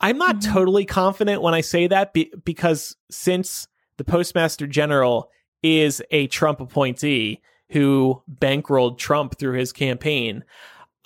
I'm 0.00 0.18
not 0.18 0.36
Mhm. 0.36 0.52
totally 0.52 0.84
confident 0.84 1.42
when 1.42 1.54
I 1.54 1.60
say 1.60 1.88
that 1.88 2.12
be- 2.12 2.32
because 2.44 2.96
since 3.10 3.66
the 3.96 4.04
Postmaster 4.04 4.66
General 4.66 5.30
is 5.62 6.02
a 6.10 6.26
Trump 6.28 6.60
appointee 6.60 7.40
who 7.70 8.22
bankrolled 8.32 8.98
Trump 8.98 9.38
through 9.38 9.58
his 9.58 9.72
campaign, 9.72 10.44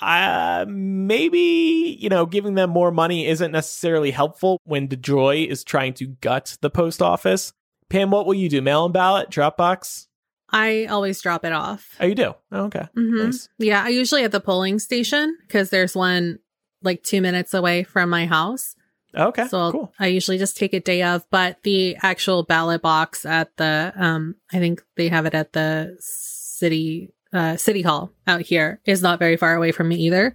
uh, 0.01 0.65
maybe, 0.69 1.97
you 2.01 2.09
know, 2.09 2.27
giving 2.27 2.55
them 2.55 2.71
more 2.71 2.91
money 2.91 3.27
isn't 3.27 3.53
necessarily 3.53 4.11
helpful 4.11 4.61
when 4.65 4.89
DeJoy 4.89 5.47
is 5.47 5.65
trying 5.65 5.95
to 5.95 6.07
gut 6.07 6.59
the 6.61 6.71
post 6.71 7.01
office. 7.01 7.53
Pam, 7.89 8.11
what 8.11 8.27
will 8.27 8.35
you 8.35 8.49
do? 8.49 8.61
Mail 8.61 8.87
in 8.87 8.93
ballot? 8.93 9.31
Dropbox? 9.31 10.07
I 10.51 10.87
always 10.87 11.21
drop 11.21 11.45
it 11.45 11.53
off. 11.53 11.97
Oh, 12.01 12.07
you 12.07 12.15
do? 12.15 12.35
Oh, 12.53 12.65
okay. 12.65 12.87
Mhm. 12.97 13.27
Nice. 13.27 13.49
Yeah, 13.59 13.83
I 13.85 13.89
usually 13.89 14.25
at 14.25 14.33
the 14.33 14.41
polling 14.41 14.79
station 14.79 15.37
because 15.47 15.71
there's 15.71 15.95
one 15.95 16.39
like 16.83 17.03
two 17.03 17.21
minutes 17.21 17.53
away 17.55 17.83
from 17.83 18.11
my 18.11 18.27
house. 18.27 18.77
Okay. 19.15 19.49
So 19.49 19.73
cool. 19.73 19.93
I 19.99 20.09
usually 20.09 20.39
just 20.39 20.57
take 20.57 20.75
it 20.75 20.85
day 20.85 21.03
of, 21.03 21.25
but 21.31 21.63
the 21.63 21.97
actual 22.03 22.43
ballot 22.43 22.83
box 22.83 23.25
at 23.25 23.57
the 23.57 23.93
um 23.97 24.37
I 24.53 24.59
think 24.59 24.85
they 24.97 25.09
have 25.09 25.27
it 25.27 25.35
at 25.35 25.53
the 25.53 25.97
city 26.01 27.13
uh, 27.33 27.57
city 27.57 27.83
hall 27.83 28.13
out 28.27 28.41
here 28.41 28.81
is 28.87 29.03
not 29.03 29.19
very 29.19 29.37
far 29.37 29.55
away 29.55 29.73
from 29.73 29.89
me 29.89 29.97
either. 29.97 30.35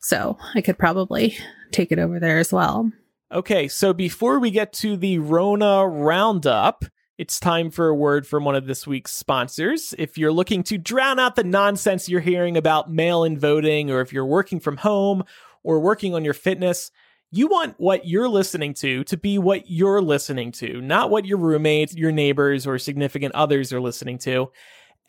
So 0.00 0.38
I 0.54 0.60
could 0.60 0.78
probably 0.78 1.36
take 1.72 1.92
it 1.92 1.98
over 1.98 2.18
there 2.18 2.38
as 2.38 2.52
well. 2.52 2.90
Okay, 3.32 3.68
so 3.68 3.92
before 3.92 4.40
we 4.40 4.50
get 4.50 4.72
to 4.74 4.96
the 4.96 5.18
Rona 5.18 5.86
Roundup, 5.86 6.84
it's 7.16 7.38
time 7.38 7.70
for 7.70 7.88
a 7.88 7.94
word 7.94 8.26
from 8.26 8.44
one 8.44 8.56
of 8.56 8.66
this 8.66 8.86
week's 8.86 9.12
sponsors. 9.12 9.94
If 9.98 10.18
you're 10.18 10.32
looking 10.32 10.62
to 10.64 10.78
drown 10.78 11.18
out 11.18 11.36
the 11.36 11.44
nonsense 11.44 12.08
you're 12.08 12.20
hearing 12.20 12.56
about 12.56 12.90
mail 12.90 13.24
in 13.24 13.38
voting, 13.38 13.90
or 13.90 14.00
if 14.00 14.12
you're 14.12 14.26
working 14.26 14.58
from 14.58 14.78
home 14.78 15.22
or 15.62 15.78
working 15.80 16.14
on 16.14 16.24
your 16.24 16.34
fitness, 16.34 16.90
you 17.30 17.46
want 17.46 17.74
what 17.78 18.06
you're 18.06 18.28
listening 18.28 18.74
to 18.74 19.04
to 19.04 19.16
be 19.16 19.38
what 19.38 19.70
you're 19.70 20.02
listening 20.02 20.50
to, 20.52 20.80
not 20.80 21.10
what 21.10 21.24
your 21.24 21.38
roommates, 21.38 21.94
your 21.94 22.10
neighbors, 22.10 22.66
or 22.66 22.78
significant 22.78 23.34
others 23.34 23.72
are 23.72 23.80
listening 23.80 24.18
to. 24.18 24.50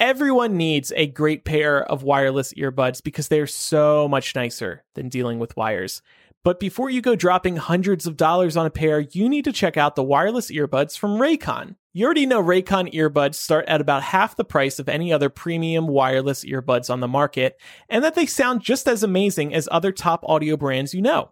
Everyone 0.02 0.58
needs 0.58 0.92
a 0.96 1.06
great 1.06 1.46
pair 1.46 1.84
of 1.84 2.02
wireless 2.02 2.56
earbuds 2.56 3.04
because 3.04 3.28
they're 3.28 3.46
so 3.46 4.08
much 4.08 4.34
nicer 4.34 4.84
than 4.96 5.10
dealing 5.10 5.38
with 5.38 5.56
wires. 5.56 6.02
But 6.44 6.60
before 6.60 6.90
you 6.90 7.02
go 7.02 7.16
dropping 7.16 7.58
hundreds 7.58 8.08
of 8.08 8.18
dollars 8.18 8.58
on 8.58 8.66
a 8.66 8.72
pair, 8.72 9.02
you 9.02 9.30
need 9.30 9.46
to 9.46 9.52
check 9.52 9.78
out 9.78 9.96
the 9.96 10.02
wireless 10.02 10.50
earbuds 10.50 10.98
from 10.98 11.20
Raycon. 11.20 11.76
You 11.94 12.06
already 12.06 12.26
know 12.26 12.42
Raycon 12.42 12.92
earbuds 12.96 13.36
start 13.36 13.66
at 13.68 13.80
about 13.80 14.02
half 14.02 14.36
the 14.36 14.44
price 14.44 14.80
of 14.80 14.90
any 14.90 15.14
other 15.14 15.30
premium 15.30 15.88
wireless 15.88 16.44
earbuds 16.46 16.90
on 16.90 17.00
the 17.00 17.08
market, 17.08 17.62
and 17.88 18.04
that 18.04 18.16
they 18.16 18.26
sound 18.26 18.62
just 18.62 18.88
as 18.88 19.04
amazing 19.04 19.54
as 19.54 19.70
other 19.72 19.92
top 19.92 20.24
audio 20.28 20.58
brands 20.58 20.96
you 20.96 21.04
know. 21.04 21.30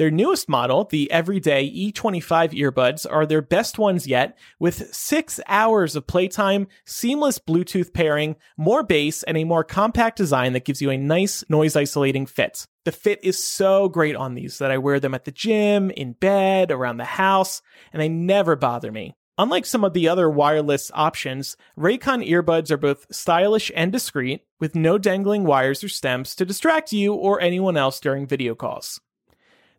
Their 0.00 0.10
newest 0.10 0.48
model, 0.48 0.84
the 0.84 1.10
Everyday 1.10 1.70
E25 1.70 2.52
earbuds, 2.52 3.04
are 3.04 3.26
their 3.26 3.42
best 3.42 3.78
ones 3.78 4.06
yet, 4.06 4.38
with 4.58 4.94
six 4.94 5.40
hours 5.46 5.94
of 5.94 6.06
playtime, 6.06 6.68
seamless 6.86 7.38
Bluetooth 7.38 7.92
pairing, 7.92 8.36
more 8.56 8.82
bass, 8.82 9.22
and 9.24 9.36
a 9.36 9.44
more 9.44 9.62
compact 9.62 10.16
design 10.16 10.54
that 10.54 10.64
gives 10.64 10.80
you 10.80 10.88
a 10.88 10.96
nice 10.96 11.44
noise 11.50 11.76
isolating 11.76 12.24
fit. 12.24 12.66
The 12.86 12.92
fit 12.92 13.20
is 13.22 13.44
so 13.44 13.90
great 13.90 14.16
on 14.16 14.32
these 14.32 14.56
that 14.56 14.70
I 14.70 14.78
wear 14.78 15.00
them 15.00 15.12
at 15.12 15.26
the 15.26 15.32
gym, 15.32 15.90
in 15.90 16.14
bed, 16.14 16.70
around 16.70 16.96
the 16.96 17.04
house, 17.04 17.60
and 17.92 18.00
they 18.00 18.08
never 18.08 18.56
bother 18.56 18.90
me. 18.90 19.12
Unlike 19.36 19.66
some 19.66 19.84
of 19.84 19.92
the 19.92 20.08
other 20.08 20.30
wireless 20.30 20.90
options, 20.94 21.58
Raycon 21.78 22.26
earbuds 22.26 22.70
are 22.70 22.78
both 22.78 23.06
stylish 23.14 23.70
and 23.76 23.92
discreet, 23.92 24.46
with 24.58 24.74
no 24.74 24.96
dangling 24.96 25.44
wires 25.44 25.84
or 25.84 25.90
stems 25.90 26.34
to 26.36 26.46
distract 26.46 26.90
you 26.90 27.12
or 27.12 27.38
anyone 27.42 27.76
else 27.76 28.00
during 28.00 28.26
video 28.26 28.54
calls. 28.54 28.98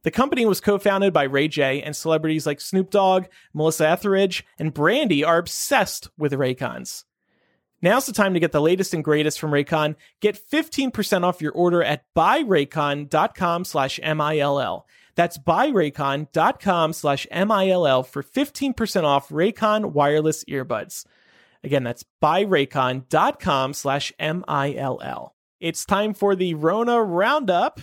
The 0.03 0.11
company 0.11 0.45
was 0.45 0.61
co-founded 0.61 1.13
by 1.13 1.23
Ray 1.23 1.47
J, 1.47 1.81
and 1.81 1.95
celebrities 1.95 2.45
like 2.45 2.59
Snoop 2.59 2.89
Dogg, 2.89 3.25
Melissa 3.53 3.87
Etheridge, 3.87 4.45
and 4.57 4.73
Brandy 4.73 5.23
are 5.23 5.37
obsessed 5.37 6.09
with 6.17 6.33
Raycons. 6.33 7.03
Now's 7.81 8.05
the 8.05 8.13
time 8.13 8.33
to 8.33 8.39
get 8.39 8.51
the 8.51 8.61
latest 8.61 8.93
and 8.93 9.03
greatest 9.03 9.39
from 9.39 9.51
Raycon. 9.51 9.95
Get 10.19 10.39
15% 10.39 11.23
off 11.23 11.41
your 11.41 11.51
order 11.51 11.83
at 11.83 12.03
buyraycon.com 12.15 13.65
slash 13.65 13.99
MILL. 13.99 14.85
That's 15.15 15.37
buyraycon.com 15.37 16.93
slash 16.93 17.27
MILL 17.31 18.03
for 18.03 18.23
15% 18.23 19.03
off 19.03 19.29
Raycon 19.29 19.93
wireless 19.93 20.43
earbuds. 20.45 21.05
Again, 21.63 21.83
that's 21.83 22.05
buyraycon.com 22.21 23.73
slash 23.73 24.13
MILL. 24.19 25.35
It's 25.59 25.85
time 25.85 26.13
for 26.13 26.35
the 26.35 26.55
Rona 26.55 27.03
Roundup. 27.03 27.81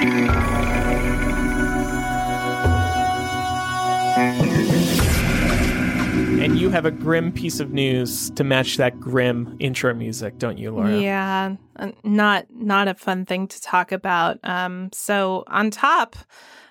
And 0.00 0.08
you 6.58 6.70
have 6.70 6.86
a 6.86 6.90
grim 6.90 7.32
piece 7.32 7.60
of 7.60 7.70
news 7.70 8.30
to 8.30 8.42
match 8.42 8.78
that 8.78 8.98
grim 8.98 9.56
intro 9.58 9.92
music, 9.92 10.38
don't 10.38 10.56
you, 10.56 10.70
Laura? 10.70 10.98
Yeah, 10.98 11.56
uh, 11.76 11.90
not 12.02 12.46
not 12.50 12.88
a 12.88 12.94
fun 12.94 13.26
thing 13.26 13.46
to 13.48 13.60
talk 13.60 13.92
about. 13.92 14.38
Um, 14.42 14.88
so 14.94 15.44
on 15.48 15.70
top 15.70 16.16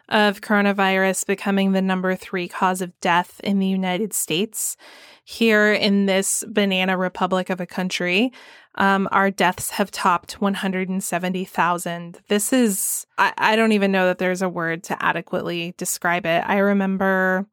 of 0.07 0.41
coronavirus 0.41 1.27
becoming 1.27 1.73
the 1.73 1.83
number 1.83 2.15
three 2.15 2.47
cause 2.47 2.81
of 2.81 2.99
death 2.99 3.39
in 3.43 3.59
the 3.59 3.67
United 3.67 4.11
States, 4.11 4.75
here 5.23 5.71
in 5.71 6.07
this 6.07 6.43
banana 6.47 6.97
republic 6.97 7.51
of 7.51 7.61
a 7.61 7.67
country, 7.67 8.31
um, 8.79 9.09
our 9.11 9.29
deaths 9.29 9.71
have 9.71 9.91
topped 9.91 10.39
170,000. 10.41 12.21
This 12.29 12.53
is, 12.53 13.05
I, 13.17 13.33
I 13.37 13.55
don't 13.57 13.73
even 13.73 13.91
know 13.91 14.05
that 14.07 14.19
there's 14.19 14.41
a 14.41 14.49
word 14.49 14.83
to 14.85 15.03
adequately 15.03 15.73
describe 15.77 16.25
it. 16.25 16.43
I 16.47 16.59
remember 16.59 17.45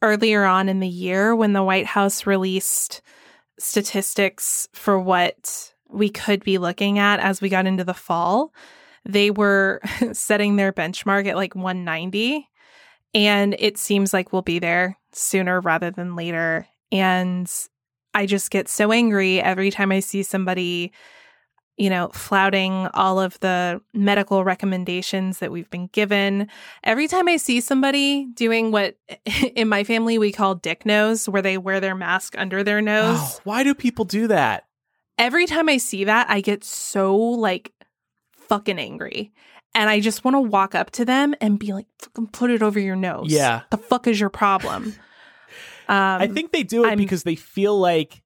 earlier 0.00 0.44
on 0.44 0.68
in 0.68 0.78
the 0.78 0.88
year 0.88 1.34
when 1.34 1.52
the 1.52 1.64
White 1.64 1.86
House 1.86 2.24
released 2.24 3.02
statistics 3.58 4.68
for 4.72 4.98
what 4.98 5.74
we 5.88 6.08
could 6.08 6.44
be 6.44 6.56
looking 6.56 7.00
at 7.00 7.18
as 7.18 7.40
we 7.40 7.48
got 7.48 7.66
into 7.66 7.84
the 7.84 7.92
fall, 7.92 8.54
they 9.04 9.32
were 9.32 9.80
setting 10.12 10.54
their 10.54 10.72
benchmark 10.72 11.26
at 11.26 11.36
like 11.36 11.56
190. 11.56 12.48
And 13.12 13.56
it 13.58 13.76
seems 13.76 14.12
like 14.12 14.32
we'll 14.32 14.42
be 14.42 14.60
there 14.60 14.96
sooner 15.10 15.60
rather 15.60 15.90
than 15.90 16.14
later. 16.14 16.68
And 16.92 17.50
I 18.14 18.26
just 18.26 18.50
get 18.50 18.68
so 18.68 18.92
angry 18.92 19.40
every 19.40 19.70
time 19.70 19.92
I 19.92 20.00
see 20.00 20.22
somebody 20.22 20.92
you 21.80 21.88
know, 21.88 22.08
flouting 22.08 22.88
all 22.92 23.18
of 23.18 23.40
the 23.40 23.80
medical 23.94 24.44
recommendations 24.44 25.38
that 25.38 25.50
we've 25.50 25.70
been 25.70 25.86
given. 25.86 26.46
Every 26.84 27.08
time 27.08 27.26
I 27.26 27.38
see 27.38 27.62
somebody 27.62 28.26
doing 28.34 28.70
what 28.70 28.98
in 29.54 29.66
my 29.66 29.82
family 29.84 30.18
we 30.18 30.30
call 30.30 30.56
dick 30.56 30.84
nose, 30.84 31.26
where 31.26 31.40
they 31.40 31.56
wear 31.56 31.80
their 31.80 31.94
mask 31.94 32.34
under 32.36 32.62
their 32.62 32.82
nose. 32.82 33.16
Oh, 33.18 33.38
why 33.44 33.64
do 33.64 33.74
people 33.74 34.04
do 34.04 34.26
that? 34.26 34.66
Every 35.16 35.46
time 35.46 35.70
I 35.70 35.78
see 35.78 36.04
that, 36.04 36.28
I 36.28 36.42
get 36.42 36.64
so 36.64 37.16
like 37.16 37.72
fucking 38.36 38.78
angry. 38.78 39.32
And 39.74 39.88
I 39.88 40.00
just 40.00 40.22
want 40.22 40.34
to 40.34 40.40
walk 40.40 40.74
up 40.74 40.90
to 40.92 41.06
them 41.06 41.34
and 41.40 41.58
be 41.58 41.72
like, 41.72 41.86
fucking 41.98 42.26
put 42.26 42.50
it 42.50 42.62
over 42.62 42.78
your 42.78 42.96
nose. 42.96 43.32
Yeah. 43.32 43.62
The 43.70 43.78
fuck 43.78 44.06
is 44.06 44.20
your 44.20 44.28
problem? 44.28 44.94
um, 45.90 46.22
I 46.22 46.26
think 46.28 46.52
they 46.52 46.62
do 46.62 46.84
it 46.84 46.92
I'm, 46.92 46.98
because 46.98 47.24
they 47.24 47.34
feel 47.34 47.78
like 47.78 48.22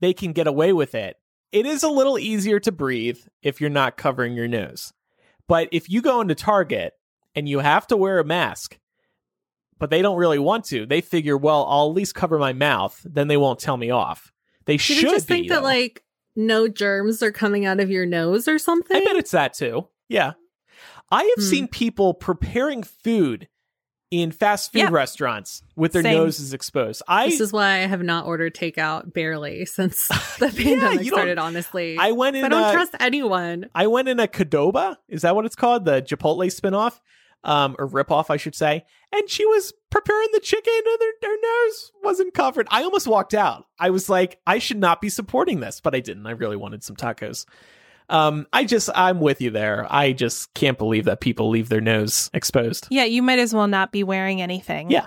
they 0.00 0.12
can 0.12 0.32
get 0.32 0.46
away 0.46 0.72
with 0.72 0.94
it 0.94 1.16
it 1.52 1.66
is 1.66 1.82
a 1.82 1.88
little 1.88 2.18
easier 2.18 2.60
to 2.60 2.72
breathe 2.72 3.18
if 3.42 3.60
you're 3.60 3.70
not 3.70 3.96
covering 3.96 4.34
your 4.34 4.48
nose. 4.48 4.92
But 5.48 5.68
if 5.72 5.88
you 5.88 6.02
go 6.02 6.20
into 6.20 6.34
Target 6.34 6.92
and 7.34 7.48
you 7.48 7.60
have 7.60 7.86
to 7.86 7.96
wear 7.96 8.18
a 8.18 8.24
mask, 8.24 8.78
but 9.78 9.90
they 9.90 10.02
don't 10.02 10.18
really 10.18 10.38
want 10.38 10.64
to, 10.66 10.86
they 10.86 11.00
figure, 11.00 11.36
well, 11.36 11.64
I'll 11.68 11.88
at 11.88 11.94
least 11.94 12.14
cover 12.14 12.38
my 12.38 12.52
mouth, 12.52 13.00
then 13.04 13.28
they 13.28 13.36
won't 13.36 13.58
tell 13.58 13.76
me 13.76 13.90
off. 13.90 14.32
They 14.64 14.76
should 14.76 14.98
just 14.98 15.28
be, 15.28 15.34
think 15.34 15.48
that 15.48 15.60
though. 15.60 15.66
like 15.66 16.02
no 16.34 16.68
germs 16.68 17.22
are 17.22 17.32
coming 17.32 17.64
out 17.64 17.80
of 17.80 17.90
your 17.90 18.06
nose 18.06 18.48
or 18.48 18.58
something. 18.58 18.96
I 18.96 19.04
bet 19.04 19.16
it's 19.16 19.30
that 19.30 19.54
too. 19.54 19.88
Yeah. 20.08 20.32
I 21.10 21.22
have 21.22 21.44
hmm. 21.44 21.50
seen 21.50 21.68
people 21.68 22.14
preparing 22.14 22.82
food 22.82 23.48
in 24.10 24.30
fast 24.30 24.72
food 24.72 24.78
yeah. 24.78 24.88
restaurants 24.90 25.62
with 25.74 25.92
their 25.92 26.02
Same. 26.02 26.16
noses 26.16 26.52
exposed. 26.52 27.02
I 27.08 27.28
This 27.28 27.40
is 27.40 27.52
why 27.52 27.76
I 27.82 27.86
have 27.86 28.02
not 28.02 28.26
ordered 28.26 28.54
takeout 28.54 29.12
barely 29.12 29.64
since 29.66 30.08
the 30.38 30.52
pandemic 30.54 31.02
yeah, 31.02 31.12
started, 31.12 31.38
honestly. 31.38 31.96
I 31.98 32.12
went 32.12 32.36
in 32.36 32.44
I 32.44 32.48
don't 32.48 32.70
a, 32.70 32.72
trust 32.72 32.94
anyone. 33.00 33.68
I 33.74 33.86
went 33.88 34.08
in 34.08 34.20
a 34.20 34.28
Qdoba. 34.28 34.96
Is 35.08 35.22
that 35.22 35.34
what 35.34 35.44
it's 35.44 35.56
called? 35.56 35.84
The 35.84 36.02
Chipotle 36.02 36.46
spinoff? 36.46 37.00
Um, 37.44 37.76
or 37.78 37.88
ripoff, 37.88 38.28
I 38.28 38.38
should 38.38 38.56
say. 38.56 38.84
And 39.12 39.30
she 39.30 39.46
was 39.46 39.72
preparing 39.90 40.28
the 40.32 40.40
chicken 40.40 40.72
and 40.74 41.00
her, 41.00 41.28
her 41.28 41.36
nose 41.40 41.92
wasn't 42.02 42.34
covered. 42.34 42.66
I 42.72 42.82
almost 42.82 43.06
walked 43.06 43.34
out. 43.34 43.66
I 43.78 43.90
was 43.90 44.08
like, 44.08 44.40
I 44.48 44.58
should 44.58 44.78
not 44.78 45.00
be 45.00 45.08
supporting 45.08 45.60
this, 45.60 45.80
but 45.80 45.94
I 45.94 46.00
didn't. 46.00 46.26
I 46.26 46.32
really 46.32 46.56
wanted 46.56 46.82
some 46.82 46.96
tacos. 46.96 47.46
Um, 48.08 48.46
I 48.52 48.64
just, 48.64 48.88
I'm 48.94 49.20
with 49.20 49.40
you 49.40 49.50
there. 49.50 49.86
I 49.90 50.12
just 50.12 50.52
can't 50.54 50.78
believe 50.78 51.04
that 51.06 51.20
people 51.20 51.48
leave 51.48 51.68
their 51.68 51.80
nose 51.80 52.30
exposed. 52.32 52.86
Yeah, 52.90 53.04
you 53.04 53.22
might 53.22 53.38
as 53.38 53.54
well 53.54 53.66
not 53.66 53.92
be 53.92 54.04
wearing 54.04 54.40
anything. 54.40 54.90
Yeah. 54.90 55.06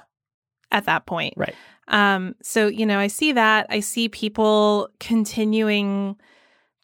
At 0.71 0.85
that 0.85 1.05
point. 1.05 1.33
Right. 1.35 1.55
Um, 1.87 2.35
so, 2.43 2.67
you 2.67 2.85
know, 2.85 2.99
I 2.99 3.07
see 3.07 3.31
that. 3.31 3.65
I 3.69 3.79
see 3.79 4.09
people 4.09 4.89
continuing 4.99 6.17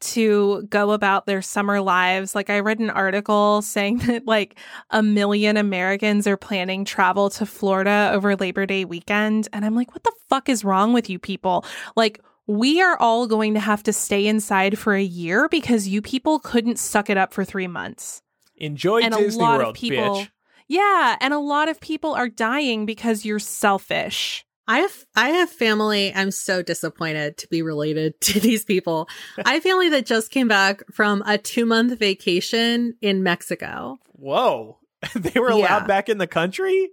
to 0.01 0.63
go 0.63 0.91
about 0.91 1.25
their 1.25 1.41
summer 1.41 1.81
lives. 1.81 2.35
Like 2.35 2.49
I 2.49 2.59
read 2.59 2.79
an 2.79 2.89
article 2.89 3.61
saying 3.63 3.99
that 3.99 4.27
like 4.27 4.57
a 4.89 5.01
million 5.01 5.57
Americans 5.57 6.27
are 6.27 6.37
planning 6.37 6.85
travel 6.85 7.29
to 7.31 7.45
Florida 7.45 8.11
over 8.13 8.35
Labor 8.35 8.65
Day 8.65 8.85
weekend. 8.85 9.47
And 9.53 9.65
I'm 9.65 9.75
like, 9.75 9.93
what 9.93 10.03
the 10.03 10.13
fuck 10.29 10.49
is 10.49 10.63
wrong 10.63 10.93
with 10.93 11.09
you 11.09 11.19
people? 11.19 11.65
Like, 11.95 12.19
we 12.47 12.81
are 12.81 12.97
all 12.99 13.27
going 13.27 13.53
to 13.55 13.59
have 13.59 13.83
to 13.83 13.93
stay 13.93 14.27
inside 14.27 14.77
for 14.77 14.93
a 14.93 15.03
year 15.03 15.49
because 15.49 15.87
you 15.87 16.01
people 16.01 16.39
couldn't 16.39 16.79
suck 16.79 17.09
it 17.09 17.17
up 17.17 17.33
for 17.33 17.43
three 17.43 17.67
months. 17.67 18.21
Enjoy 18.57 19.01
and 19.01 19.13
Disney 19.13 19.43
a 19.43 19.45
lot 19.45 19.57
World, 19.59 19.69
of 19.69 19.75
people, 19.75 20.15
bitch. 20.15 20.29
Yeah, 20.67 21.15
and 21.19 21.33
a 21.33 21.39
lot 21.39 21.69
of 21.69 21.79
people 21.79 22.13
are 22.13 22.29
dying 22.29 22.85
because 22.85 23.25
you're 23.25 23.39
selfish. 23.39 24.45
I 24.67 24.79
have 24.79 25.05
I 25.15 25.29
have 25.29 25.49
family. 25.49 26.13
I'm 26.13 26.31
so 26.31 26.63
disappointed 26.63 27.37
to 27.37 27.47
be 27.47 27.61
related 27.61 28.19
to 28.21 28.39
these 28.39 28.65
people. 28.65 29.07
I 29.43 29.55
have 29.55 29.63
family 29.63 29.89
that 29.89 30.05
just 30.05 30.31
came 30.31 30.47
back 30.47 30.83
from 30.91 31.23
a 31.25 31.37
two 31.37 31.65
month 31.65 31.97
vacation 31.99 32.95
in 33.01 33.23
Mexico. 33.23 33.97
Whoa. 34.13 34.79
they 35.15 35.39
were 35.39 35.49
allowed 35.49 35.83
yeah. 35.83 35.87
back 35.87 36.09
in 36.09 36.17
the 36.17 36.27
country? 36.27 36.89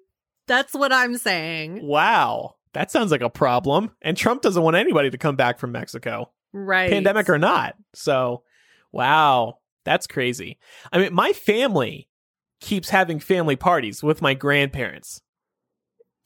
That's 0.46 0.74
what 0.74 0.92
I'm 0.92 1.16
saying. 1.16 1.86
Wow. 1.86 2.56
That 2.74 2.90
sounds 2.90 3.10
like 3.10 3.20
a 3.20 3.30
problem. 3.30 3.90
And 4.00 4.16
Trump 4.16 4.42
doesn't 4.42 4.62
want 4.62 4.76
anybody 4.76 5.10
to 5.10 5.18
come 5.18 5.36
back 5.36 5.58
from 5.58 5.72
Mexico, 5.72 6.30
Right. 6.52 6.90
pandemic 6.90 7.28
or 7.28 7.38
not. 7.38 7.74
So, 7.94 8.42
wow, 8.92 9.58
that's 9.84 10.06
crazy. 10.06 10.58
I 10.92 10.98
mean, 10.98 11.12
my 11.14 11.32
family 11.32 12.08
keeps 12.60 12.88
having 12.90 13.18
family 13.20 13.56
parties 13.56 14.02
with 14.02 14.22
my 14.22 14.34
grandparents. 14.34 15.20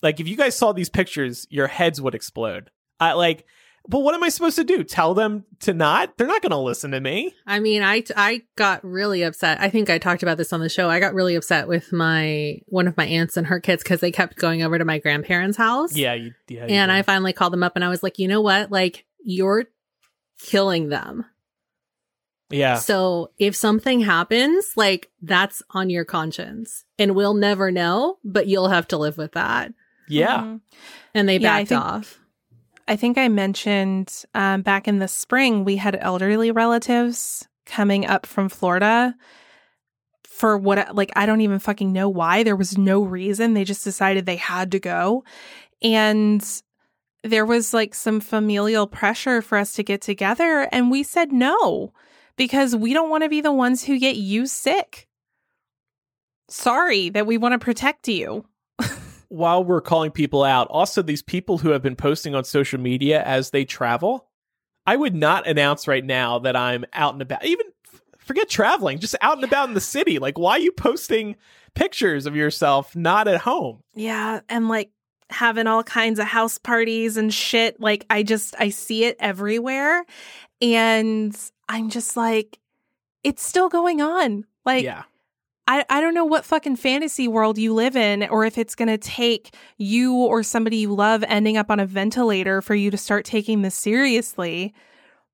Like, 0.02 0.20
if 0.20 0.28
you 0.28 0.36
guys 0.36 0.56
saw 0.56 0.72
these 0.72 0.90
pictures, 0.90 1.46
your 1.50 1.66
heads 1.66 2.00
would 2.00 2.14
explode. 2.14 2.70
I 3.00 3.14
like, 3.14 3.44
but 3.88 4.00
what 4.00 4.14
am 4.14 4.22
I 4.22 4.28
supposed 4.28 4.56
to 4.56 4.64
do? 4.64 4.82
Tell 4.84 5.14
them 5.14 5.44
to 5.60 5.72
not? 5.74 6.16
They're 6.18 6.26
not 6.26 6.42
going 6.42 6.50
to 6.50 6.58
listen 6.58 6.90
to 6.92 7.00
me. 7.00 7.34
I 7.46 7.60
mean, 7.60 7.82
I 7.82 8.02
I 8.16 8.42
got 8.56 8.84
really 8.84 9.22
upset. 9.22 9.60
I 9.60 9.68
think 9.70 9.88
I 9.90 9.98
talked 9.98 10.22
about 10.22 10.38
this 10.38 10.52
on 10.52 10.60
the 10.60 10.68
show. 10.68 10.88
I 10.90 11.00
got 11.00 11.14
really 11.14 11.34
upset 11.34 11.68
with 11.68 11.92
my 11.92 12.58
one 12.66 12.86
of 12.88 12.96
my 12.96 13.06
aunts 13.06 13.36
and 13.36 13.46
her 13.46 13.60
kids 13.60 13.82
because 13.82 14.00
they 14.00 14.10
kept 14.12 14.36
going 14.36 14.62
over 14.62 14.78
to 14.78 14.84
my 14.84 14.98
grandparents' 14.98 15.56
house. 15.56 15.94
Yeah, 15.96 16.14
you, 16.14 16.32
yeah. 16.48 16.66
you 16.66 16.74
And 16.74 16.90
do. 16.90 16.94
I 16.96 17.02
finally 17.02 17.32
called 17.32 17.52
them 17.52 17.62
up 17.62 17.76
and 17.76 17.84
I 17.84 17.88
was 17.88 18.02
like, 18.02 18.18
you 18.18 18.28
know 18.28 18.40
what? 18.40 18.70
Like, 18.72 19.04
you're 19.22 19.64
killing 20.42 20.88
them. 20.90 21.24
yeah, 22.50 22.76
So 22.78 23.30
if 23.38 23.56
something 23.56 24.00
happens, 24.00 24.72
like, 24.76 25.10
that's 25.22 25.62
on 25.70 25.90
your 25.90 26.04
conscience. 26.04 26.84
And 26.98 27.14
we'll 27.14 27.34
never 27.34 27.70
know, 27.70 28.18
but 28.24 28.46
you'll 28.46 28.68
have 28.68 28.86
to 28.88 28.98
live 28.98 29.16
with 29.18 29.32
that. 29.32 29.72
yeah. 30.08 30.38
Mhm. 30.42 30.60
And 31.14 31.28
they 31.28 31.38
Yeah, 31.38 31.58
backed 31.58 31.68
think- 31.70 31.80
off. 31.80 32.20
I 32.88 32.96
think 32.96 33.18
I 33.18 33.28
mentioned 33.28 34.24
um, 34.34 34.62
back 34.62 34.86
in 34.86 34.98
the 34.98 35.08
spring, 35.08 35.64
we 35.64 35.76
had 35.76 35.98
elderly 36.00 36.50
relatives 36.50 37.46
coming 37.64 38.06
up 38.06 38.26
from 38.26 38.48
Florida 38.48 39.14
for 40.24 40.56
what, 40.56 40.94
like, 40.94 41.10
I 41.16 41.26
don't 41.26 41.40
even 41.40 41.58
fucking 41.58 41.92
know 41.92 42.08
why. 42.08 42.42
There 42.42 42.54
was 42.54 42.78
no 42.78 43.02
reason. 43.02 43.54
They 43.54 43.64
just 43.64 43.84
decided 43.84 44.24
they 44.26 44.36
had 44.36 44.70
to 44.72 44.78
go. 44.78 45.24
And 45.82 46.44
there 47.24 47.44
was 47.44 47.74
like 47.74 47.94
some 47.94 48.20
familial 48.20 48.86
pressure 48.86 49.42
for 49.42 49.58
us 49.58 49.72
to 49.74 49.82
get 49.82 50.00
together. 50.00 50.68
And 50.70 50.90
we 50.90 51.02
said 51.02 51.32
no 51.32 51.92
because 52.36 52.76
we 52.76 52.92
don't 52.92 53.10
want 53.10 53.24
to 53.24 53.28
be 53.28 53.40
the 53.40 53.52
ones 53.52 53.84
who 53.84 53.98
get 53.98 54.16
you 54.16 54.46
sick. 54.46 55.08
Sorry 56.48 57.08
that 57.10 57.26
we 57.26 57.38
want 57.38 57.52
to 57.52 57.58
protect 57.58 58.06
you. 58.06 58.44
While 59.28 59.64
we're 59.64 59.80
calling 59.80 60.10
people 60.10 60.44
out, 60.44 60.68
also 60.68 61.02
these 61.02 61.22
people 61.22 61.58
who 61.58 61.70
have 61.70 61.82
been 61.82 61.96
posting 61.96 62.34
on 62.34 62.44
social 62.44 62.80
media 62.80 63.22
as 63.22 63.50
they 63.50 63.64
travel, 63.64 64.28
I 64.86 64.96
would 64.96 65.14
not 65.14 65.46
announce 65.46 65.88
right 65.88 66.04
now 66.04 66.38
that 66.40 66.56
I'm 66.56 66.84
out 66.92 67.12
and 67.12 67.22
about. 67.22 67.44
Even 67.44 67.66
forget 68.18 68.48
traveling, 68.48 68.98
just 68.98 69.16
out 69.20 69.36
and 69.36 69.44
about 69.44 69.68
in 69.68 69.74
the 69.74 69.80
city. 69.80 70.18
Like, 70.18 70.38
why 70.38 70.52
are 70.52 70.60
you 70.60 70.72
posting 70.72 71.36
pictures 71.74 72.26
of 72.26 72.36
yourself 72.36 72.94
not 72.94 73.28
at 73.28 73.40
home? 73.40 73.82
Yeah, 73.94 74.40
and 74.48 74.68
like 74.68 74.90
having 75.30 75.66
all 75.66 75.82
kinds 75.82 76.18
of 76.18 76.26
house 76.26 76.58
parties 76.58 77.16
and 77.16 77.32
shit. 77.32 77.80
Like 77.80 78.06
I 78.10 78.22
just 78.22 78.54
I 78.58 78.70
see 78.70 79.04
it 79.04 79.16
everywhere 79.18 80.04
and 80.60 81.36
I'm 81.68 81.90
just 81.90 82.16
like 82.16 82.58
it's 83.24 83.42
still 83.42 83.68
going 83.68 84.00
on. 84.00 84.44
Like 84.64 84.84
yeah, 84.84 85.04
I 85.66 85.84
I 85.88 86.00
don't 86.00 86.14
know 86.14 86.24
what 86.24 86.44
fucking 86.44 86.76
fantasy 86.76 87.28
world 87.28 87.58
you 87.58 87.74
live 87.74 87.96
in 87.96 88.24
or 88.28 88.44
if 88.44 88.58
it's 88.58 88.74
going 88.74 88.88
to 88.88 88.98
take 88.98 89.54
you 89.78 90.14
or 90.14 90.42
somebody 90.42 90.78
you 90.78 90.94
love 90.94 91.24
ending 91.26 91.56
up 91.56 91.70
on 91.70 91.80
a 91.80 91.86
ventilator 91.86 92.62
for 92.62 92.74
you 92.74 92.90
to 92.90 92.96
start 92.96 93.24
taking 93.24 93.62
this 93.62 93.74
seriously. 93.74 94.74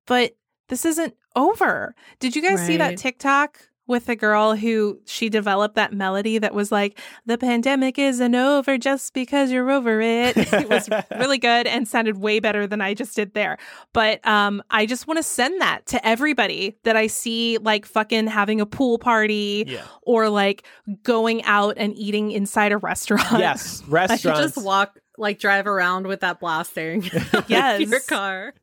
But 0.07 0.37
this 0.69 0.85
isn't 0.85 1.15
over. 1.37 1.95
Did 2.19 2.35
you 2.35 2.43
guys 2.43 2.65
see 2.67 2.77
that 2.79 2.97
TikTok 2.99 3.61
with 3.87 4.09
a 4.09 4.17
girl 4.17 4.55
who 4.55 5.01
she 5.07 5.29
developed 5.29 5.75
that 5.75 5.93
melody 5.93 6.39
that 6.39 6.55
was 6.55 6.71
like, 6.71 6.99
the 7.27 7.37
pandemic 7.37 7.99
isn't 7.99 8.35
over 8.35 8.79
just 8.79 9.13
because 9.13 9.51
you're 9.51 9.71
over 9.71 10.01
it. 10.01 10.37
it 10.37 10.69
was 10.69 10.89
really 11.19 11.39
good 11.39 11.67
and 11.67 11.87
sounded 11.89 12.19
way 12.19 12.39
better 12.41 12.67
than 12.67 12.81
I 12.81 12.95
just 12.95 13.17
did 13.17 13.35
there. 13.35 13.59
But 13.93 14.25
um, 14.27 14.63
I 14.71 14.87
just 14.87 15.07
want 15.07 15.19
to 15.19 15.23
send 15.23 15.61
that 15.61 15.87
to 15.87 16.07
everybody 16.07 16.79
that 16.85 16.97
I 16.97 17.09
see 17.09 17.59
like 17.59 17.85
fucking 17.85 18.29
having 18.29 18.61
a 18.61 18.67
pool 18.67 18.99
party 18.99 19.65
yeah, 19.67 19.85
or 20.03 20.29
like 20.29 20.65
going 21.03 21.43
out 21.45 21.75
and 21.77 21.97
eating 21.97 22.31
inside 22.31 22.73
a 22.73 22.79
restaurant. 22.79 23.39
yes. 23.39 23.83
I 23.83 23.85
should 23.85 23.93
Restaurants. 23.93 24.41
just 24.55 24.65
walk, 24.65 24.99
like, 25.19 25.39
drive 25.39 25.67
around 25.67 26.07
with 26.07 26.21
that 26.21 26.41
blasting. 26.41 27.03
Yes. 27.49 27.81
In 27.83 27.91
your 27.91 28.01
car. 28.01 28.55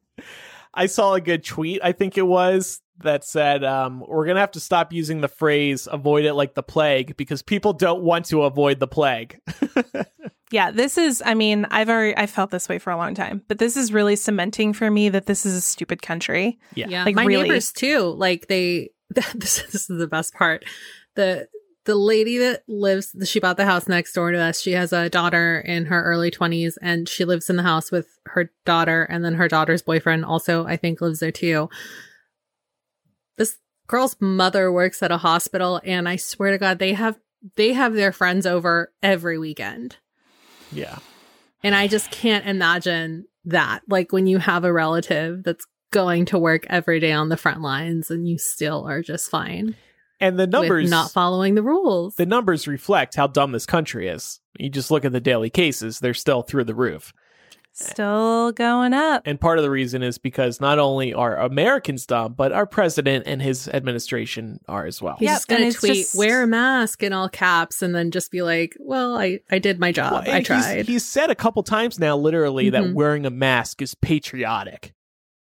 I 0.74 0.86
saw 0.86 1.14
a 1.16 1.22
good 1.22 1.44
tweet, 1.44 1.82
I 1.84 1.92
think 1.92 2.18
it 2.18 2.26
was, 2.28 2.82
that 3.04 3.24
said, 3.24 3.64
um, 3.64 4.04
we're 4.08 4.26
going 4.26 4.36
to 4.36 4.42
have 4.42 4.52
to 4.52 4.60
stop 4.60 4.92
using 4.94 5.22
the 5.22 5.28
phrase 5.28 5.88
avoid 5.92 6.26
it 6.26 6.34
like 6.34 6.54
the 6.54 6.64
plague 6.64 7.16
because 7.18 7.42
people 7.42 7.74
don't 7.74 8.02
want 8.04 8.26
to 8.28 8.44
avoid 8.44 8.80
the 8.80 8.88
plague. 8.88 9.40
Yeah, 10.52 10.72
this 10.72 10.98
is 10.98 11.22
I 11.24 11.36
mean, 11.36 11.66
I've 11.70 11.90
already 11.90 12.18
I 12.18 12.26
felt 12.26 12.50
this 12.50 12.68
way 12.68 12.80
for 12.80 12.90
a 12.92 12.98
long 12.98 13.14
time, 13.14 13.44
but 13.48 13.60
this 13.60 13.78
is 13.78 13.94
really 13.94 14.16
cementing 14.16 14.74
for 14.74 14.90
me 14.90 15.10
that 15.10 15.28
this 15.28 15.46
is 15.46 15.54
a 15.56 15.62
stupid 15.62 16.02
country. 16.02 16.58
Yeah. 16.74 16.88
Yeah, 16.90 17.04
Like, 17.06 17.16
my 17.16 17.26
really. 17.26 17.44
neighbors 17.44 17.72
too. 17.72 18.00
Like 18.18 18.48
they, 18.48 18.90
this, 19.10 19.62
this 19.64 19.90
is 19.90 19.98
the 20.00 20.08
best 20.08 20.34
part. 20.34 20.66
The 21.16 21.48
the 21.86 21.96
lady 21.96 22.38
that 22.40 22.64
lives, 22.68 23.16
she 23.26 23.40
bought 23.40 23.58
the 23.58 23.66
house 23.66 23.88
next 23.88 24.14
door 24.14 24.32
to 24.32 24.38
us. 24.40 24.60
She 24.60 24.74
has 24.74 24.92
a 24.94 25.10
daughter 25.10 25.60
in 25.60 25.86
her 25.86 26.04
early 26.04 26.32
twenties, 26.32 26.78
and 26.82 27.08
she 27.08 27.26
lives 27.26 27.50
in 27.50 27.56
the 27.56 27.64
house 27.64 27.92
with 27.92 28.08
her 28.26 28.52
daughter, 28.66 29.04
and 29.04 29.24
then 29.24 29.36
her 29.36 29.48
daughter's 29.48 29.82
boyfriend 29.82 30.26
also, 30.26 30.66
I 30.66 30.78
think, 30.78 31.00
lives 31.00 31.20
there 31.20 31.32
too. 31.32 31.70
Girl's 33.90 34.16
mother 34.22 34.72
works 34.72 35.04
at 35.04 35.12
a 35.12 35.18
hospital, 35.18 35.82
and 35.84 36.08
I 36.08 36.16
swear 36.16 36.52
to 36.52 36.58
God, 36.58 36.80
they 36.80 36.94
have 36.94 37.20
they 37.56 37.74
have 37.74 37.94
their 37.94 38.12
friends 38.14 38.46
over 38.46 38.94
every 39.04 39.38
weekend. 39.38 39.98
yeah. 40.72 41.00
And 41.62 41.76
I 41.76 41.88
just 41.88 42.10
can't 42.12 42.46
imagine 42.48 43.26
that. 43.46 43.82
Like 43.90 44.14
when 44.14 44.28
you 44.28 44.38
have 44.38 44.64
a 44.64 44.72
relative 44.72 45.44
that's 45.44 45.66
going 45.92 46.26
to 46.28 46.40
work 46.40 46.66
every 46.70 47.00
day 47.02 47.12
on 47.12 47.28
the 47.30 47.36
front 47.36 47.62
lines 47.62 48.10
and 48.12 48.28
you 48.28 48.38
still 48.38 48.88
are 48.88 49.02
just 49.02 49.30
fine 49.32 49.76
And 50.22 50.38
the 50.38 50.46
numbers 50.46 50.90
not 50.90 51.12
following 51.12 51.56
the 51.56 51.64
rules. 51.64 52.16
the 52.16 52.26
numbers 52.28 52.68
reflect 52.68 53.16
how 53.16 53.26
dumb 53.28 53.52
this 53.52 53.66
country 53.66 54.08
is. 54.08 54.40
You 54.58 54.70
just 54.70 54.92
look 54.92 55.04
at 55.04 55.12
the 55.12 55.20
daily 55.20 55.50
cases, 55.50 56.00
they're 56.00 56.14
still 56.14 56.44
through 56.44 56.66
the 56.66 56.76
roof. 56.76 57.12
Still 57.80 58.52
going 58.52 58.94
up. 58.94 59.24
And 59.26 59.40
part 59.40 59.58
of 59.60 59.64
the 59.64 59.70
reason 59.72 60.04
is 60.04 60.18
because 60.18 60.60
not 60.62 60.80
only 60.80 61.14
are 61.14 61.38
Americans 61.38 62.06
dumb, 62.06 62.34
but 62.34 62.52
our 62.52 62.66
president 62.66 63.24
and 63.28 63.42
his 63.42 63.68
administration 63.68 64.60
are 64.68 64.86
as 64.86 65.02
well. 65.02 65.16
He's 65.20 65.28
Yep, 65.28 65.36
just 65.36 65.48
going 65.48 65.72
to 65.72 65.78
tweet, 65.78 65.94
just- 65.96 66.16
wear 66.18 66.44
a 66.44 66.48
mask 66.48 67.04
in 67.04 67.14
all 67.14 67.30
caps, 67.30 67.82
and 67.82 67.94
then 67.96 68.12
just 68.12 68.32
be 68.32 68.42
like, 68.42 68.76
well, 68.80 69.18
I, 69.18 69.40
I 69.50 69.60
did 69.60 69.80
my 69.80 69.92
job. 69.92 70.12
Well, 70.14 70.24
I 70.36 70.42
tried. 70.44 70.88
He's, 70.88 71.06
said 71.06 71.30
a 71.32 71.36
couple 71.36 71.64
times 71.64 72.00
now, 72.00 72.16
literally, 72.18 72.70
that 72.70 72.84
Mhm. 72.84 72.94
wearing 72.94 73.26
a 73.26 73.30
mask 73.30 73.82
is 73.82 73.96
patriotic. 73.96 74.94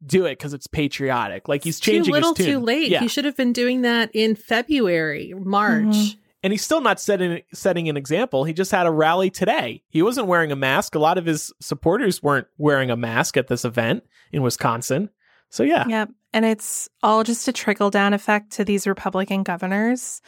Do 0.04 0.26
it 0.26 0.32
because 0.38 0.52
it's 0.52 0.66
patriotic. 0.66 1.48
Like 1.48 1.64
he's 1.64 1.80
too 1.80 1.92
changing 1.92 2.12
little, 2.12 2.34
his 2.34 2.44
tune. 2.46 2.54
too 2.54 2.60
late. 2.64 2.88
Yeah. 2.90 3.00
He 3.00 3.08
should 3.08 3.24
have 3.24 3.36
been 3.36 3.52
doing 3.54 3.80
that 3.82 4.10
in 4.14 4.36
February, 4.36 5.32
March. 5.36 5.84
Mhm. 5.86 6.16
And 6.46 6.52
he's 6.52 6.62
still 6.62 6.80
not 6.80 7.00
setting 7.00 7.42
setting 7.52 7.88
an 7.88 7.96
example. 7.96 8.44
He 8.44 8.52
just 8.52 8.70
had 8.70 8.86
a 8.86 8.90
rally 8.92 9.30
today. 9.30 9.82
He 9.88 10.00
wasn't 10.00 10.28
wearing 10.28 10.52
a 10.52 10.56
mask. 10.56 10.94
A 10.94 11.00
lot 11.00 11.18
of 11.18 11.26
his 11.26 11.52
supporters 11.60 12.22
weren't 12.22 12.46
wearing 12.56 12.88
a 12.88 12.96
mask 12.96 13.36
at 13.36 13.48
this 13.48 13.64
event 13.64 14.04
in 14.30 14.42
Wisconsin. 14.42 15.10
So 15.50 15.64
yeah, 15.64 15.88
Yep. 15.88 16.10
And 16.32 16.44
it's 16.44 16.88
all 17.02 17.24
just 17.24 17.48
a 17.48 17.52
trickle 17.52 17.90
down 17.90 18.14
effect 18.14 18.52
to 18.52 18.64
these 18.64 18.86
Republican 18.86 19.42
governors. 19.42 20.22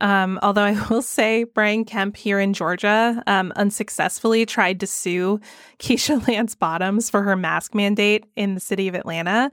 Um, 0.00 0.38
although 0.42 0.62
I 0.62 0.86
will 0.88 1.02
say 1.02 1.44
Brian 1.44 1.84
Kemp 1.84 2.16
here 2.16 2.40
in 2.40 2.54
Georgia 2.54 3.22
um, 3.26 3.52
unsuccessfully 3.54 4.46
tried 4.46 4.80
to 4.80 4.86
sue 4.86 5.38
Keisha 5.78 6.26
Lance 6.26 6.54
Bottoms 6.54 7.10
for 7.10 7.22
her 7.24 7.36
mask 7.36 7.74
mandate 7.74 8.24
in 8.36 8.54
the 8.54 8.60
city 8.60 8.88
of 8.88 8.94
Atlanta. 8.94 9.50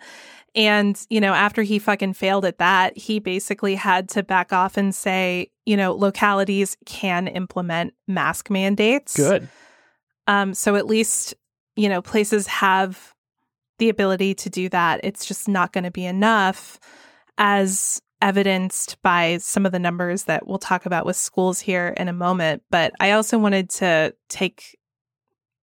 And, 0.56 0.98
you 1.10 1.20
know, 1.20 1.34
after 1.34 1.64
he 1.64 1.78
fucking 1.78 2.14
failed 2.14 2.46
at 2.46 2.60
that, 2.60 2.98
he 2.98 3.20
basically 3.20 3.76
had 3.76 4.08
to 4.10 4.24
back 4.24 4.54
off 4.54 4.78
and 4.78 4.96
say, 4.96 5.50
you 5.66 5.76
know, 5.76 5.94
localities 5.94 6.78
can 6.86 7.28
implement 7.28 7.94
mask 8.08 8.50
mandates. 8.50 9.16
good. 9.16 9.48
Um, 10.28 10.54
so 10.54 10.76
at 10.76 10.88
least, 10.88 11.34
you 11.76 11.90
know, 11.90 12.02
places 12.02 12.48
have 12.48 13.14
the 13.78 13.90
ability 13.90 14.34
to 14.36 14.50
do 14.50 14.70
that. 14.70 15.02
It's 15.04 15.26
just 15.26 15.48
not 15.48 15.74
going 15.74 15.84
to 15.84 15.92
be 15.92 16.06
enough, 16.06 16.80
as 17.38 18.02
evidenced 18.22 19.02
by 19.02 19.38
some 19.38 19.66
of 19.66 19.72
the 19.72 19.80
numbers 19.80 20.24
that 20.24 20.48
we'll 20.48 20.58
talk 20.58 20.86
about 20.86 21.06
with 21.06 21.16
schools 21.16 21.60
here 21.60 21.94
in 21.98 22.08
a 22.08 22.14
moment. 22.14 22.64
But 22.72 22.94
I 23.00 23.12
also 23.12 23.38
wanted 23.38 23.70
to 23.72 24.16
take 24.30 24.78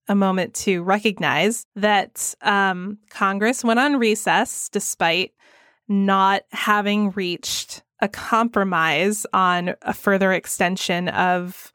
a 0.08 0.14
moment 0.14 0.54
to 0.54 0.82
recognize 0.82 1.66
that 1.76 2.34
um, 2.42 2.98
Congress 3.10 3.64
went 3.64 3.80
on 3.80 3.98
recess 3.98 4.68
despite 4.68 5.32
not 5.88 6.42
having 6.50 7.10
reached 7.12 7.82
a 8.02 8.08
compromise 8.08 9.24
on 9.32 9.74
a 9.80 9.94
further 9.94 10.32
extension 10.32 11.08
of 11.08 11.72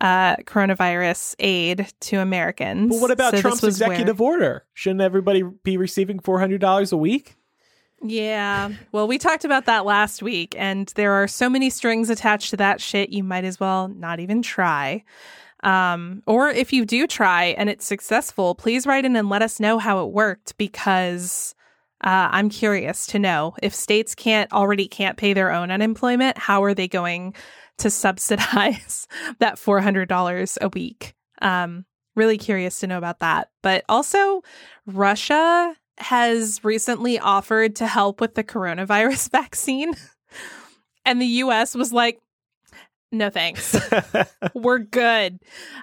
uh, 0.00 0.36
coronavirus 0.44 1.34
aid 1.40 1.92
to 2.00 2.18
Americans. 2.18 2.90
But 2.94 3.00
what 3.00 3.10
about 3.10 3.34
So 3.34 3.40
Trump's 3.40 3.62
was 3.62 3.80
where- 3.80 3.90
executive 3.90 4.20
order? 4.20 4.64
Shouldn't 4.74 5.00
everybody 5.00 5.42
be 5.42 5.76
receiving 5.76 6.18
four 6.20 6.38
hundred 6.38 6.60
dollars 6.60 6.92
a 6.92 6.96
week? 6.96 7.36
Yeah. 8.04 8.70
Well, 8.90 9.06
we 9.06 9.16
talked 9.18 9.44
about 9.44 9.66
that 9.66 9.84
last 9.86 10.22
week, 10.22 10.54
and 10.58 10.88
there 10.96 11.12
are 11.12 11.28
so 11.28 11.48
many 11.48 11.70
strings 11.70 12.10
attached 12.10 12.50
to 12.50 12.56
that 12.56 12.80
shit, 12.80 13.10
you 13.10 13.22
might 13.22 13.44
as 13.44 13.60
well 13.60 13.88
not 13.88 14.18
even 14.20 14.42
try. 14.42 15.04
Um, 15.62 16.24
or 16.26 16.48
if 16.50 16.72
you 16.72 16.84
do 16.84 17.06
try 17.06 17.44
and 17.56 17.70
it's 17.70 17.86
successful, 17.86 18.56
please 18.56 18.84
write 18.88 19.04
in 19.04 19.14
and 19.14 19.28
let 19.28 19.42
us 19.42 19.60
know 19.60 19.78
how 19.78 20.04
it 20.04 20.10
worked 20.12 20.58
because 20.58 21.54
uh, 22.02 22.28
I'm 22.30 22.48
curious 22.48 23.06
to 23.08 23.18
know 23.18 23.54
if 23.62 23.74
states 23.74 24.14
can't 24.14 24.52
already 24.52 24.88
can't 24.88 25.16
pay 25.16 25.32
their 25.32 25.52
own 25.52 25.70
unemployment, 25.70 26.36
how 26.36 26.64
are 26.64 26.74
they 26.74 26.88
going 26.88 27.34
to 27.78 27.90
subsidize 27.90 29.06
that 29.38 29.56
$400 29.56 30.58
a 30.60 30.68
week? 30.68 31.14
Um, 31.40 31.84
really 32.16 32.38
curious 32.38 32.80
to 32.80 32.86
know 32.86 32.98
about 32.98 33.20
that. 33.20 33.48
But 33.62 33.84
also, 33.88 34.42
Russia 34.86 35.74
has 35.98 36.64
recently 36.64 37.18
offered 37.18 37.76
to 37.76 37.86
help 37.86 38.20
with 38.20 38.34
the 38.34 38.44
coronavirus 38.44 39.30
vaccine. 39.32 39.94
and 41.04 41.20
the 41.20 41.26
US 41.26 41.74
was 41.74 41.92
like, 41.92 42.18
no 43.12 43.30
thanks. 43.30 43.78
We're 44.54 44.78
good. 44.78 45.38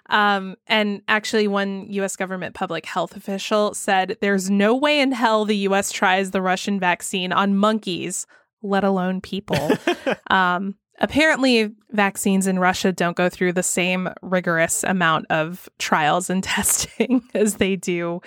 Um, 0.10 0.56
and 0.68 1.02
actually, 1.08 1.48
one 1.48 1.86
US 1.90 2.16
government 2.16 2.56
public 2.56 2.86
health 2.86 3.16
official 3.16 3.74
said 3.74 4.18
there's 4.20 4.50
no 4.50 4.76
way 4.76 5.00
in 5.00 5.12
hell 5.12 5.46
the 5.46 5.58
US 5.58 5.92
tries 5.92 6.32
the 6.32 6.42
Russian 6.42 6.80
vaccine 6.80 7.32
on 7.32 7.56
monkeys, 7.56 8.26
let 8.64 8.84
alone 8.84 9.22
people. 9.22 9.70
um, 10.32 10.76
apparently, 11.00 11.72
vaccines 11.92 12.48
in 12.48 12.58
Russia 12.58 12.92
don't 12.92 13.16
go 13.16 13.30
through 13.30 13.54
the 13.54 13.64
same 13.64 14.10
rigorous 14.24 14.84
amount 14.84 15.28
of 15.30 15.70
trials 15.78 16.30
and 16.30 16.44
testing 16.44 17.22
as 17.36 17.56
they 17.56 17.76
do 17.76 18.22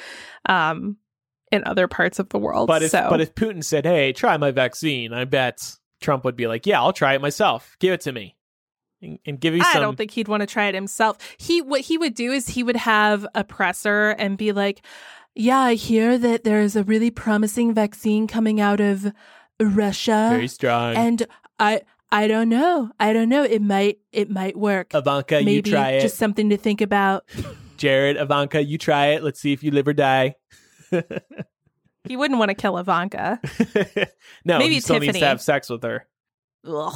um, 0.46 0.96
in 1.50 1.64
other 1.64 1.88
parts 1.88 2.20
of 2.20 2.28
the 2.28 2.38
world. 2.38 2.68
But 2.68 2.84
if 2.84 2.92
so. 2.92 3.08
but 3.10 3.20
if 3.20 3.34
Putin 3.34 3.64
said, 3.64 3.84
"Hey, 3.84 4.12
try 4.12 4.36
my 4.36 4.52
vaccine," 4.52 5.12
I 5.12 5.24
bet 5.24 5.76
Trump 6.00 6.24
would 6.24 6.36
be 6.36 6.46
like, 6.46 6.66
"Yeah, 6.66 6.80
I'll 6.80 6.92
try 6.92 7.14
it 7.14 7.20
myself. 7.20 7.76
Give 7.80 7.92
it 7.92 8.00
to 8.02 8.12
me." 8.12 8.36
And, 9.02 9.18
and 9.26 9.40
give 9.40 9.54
you 9.54 9.62
I 9.64 9.80
don't 9.80 9.96
think 9.96 10.12
he'd 10.12 10.28
want 10.28 10.42
to 10.42 10.46
try 10.46 10.66
it 10.66 10.74
himself. 10.74 11.16
He 11.36 11.60
what 11.60 11.80
he 11.82 11.98
would 11.98 12.14
do 12.14 12.30
is 12.32 12.48
he 12.48 12.62
would 12.62 12.76
have 12.76 13.26
a 13.34 13.42
presser 13.42 14.10
and 14.10 14.38
be 14.38 14.52
like, 14.52 14.80
"Yeah, 15.34 15.58
I 15.58 15.74
hear 15.74 16.16
that 16.18 16.44
there's 16.44 16.76
a 16.76 16.84
really 16.84 17.10
promising 17.10 17.74
vaccine 17.74 18.26
coming 18.28 18.60
out 18.60 18.80
of 18.80 19.12
Russia, 19.60 20.28
very 20.30 20.46
strong. 20.48 20.94
and 20.96 21.26
I 21.58 21.82
I 22.12 22.28
don't 22.28 22.48
know. 22.48 22.90
I 23.00 23.12
don't 23.12 23.28
know. 23.28 23.42
It 23.42 23.60
might 23.60 23.98
it 24.12 24.30
might 24.30 24.56
work. 24.56 24.94
Ivanka, 24.94 25.36
Maybe 25.36 25.52
you 25.52 25.62
try 25.62 25.90
it. 25.92 26.02
just 26.02 26.16
something 26.16 26.50
to 26.50 26.56
think 26.56 26.80
about." 26.80 27.24
Jared, 27.76 28.16
Ivanka, 28.16 28.62
you 28.62 28.78
try 28.78 29.06
it. 29.08 29.24
Let's 29.24 29.40
see 29.40 29.52
if 29.52 29.64
you 29.64 29.72
live 29.72 29.88
or 29.88 29.92
die. 29.94 30.36
He 32.04 32.16
wouldn't 32.16 32.38
want 32.40 32.48
to 32.48 32.54
kill 32.56 32.78
Ivanka. 32.78 33.40
no, 34.44 34.58
Maybe 34.58 34.74
he 34.74 34.80
still 34.80 34.96
needs 34.98 35.06
Tiffany. 35.06 35.20
to 35.20 35.26
have 35.26 35.40
sex 35.40 35.70
with 35.70 35.84
her. 35.84 36.08
Ugh. 36.66 36.92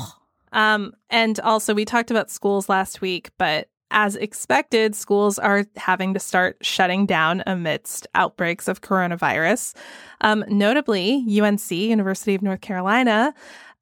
Um, 0.57 0.95
and 1.11 1.39
also, 1.41 1.75
we 1.75 1.85
talked 1.85 2.11
about 2.11 2.31
schools 2.31 2.69
last 2.69 3.01
week, 3.01 3.31
but 3.39 3.69
as 3.91 4.17
expected, 4.17 4.97
schools 4.97 5.39
are 5.39 5.65
having 5.77 6.15
to 6.15 6.19
start 6.19 6.57
shutting 6.63 7.07
down 7.07 7.45
amidst 7.47 8.07
outbreaks 8.15 8.67
of 8.67 8.81
coronavirus. 8.81 9.77
Um, 10.23 10.45
notably, 10.49 11.25
UNC, 11.41 11.71
University 11.71 12.35
of 12.35 12.43
North 12.43 12.63
Carolina, 12.63 13.35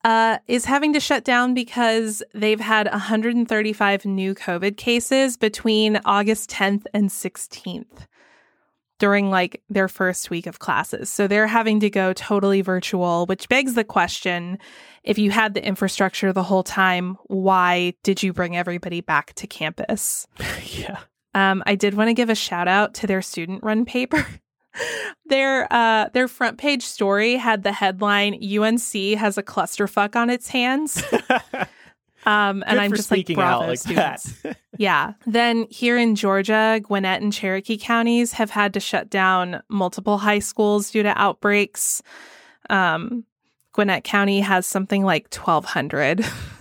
uh, 0.04 0.38
is 0.48 0.66
having 0.66 0.92
to 0.92 1.00
shut 1.00 1.24
down 1.24 1.54
because 1.54 2.22
they've 2.34 2.60
had 2.60 2.90
135 2.90 4.04
new 4.04 4.34
COVID 4.34 4.76
cases 4.76 5.36
between 5.38 6.00
August 6.04 6.50
10th 6.50 6.84
and 6.92 7.08
16th 7.08 8.06
during 9.04 9.28
like 9.28 9.60
their 9.68 9.86
first 9.86 10.30
week 10.30 10.46
of 10.46 10.60
classes. 10.60 11.10
So 11.10 11.26
they're 11.28 11.46
having 11.46 11.78
to 11.80 11.90
go 11.90 12.14
totally 12.14 12.62
virtual, 12.62 13.26
which 13.26 13.50
begs 13.50 13.74
the 13.74 13.84
question 13.84 14.58
if 15.02 15.18
you 15.18 15.30
had 15.30 15.52
the 15.52 15.62
infrastructure 15.62 16.32
the 16.32 16.42
whole 16.42 16.62
time, 16.62 17.18
why 17.26 17.92
did 18.02 18.22
you 18.22 18.32
bring 18.32 18.56
everybody 18.56 19.02
back 19.02 19.34
to 19.34 19.46
campus? 19.46 20.26
yeah. 20.64 21.00
Um, 21.34 21.62
I 21.66 21.74
did 21.74 21.92
want 21.92 22.08
to 22.08 22.14
give 22.14 22.30
a 22.30 22.34
shout 22.34 22.66
out 22.66 22.94
to 22.94 23.06
their 23.06 23.20
student 23.20 23.62
run 23.62 23.84
paper. 23.84 24.26
their 25.26 25.70
uh, 25.70 26.08
their 26.14 26.26
front 26.26 26.56
page 26.56 26.82
story 26.82 27.36
had 27.36 27.62
the 27.62 27.72
headline 27.72 28.32
UNC 28.42 29.18
has 29.18 29.36
a 29.36 29.42
clusterfuck 29.42 30.16
on 30.16 30.30
its 30.30 30.48
hands. 30.48 31.02
Um, 32.26 32.64
and 32.66 32.80
I'm 32.80 32.92
just 32.92 33.10
like, 33.10 33.26
bravo, 33.26 33.64
out 33.64 33.68
like 33.68 33.78
students. 33.78 34.32
that. 34.42 34.56
Yeah. 34.78 35.12
Then 35.26 35.66
here 35.70 35.98
in 35.98 36.14
Georgia, 36.14 36.80
Gwinnett 36.82 37.22
and 37.22 37.32
Cherokee 37.32 37.76
counties 37.76 38.32
have 38.32 38.50
had 38.50 38.74
to 38.74 38.80
shut 38.80 39.10
down 39.10 39.62
multiple 39.68 40.18
high 40.18 40.38
schools 40.38 40.90
due 40.90 41.02
to 41.02 41.20
outbreaks. 41.20 42.02
Um, 42.70 43.24
Gwinnett 43.72 44.04
County 44.04 44.40
has 44.40 44.66
something 44.66 45.04
like 45.04 45.34
1,200 45.34 46.24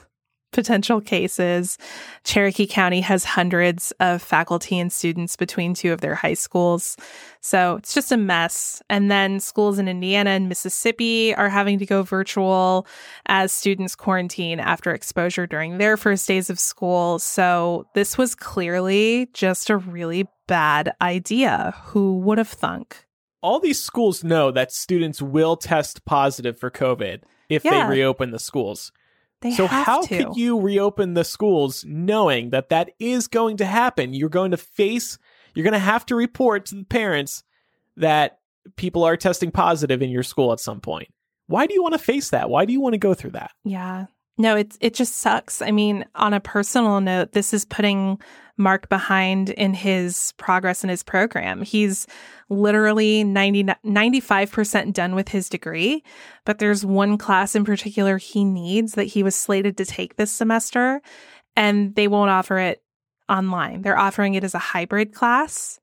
potential 0.53 1.01
cases. 1.01 1.77
Cherokee 2.23 2.67
County 2.67 3.01
has 3.01 3.25
hundreds 3.25 3.91
of 3.99 4.21
faculty 4.21 4.79
and 4.79 4.91
students 4.93 5.35
between 5.35 5.73
two 5.73 5.91
of 5.91 6.01
their 6.01 6.15
high 6.15 6.35
schools. 6.35 6.95
So 7.41 7.75
it's 7.75 7.93
just 7.93 8.11
a 8.11 8.17
mess. 8.17 8.81
And 8.89 9.11
then 9.11 9.39
schools 9.39 9.79
in 9.79 9.87
Indiana 9.87 10.29
and 10.29 10.47
Mississippi 10.47 11.35
are 11.35 11.49
having 11.49 11.79
to 11.79 11.85
go 11.85 12.03
virtual 12.03 12.87
as 13.25 13.51
students 13.51 13.95
quarantine 13.95 14.59
after 14.61 14.93
exposure 14.93 15.45
during 15.45 15.77
their 15.77 15.97
first 15.97 16.27
days 16.27 16.49
of 16.49 16.59
school. 16.59 17.19
So 17.19 17.87
this 17.93 18.17
was 18.17 18.35
clearly 18.35 19.29
just 19.33 19.69
a 19.69 19.77
really 19.77 20.27
bad 20.47 20.93
idea. 21.01 21.73
Who 21.87 22.19
would 22.19 22.37
have 22.37 22.47
thunk? 22.47 23.05
All 23.41 23.59
these 23.59 23.81
schools 23.81 24.23
know 24.23 24.51
that 24.51 24.71
students 24.71 25.21
will 25.21 25.57
test 25.57 26.05
positive 26.05 26.57
for 26.57 26.71
COVID 26.71 27.23
if 27.49 27.65
Yeah. 27.65 27.87
they 27.87 27.95
reopen 27.95 28.31
the 28.31 28.39
schools. 28.39 28.93
They 29.43 29.51
so 29.51 29.67
how 29.67 30.01
to. 30.01 30.07
could 30.07 30.35
you 30.35 30.59
reopen 30.59 31.13
the 31.13 31.23
schools 31.23 31.85
knowing 31.87 32.49
that 32.49 32.69
that 32.69 32.91
is 32.99 33.27
going 33.27 33.57
to 33.57 33.65
happen? 33.65 34.13
You're 34.13 34.29
going 34.29 34.51
to 34.51 34.57
face 34.57 35.17
you're 35.53 35.63
going 35.63 35.73
to 35.73 35.79
have 35.79 36.05
to 36.07 36.15
report 36.15 36.65
to 36.67 36.75
the 36.75 36.83
parents 36.83 37.43
that 37.97 38.39
people 38.75 39.03
are 39.03 39.17
testing 39.17 39.51
positive 39.51 40.01
in 40.01 40.09
your 40.09 40.23
school 40.23 40.51
at 40.51 40.59
some 40.59 40.81
point. 40.81 41.09
Why 41.47 41.67
do 41.67 41.73
you 41.73 41.83
want 41.83 41.93
to 41.93 41.99
face 41.99 42.29
that? 42.29 42.49
Why 42.49 42.65
do 42.65 42.73
you 42.73 42.81
want 42.81 42.93
to 42.93 42.99
go 42.99 43.13
through 43.13 43.31
that? 43.31 43.51
Yeah. 43.63 44.05
No, 44.37 44.55
it 44.55 44.75
it 44.81 44.93
just 44.95 45.17
sucks. 45.17 45.61
I 45.61 45.71
mean, 45.71 46.05
on 46.15 46.33
a 46.33 46.39
personal 46.39 47.01
note, 47.01 47.33
this 47.33 47.53
is 47.53 47.65
putting 47.65 48.19
Mark 48.57 48.87
behind 48.89 49.49
in 49.49 49.73
his 49.73 50.33
progress 50.37 50.83
in 50.83 50.89
his 50.89 51.03
program. 51.03 51.63
He's 51.63 52.05
literally 52.49 53.23
90, 53.23 53.63
95% 53.63 54.93
done 54.93 55.15
with 55.15 55.29
his 55.29 55.49
degree, 55.49 56.03
but 56.45 56.59
there's 56.59 56.85
one 56.85 57.17
class 57.17 57.55
in 57.55 57.65
particular 57.65 58.17
he 58.17 58.43
needs 58.43 58.93
that 58.93 59.05
he 59.05 59.23
was 59.23 59.35
slated 59.35 59.77
to 59.77 59.85
take 59.85 60.15
this 60.15 60.31
semester, 60.31 61.01
and 61.55 61.95
they 61.95 62.07
won't 62.07 62.29
offer 62.29 62.59
it 62.59 62.83
online. 63.27 63.81
They're 63.81 63.97
offering 63.97 64.35
it 64.35 64.43
as 64.43 64.53
a 64.53 64.59
hybrid 64.59 65.13
class. 65.13 65.79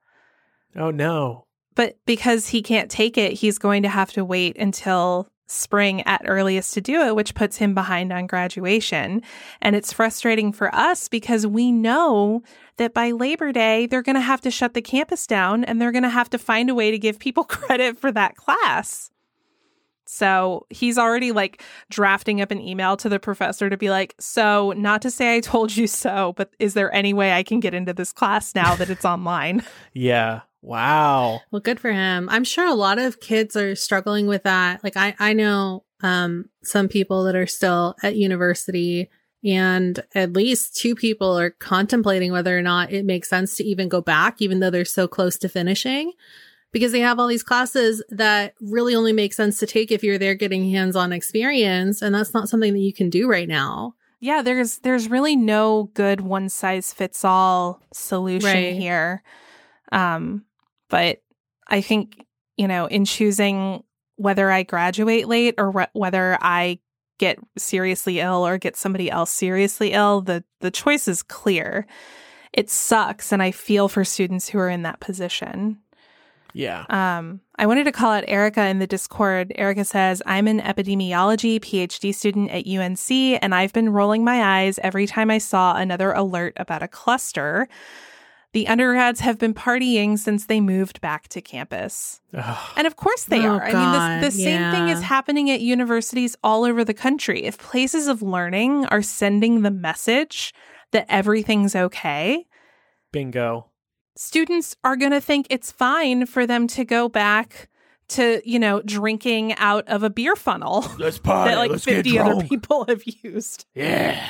Oh 0.77 0.91
no. 0.91 1.47
But 1.75 1.97
because 2.05 2.49
he 2.49 2.63
can't 2.63 2.91
take 2.91 3.17
it, 3.17 3.33
he's 3.33 3.59
going 3.59 3.83
to 3.83 3.89
have 3.89 4.13
to 4.13 4.25
wait 4.25 4.57
until 4.59 5.29
spring 5.51 6.03
at 6.03 6.23
earliest 6.25 6.75
to 6.75 6.81
do 6.81 7.03
it, 7.03 7.17
which 7.17 7.35
puts 7.35 7.57
him 7.57 7.75
behind 7.75 8.13
on 8.13 8.27
graduation. 8.27 9.23
And 9.61 9.75
it's 9.75 9.93
frustrating 9.93 10.53
for 10.53 10.75
us 10.75 11.09
because 11.09 11.47
we 11.47 11.73
know 11.73 12.43
that 12.77 12.95
by 12.95 13.11
Labor 13.11 13.53
Day, 13.53 13.87
they're 13.87 14.03
going 14.03 14.15
to 14.15 14.21
have 14.21 14.41
to 14.43 14.51
shut 14.51 14.75
the 14.75 14.83
campus 14.83 15.27
down 15.27 15.65
and 15.65 15.81
they're 15.81 15.93
going 15.93 16.05
to 16.05 16.09
have 16.09 16.31
to 16.31 16.39
find 16.39 16.71
a 16.71 16.75
way 16.75 16.91
to 16.91 16.99
give 16.99 17.19
people 17.19 17.45
credit 17.45 17.99
for 17.99 18.13
that 18.13 18.37
class. 18.37 19.11
So 20.07 20.67
he's 20.71 20.99
already 20.99 21.31
like 21.31 21.63
drafting 21.89 22.41
up 22.41 22.51
an 22.51 22.61
email 22.61 22.97
to 22.97 23.09
the 23.09 23.21
professor 23.21 23.71
to 23.71 23.77
be 23.77 23.91
like, 23.91 24.17
So, 24.19 24.73
not 24.77 25.03
to 25.03 25.11
say 25.11 25.37
I 25.37 25.41
told 25.41 25.77
you 25.77 25.87
so, 25.87 26.33
but 26.37 26.51
is 26.59 26.75
there 26.75 26.93
any 26.93 27.13
way 27.13 27.33
I 27.33 27.45
can 27.45 27.61
get 27.61 27.75
into 27.75 27.93
this 27.93 28.13
class 28.13 28.53
now 28.55 28.75
that 28.75 28.91
it's 28.91 29.05
online? 29.05 29.63
Yeah. 29.93 30.41
Wow. 30.63 31.41
Well, 31.51 31.61
good 31.61 31.81
for 31.81 31.93
him. 31.93 32.29
I'm 32.29 32.45
sure 32.45 32.67
a 32.67 32.75
lot 32.75 32.99
of 32.99 33.21
kids 33.21 33.57
are 33.57 33.75
struggling 33.75 34.27
with 34.27 34.43
that. 34.43 34.85
Like 34.85 34.97
I, 34.97 35.15
I 35.19 35.33
know 35.33 35.85
um, 36.03 36.47
some 36.63 36.89
people 36.89 37.25
that 37.25 37.37
are 37.37 37.47
still 37.47 37.95
at 38.03 38.17
university 38.17 39.09
and 39.43 40.03
at 40.15 40.35
least 40.35 40.77
two 40.77 40.95
people 40.95 41.39
are 41.39 41.51
contemplating 41.51 42.31
whether 42.31 42.57
or 42.59 42.63
not 42.63 42.93
it 42.93 43.07
makes 43.07 43.29
sense 43.29 43.57
to 43.57 43.65
even 43.65 43.89
go 43.89 44.03
back, 44.03 44.43
even 44.43 44.61
though 44.61 44.71
they're 44.71 44.85
so 44.85 45.09
close 45.09 45.39
to 45.39 45.49
finishing 45.49 46.13
because 46.73 46.93
they 46.93 47.01
have 47.01 47.19
all 47.19 47.27
these 47.27 47.43
classes 47.43 48.03
that 48.11 48.55
really 48.61 48.95
only 48.95 49.13
make 49.13 49.33
sense 49.33 49.59
to 49.59 49.67
take 49.67 49.91
if 49.91 50.05
you're 50.05 50.19
there 50.19 50.35
getting 50.35 50.71
hands-on 50.71 51.13
experience. 51.13 52.03
And 52.03 52.15
that's 52.15 52.35
not 52.35 52.49
something 52.49 52.73
that 52.73 52.81
you 52.81 52.93
can 52.93 53.11
do 53.11 53.29
right 53.29 53.49
now. 53.49 53.95
Yeah, 54.21 54.43
there's 54.43 54.79
there's 54.79 55.09
really 55.09 55.35
no 55.35 55.91
good 55.95 56.21
one 56.21 56.51
size 56.51 56.93
fits 56.93 57.25
all 57.25 57.81
solution 57.93 58.51
Right. 58.51 58.77
here. 58.77 59.23
Um, 59.91 60.45
but 60.91 61.23
I 61.69 61.81
think 61.81 62.27
you 62.61 62.69
know, 62.69 62.85
in 62.85 63.07
choosing 63.07 63.83
whether 64.17 64.51
I 64.51 64.65
graduate 64.65 65.27
late 65.27 65.55
or 65.57 65.73
wh- 65.73 65.97
whether 65.97 66.37
I 66.43 66.79
get 67.19 67.39
seriously 67.57 68.21
ill 68.21 68.47
or 68.47 68.59
get 68.59 68.77
somebody 68.77 69.11
else 69.11 69.31
seriously 69.31 69.93
ill, 69.93 70.21
the 70.21 70.45
the 70.61 70.71
choice 70.71 71.09
is 71.09 71.23
clear. 71.23 71.87
It 72.53 72.69
sucks, 72.69 73.33
and 73.33 73.43
I 73.43 73.51
feel 73.51 73.89
for 73.89 74.05
students 74.05 74.51
who 74.51 74.59
are 74.59 74.69
in 74.69 74.83
that 74.83 75.01
position. 75.01 75.79
Yeah. 76.53 76.85
Um, 76.91 77.41
I 77.59 77.67
wanted 77.67 77.85
to 77.85 77.93
call 77.93 78.13
out 78.13 78.25
Erica 78.27 78.67
in 78.67 78.79
the 78.79 78.87
Discord. 78.87 79.53
Erica 79.55 79.85
says, 79.85 80.21
I'm 80.27 80.49
an 80.49 80.61
epidemiology 80.61 81.61
PhD 81.61 82.15
student 82.15 82.51
at 82.51 82.67
UNC, 82.67 83.11
and 83.41 83.55
I've 83.55 83.73
been 83.73 83.91
rolling 83.91 84.25
my 84.25 84.61
eyes 84.61 84.79
every 84.83 85.07
time 85.07 85.31
I 85.31 85.39
saw 85.39 85.77
another 85.77 86.13
alert 86.13 86.55
about 86.57 86.83
a 86.83 86.89
cluster. 86.89 87.69
The 88.53 88.67
undergrads 88.67 89.21
have 89.21 89.39
been 89.39 89.55
partying 89.55 90.19
since 90.19 90.47
they 90.47 90.61
moved 90.61 91.01
back 91.01 91.29
to 91.29 91.41
campus. 91.41 92.21
Ugh. 92.35 92.73
And 92.77 92.87
of 92.87 92.97
course 92.97 93.25
they 93.25 93.47
Oh, 93.47 93.51
are. 93.57 93.63
I 93.65 93.73
mean, 93.73 94.21
this, 94.23 94.35
the 94.35 94.43
same 94.43 94.73
thing 94.73 94.89
is 94.89 95.03
happening 95.03 95.51
at 95.51 95.61
universities 95.61 96.37
all 96.43 96.65
over 96.65 96.85
the 96.85 96.95
country. 96.95 97.45
If 97.45 97.59
places 97.59 98.09
of 98.09 98.23
learning 98.23 98.87
are 98.87 99.03
sending 99.03 99.63
the 99.63 99.71
message 99.71 100.53
that 100.91 101.07
everything's 101.09 101.77
okay, 101.77 102.47
Bingo. 103.13 103.67
students 104.17 104.75
are 104.83 104.97
going 104.97 105.13
to 105.13 105.21
think 105.21 105.47
it's 105.49 105.71
fine 105.71 106.27
for 106.27 106.45
them 106.47 106.67
to 106.69 106.85
go 106.85 107.09
back 107.09 107.69
to, 108.09 108.43
you 108.45 108.59
know, 108.59 108.83
drinking 108.83 109.55
out 109.59 109.87
of 109.87 110.03
a 110.03 110.11
beer 110.11 110.35
funnel 110.35 110.85
Let's 110.99 111.19
party. 111.19 111.51
that 111.55 111.59
like 111.71 111.81
50 111.81 112.19
other 112.19 112.45
people 112.45 112.85
have 112.89 113.03
used. 113.05 113.67
Yeah. 113.77 114.27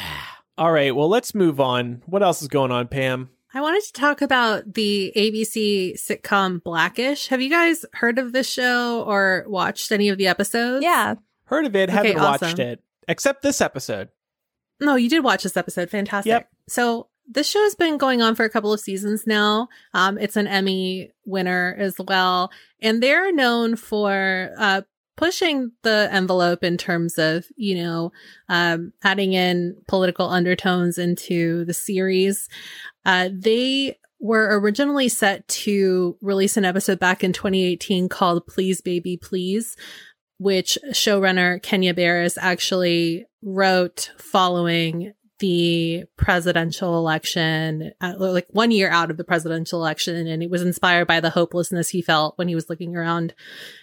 All 0.59 0.71
right. 0.71 0.95
Well, 0.95 1.09
let's 1.09 1.35
move 1.35 1.59
on. 1.59 2.03
What 2.05 2.23
else 2.23 2.43
is 2.43 2.49
going 2.49 2.71
on, 2.71 2.89
Pam? 2.89 3.31
I 3.53 3.61
wanted 3.61 3.83
to 3.83 3.93
talk 3.93 4.23
about 4.23 4.75
the 4.75 5.13
ABC 5.17 6.01
sitcom 6.01 6.63
Blackish. 6.63 7.29
Have 7.29 7.41
you 7.41 7.51
guys 7.51 7.85
heard 7.95 8.19
of 8.19 8.33
this 8.33 8.49
show 8.49 9.03
or 9.03 9.45
watched 9.49 9.91
any 9.91 10.09
of 10.09 10.19
the 10.19 10.29
episodes? 10.29 10.85
Yeah. 10.85 11.15
Heard 11.45 11.67
of 11.67 11.75
it? 11.75 11.91
Okay, 11.91 11.97
haven't 11.97 12.23
watched 12.23 12.43
awesome. 12.45 12.61
it. 12.61 12.83
Except 13.09 13.43
this 13.43 13.61
episode. 13.61 14.09
No, 14.81 14.95
you 14.95 15.09
did 15.09 15.25
watch 15.25 15.43
this 15.43 15.57
episode. 15.57 15.91
Fantastic. 15.91 16.31
Yep. 16.31 16.49
So 16.69 17.09
this 17.29 17.49
show 17.49 17.63
has 17.63 17.75
been 17.75 17.99
going 17.99 18.23
on 18.23 18.37
for 18.37 18.45
a 18.45 18.51
couple 18.51 18.73
of 18.73 18.81
seasons 18.81 19.27
now. 19.27 19.69
Um, 19.95 20.17
it's 20.17 20.37
an 20.37 20.47
Emmy 20.47 21.11
winner 21.25 21.75
as 21.79 21.97
well, 21.99 22.53
and 22.81 23.03
they're 23.03 23.33
known 23.33 23.75
for 23.75 24.53
uh, 24.57 24.83
pushing 25.17 25.71
the 25.83 26.09
envelope 26.11 26.65
in 26.65 26.79
terms 26.79 27.19
of 27.19 27.47
you 27.57 27.83
know 27.83 28.11
um, 28.49 28.93
adding 29.03 29.35
in 29.35 29.77
political 29.87 30.29
undertones 30.29 30.99
into 30.99 31.65
the 31.67 31.75
series. 31.75 32.49
Uh, 33.05 33.29
they 33.33 33.99
were 34.21 34.59
originally 34.61 35.09
set 35.09 35.47
to 35.49 36.17
release 36.21 36.57
an 36.57 36.65
episode 36.65 36.99
back 36.99 37.25
in 37.25 37.33
2018 37.33 38.09
called 38.09 38.47
"Please, 38.47 38.81
Baby, 38.81 39.17
Please." 39.17 39.77
Which 40.39 40.79
showrunner 40.93 41.63
Kenya 41.63 41.93
Barris 41.93 42.39
actually 42.39 43.27
wrote 43.43 44.11
following 44.17 45.13
the 45.41 46.05
presidential 46.17 46.97
election, 46.99 47.93
uh, 48.01 48.15
like 48.19 48.47
one 48.51 48.71
year 48.71 48.91
out 48.91 49.11
of 49.11 49.17
the 49.17 49.25
presidential 49.25 49.81
election. 49.81 50.27
And 50.27 50.43
it 50.43 50.51
was 50.51 50.63
inspired 50.63 51.07
by 51.07 51.21
the 51.21 51.31
hopelessness 51.31 51.89
he 51.89 52.03
felt 52.03 52.39
when 52.39 52.47
he 52.47 52.55
was 52.55 52.71
looking 52.71 52.95
around 52.95 53.35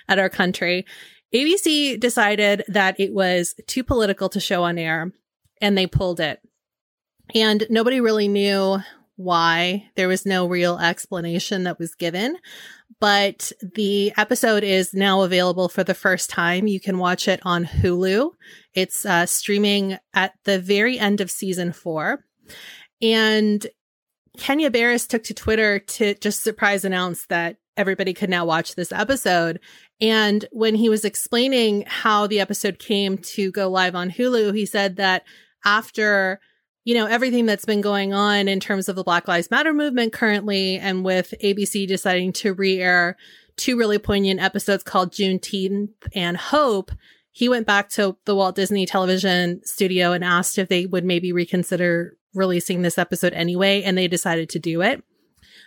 at 0.07 0.19
our 0.19 0.29
country. 0.29 0.85
ABC 1.33 1.99
decided 1.99 2.63
that 2.69 2.99
it 2.99 3.13
was 3.13 3.53
too 3.67 3.83
political 3.83 4.29
to 4.29 4.39
show 4.39 4.63
on 4.63 4.77
air 4.77 5.11
and 5.59 5.77
they 5.77 5.87
pulled 5.87 6.19
it. 6.19 6.39
And 7.35 7.65
nobody 7.69 7.99
really 7.99 8.29
knew 8.29 8.79
why. 9.17 9.89
There 9.95 10.07
was 10.07 10.25
no 10.25 10.47
real 10.47 10.79
explanation 10.79 11.63
that 11.63 11.79
was 11.79 11.95
given. 11.95 12.37
But 12.99 13.51
the 13.61 14.13
episode 14.15 14.63
is 14.63 14.93
now 14.93 15.23
available 15.23 15.69
for 15.69 15.83
the 15.83 15.93
first 15.93 16.29
time. 16.29 16.67
You 16.67 16.79
can 16.79 16.97
watch 16.97 17.27
it 17.27 17.41
on 17.43 17.65
Hulu. 17.65 18.31
It's 18.73 19.05
uh, 19.05 19.25
streaming 19.25 19.97
at 20.13 20.33
the 20.45 20.59
very 20.59 20.97
end 20.97 21.19
of 21.19 21.29
season 21.29 21.73
four. 21.73 22.23
And 23.01 23.67
Kenya 24.37 24.71
Barris 24.71 25.07
took 25.07 25.23
to 25.23 25.33
Twitter 25.33 25.79
to 25.79 26.13
just 26.15 26.43
surprise 26.43 26.85
announce 26.85 27.25
that 27.27 27.57
everybody 27.75 28.13
could 28.13 28.29
now 28.29 28.45
watch 28.45 28.75
this 28.75 28.91
episode. 28.91 29.59
And 29.99 30.45
when 30.51 30.75
he 30.75 30.89
was 30.89 31.05
explaining 31.05 31.83
how 31.87 32.27
the 32.27 32.39
episode 32.39 32.79
came 32.79 33.17
to 33.19 33.51
go 33.51 33.69
live 33.69 33.95
on 33.95 34.11
Hulu, 34.11 34.55
he 34.55 34.65
said 34.65 34.95
that 34.95 35.23
after 35.65 36.39
you 36.87 36.93
know, 36.93 37.05
everything 37.05 37.45
that's 37.45 37.65
been 37.65 37.81
going 37.81 38.13
on 38.13 38.47
in 38.47 38.61
terms 38.61 38.87
of 38.87 38.95
the 38.95 39.03
Black 39.03 39.27
Lives 39.27 39.51
Matter 39.51 39.73
movement 39.73 40.13
currently, 40.13 40.77
and 40.77 41.03
with 41.03 41.33
ABC 41.43 41.85
deciding 41.85 42.31
to 42.31 42.53
re 42.53 42.79
air 42.79 43.17
two 43.57 43.77
really 43.77 43.99
poignant 43.99 44.39
episodes 44.39 44.83
called 44.83 45.11
Juneteenth 45.11 45.89
and 46.15 46.37
Hope, 46.37 46.93
he 47.33 47.49
went 47.49 47.67
back 47.67 47.89
to 47.89 48.15
the 48.23 48.33
Walt 48.33 48.55
Disney 48.55 48.85
television 48.85 49.59
studio 49.65 50.13
and 50.13 50.23
asked 50.23 50.57
if 50.57 50.69
they 50.69 50.85
would 50.85 51.03
maybe 51.03 51.33
reconsider 51.33 52.15
releasing 52.33 52.83
this 52.83 52.97
episode 52.97 53.33
anyway, 53.33 53.83
and 53.83 53.97
they 53.97 54.07
decided 54.07 54.47
to 54.51 54.59
do 54.59 54.81
it. 54.81 55.03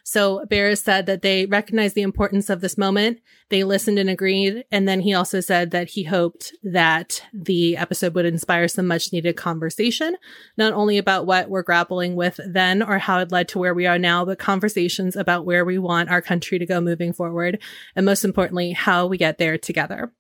So 0.05 0.45
Barris 0.47 0.83
said 0.83 1.07
that 1.07 1.23
they 1.23 1.47
recognized 1.47 1.95
the 1.95 2.03
importance 2.03 2.51
of 2.51 2.61
this 2.61 2.79
moment. 2.79 3.21
They 3.49 3.65
listened 3.65 3.99
and 3.99 4.09
agreed. 4.09 4.65
And 4.71 4.89
then 4.89 5.01
he 5.01 5.15
also 5.15 5.41
said 5.41 5.71
that 5.73 5.91
he 5.91 6.05
hoped 6.05 6.53
that 6.63 7.23
the 7.33 7.77
episode 7.77 8.15
would 8.15 8.27
inspire 8.27 8.69
some 8.69 8.87
much 8.87 9.13
needed 9.13 9.37
conversation, 9.37 10.17
not 10.57 10.73
only 10.73 10.99
about 10.99 11.27
what 11.27 11.51
we're 11.51 11.63
grappling 11.63 12.17
with 12.17 12.41
then 12.47 12.83
or 12.83 12.99
how 12.99 13.19
it 13.19 13.33
led 13.33 13.49
to 13.49 13.59
where 13.59 13.75
we 13.75 13.87
are 13.87 13.99
now, 13.99 14.25
but 14.25 14.39
conversations 14.39 15.17
about 15.17 15.45
where 15.45 15.65
we 15.65 15.79
want 15.79 16.11
our 16.11 16.23
country 16.23 16.59
to 16.59 16.67
go 16.67 16.81
moving 16.81 17.13
forward. 17.13 17.61
And 17.97 18.07
most 18.07 18.25
importantly, 18.25 18.73
how 18.73 19.07
we 19.07 19.19
get 19.19 19.39
there 19.39 19.59
together. 19.59 20.13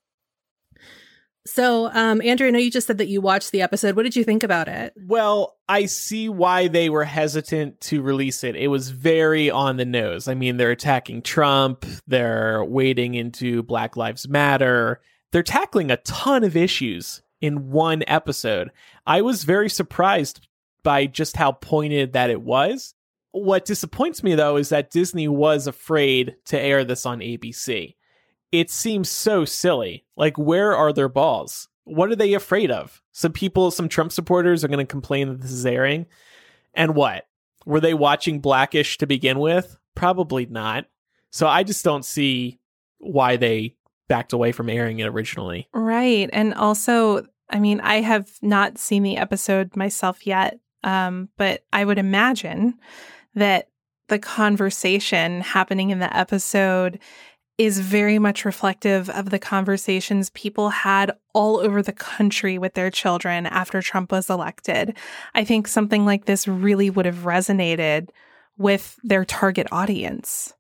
So, 1.50 1.90
um, 1.92 2.22
Andrew, 2.22 2.46
I 2.46 2.50
know 2.50 2.60
you 2.60 2.70
just 2.70 2.86
said 2.86 2.98
that 2.98 3.08
you 3.08 3.20
watched 3.20 3.50
the 3.50 3.60
episode. 3.60 3.96
What 3.96 4.04
did 4.04 4.14
you 4.14 4.22
think 4.22 4.44
about 4.44 4.68
it? 4.68 4.92
Well, 4.96 5.56
I 5.68 5.86
see 5.86 6.28
why 6.28 6.68
they 6.68 6.88
were 6.88 7.02
hesitant 7.02 7.80
to 7.82 8.02
release 8.02 8.44
it. 8.44 8.54
It 8.54 8.68
was 8.68 8.90
very 8.90 9.50
on 9.50 9.76
the 9.76 9.84
nose. 9.84 10.28
I 10.28 10.34
mean, 10.34 10.58
they're 10.58 10.70
attacking 10.70 11.22
Trump, 11.22 11.84
they're 12.06 12.64
wading 12.64 13.14
into 13.14 13.64
Black 13.64 13.96
Lives 13.96 14.28
Matter, 14.28 15.00
they're 15.32 15.42
tackling 15.42 15.90
a 15.90 15.96
ton 15.96 16.44
of 16.44 16.56
issues 16.56 17.20
in 17.40 17.72
one 17.72 18.04
episode. 18.06 18.70
I 19.04 19.22
was 19.22 19.42
very 19.42 19.68
surprised 19.68 20.46
by 20.84 21.06
just 21.06 21.36
how 21.36 21.50
pointed 21.50 22.12
that 22.12 22.30
it 22.30 22.42
was. 22.42 22.94
What 23.32 23.64
disappoints 23.64 24.22
me, 24.22 24.36
though, 24.36 24.56
is 24.56 24.68
that 24.68 24.92
Disney 24.92 25.26
was 25.26 25.66
afraid 25.66 26.36
to 26.46 26.60
air 26.60 26.84
this 26.84 27.06
on 27.06 27.18
ABC. 27.18 27.96
It 28.52 28.70
seems 28.70 29.08
so 29.08 29.44
silly. 29.44 30.04
Like, 30.16 30.36
where 30.38 30.76
are 30.76 30.92
their 30.92 31.08
balls? 31.08 31.68
What 31.84 32.10
are 32.10 32.16
they 32.16 32.34
afraid 32.34 32.70
of? 32.70 33.02
Some 33.12 33.32
people, 33.32 33.70
some 33.70 33.88
Trump 33.88 34.12
supporters 34.12 34.64
are 34.64 34.68
going 34.68 34.78
to 34.78 34.90
complain 34.90 35.28
that 35.28 35.40
this 35.40 35.52
is 35.52 35.66
airing. 35.66 36.06
And 36.74 36.94
what? 36.94 37.26
Were 37.66 37.80
they 37.80 37.94
watching 37.94 38.40
Blackish 38.40 38.98
to 38.98 39.06
begin 39.06 39.38
with? 39.38 39.76
Probably 39.94 40.46
not. 40.46 40.86
So 41.30 41.46
I 41.46 41.62
just 41.62 41.84
don't 41.84 42.04
see 42.04 42.58
why 42.98 43.36
they 43.36 43.76
backed 44.08 44.32
away 44.32 44.52
from 44.52 44.68
airing 44.68 44.98
it 44.98 45.06
originally. 45.06 45.68
Right. 45.72 46.28
And 46.32 46.54
also, 46.54 47.26
I 47.48 47.60
mean, 47.60 47.80
I 47.80 48.00
have 48.00 48.30
not 48.42 48.78
seen 48.78 49.02
the 49.02 49.16
episode 49.16 49.76
myself 49.76 50.26
yet, 50.26 50.58
um, 50.82 51.28
but 51.36 51.64
I 51.72 51.84
would 51.84 51.98
imagine 51.98 52.74
that 53.34 53.68
the 54.08 54.18
conversation 54.18 55.40
happening 55.40 55.90
in 55.90 56.00
the 56.00 56.14
episode 56.16 56.98
is 57.60 57.78
very 57.78 58.18
much 58.18 58.46
reflective 58.46 59.10
of 59.10 59.28
the 59.28 59.38
conversations 59.38 60.30
people 60.30 60.70
had 60.70 61.12
all 61.34 61.58
over 61.58 61.82
the 61.82 61.92
country 61.92 62.56
with 62.56 62.72
their 62.72 62.90
children 62.90 63.44
after 63.44 63.82
Trump 63.82 64.12
was 64.12 64.30
elected. 64.30 64.96
I 65.34 65.44
think 65.44 65.68
something 65.68 66.06
like 66.06 66.24
this 66.24 66.48
really 66.48 66.88
would 66.88 67.04
have 67.04 67.16
resonated 67.16 68.08
with 68.56 68.96
their 69.04 69.26
target 69.26 69.66
audience. 69.70 70.54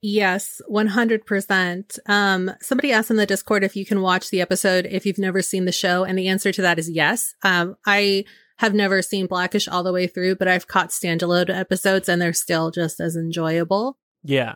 Yes, 0.00 0.62
100%. 0.70 1.98
Um, 2.06 2.50
somebody 2.62 2.92
asked 2.92 3.10
in 3.10 3.18
the 3.18 3.26
Discord 3.26 3.62
if 3.62 3.76
you 3.76 3.84
can 3.84 4.00
watch 4.00 4.30
the 4.30 4.40
episode 4.40 4.88
if 4.90 5.04
you've 5.04 5.18
never 5.18 5.42
seen 5.42 5.66
the 5.66 5.70
show. 5.70 6.02
And 6.02 6.16
the 6.16 6.28
answer 6.28 6.50
to 6.50 6.62
that 6.62 6.78
is 6.78 6.88
yes. 6.88 7.34
Um, 7.42 7.76
I 7.84 8.24
have 8.56 8.72
never 8.72 9.02
seen 9.02 9.26
Blackish 9.26 9.68
all 9.68 9.82
the 9.82 9.92
way 9.92 10.06
through, 10.06 10.36
but 10.36 10.48
I've 10.48 10.66
caught 10.66 10.88
standalone 10.88 11.54
episodes 11.54 12.08
and 12.08 12.22
they're 12.22 12.32
still 12.32 12.70
just 12.70 13.00
as 13.00 13.16
enjoyable. 13.16 13.98
Yeah. 14.24 14.54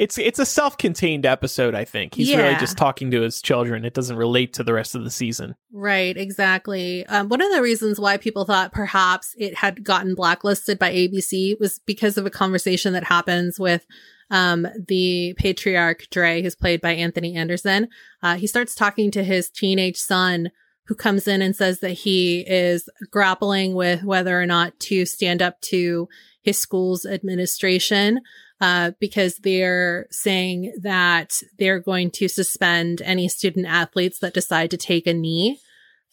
It's 0.00 0.16
it's 0.16 0.38
a 0.38 0.46
self-contained 0.46 1.26
episode, 1.26 1.74
I 1.74 1.84
think. 1.84 2.14
He's 2.14 2.34
really 2.34 2.54
just 2.54 2.78
talking 2.78 3.10
to 3.10 3.20
his 3.20 3.42
children. 3.42 3.84
It 3.84 3.92
doesn't 3.92 4.16
relate 4.16 4.54
to 4.54 4.64
the 4.64 4.72
rest 4.72 4.94
of 4.94 5.04
the 5.04 5.10
season. 5.10 5.56
Right, 5.70 6.16
exactly. 6.16 7.04
Um, 7.04 7.28
one 7.28 7.42
of 7.42 7.52
the 7.52 7.60
reasons 7.60 8.00
why 8.00 8.16
people 8.16 8.46
thought 8.46 8.72
perhaps 8.72 9.34
it 9.36 9.54
had 9.54 9.84
gotten 9.84 10.14
blacklisted 10.14 10.78
by 10.78 10.90
ABC 10.90 11.60
was 11.60 11.80
because 11.80 12.16
of 12.16 12.24
a 12.24 12.30
conversation 12.30 12.94
that 12.94 13.04
happens 13.04 13.60
with 13.60 13.84
um, 14.30 14.66
the 14.88 15.34
patriarch 15.36 16.06
Dre, 16.10 16.40
who's 16.40 16.54
played 16.54 16.80
by 16.80 16.92
Anthony 16.92 17.36
Anderson. 17.36 17.88
Uh, 18.22 18.36
he 18.36 18.46
starts 18.46 18.74
talking 18.74 19.10
to 19.10 19.22
his 19.22 19.50
teenage 19.50 19.98
son, 19.98 20.50
who 20.86 20.94
comes 20.94 21.28
in 21.28 21.42
and 21.42 21.54
says 21.54 21.80
that 21.80 21.92
he 21.92 22.40
is 22.40 22.88
grappling 23.10 23.74
with 23.74 24.02
whether 24.02 24.40
or 24.40 24.46
not 24.46 24.80
to 24.80 25.04
stand 25.04 25.42
up 25.42 25.60
to 25.60 26.08
his 26.40 26.56
school's 26.56 27.04
administration 27.04 28.20
uh, 28.60 28.92
because 29.00 29.36
they're 29.36 30.06
saying 30.10 30.74
that 30.82 31.42
they're 31.58 31.80
going 31.80 32.10
to 32.10 32.28
suspend 32.28 33.00
any 33.02 33.28
student 33.28 33.66
athletes 33.66 34.18
that 34.18 34.34
decide 34.34 34.70
to 34.70 34.76
take 34.76 35.06
a 35.06 35.14
knee 35.14 35.58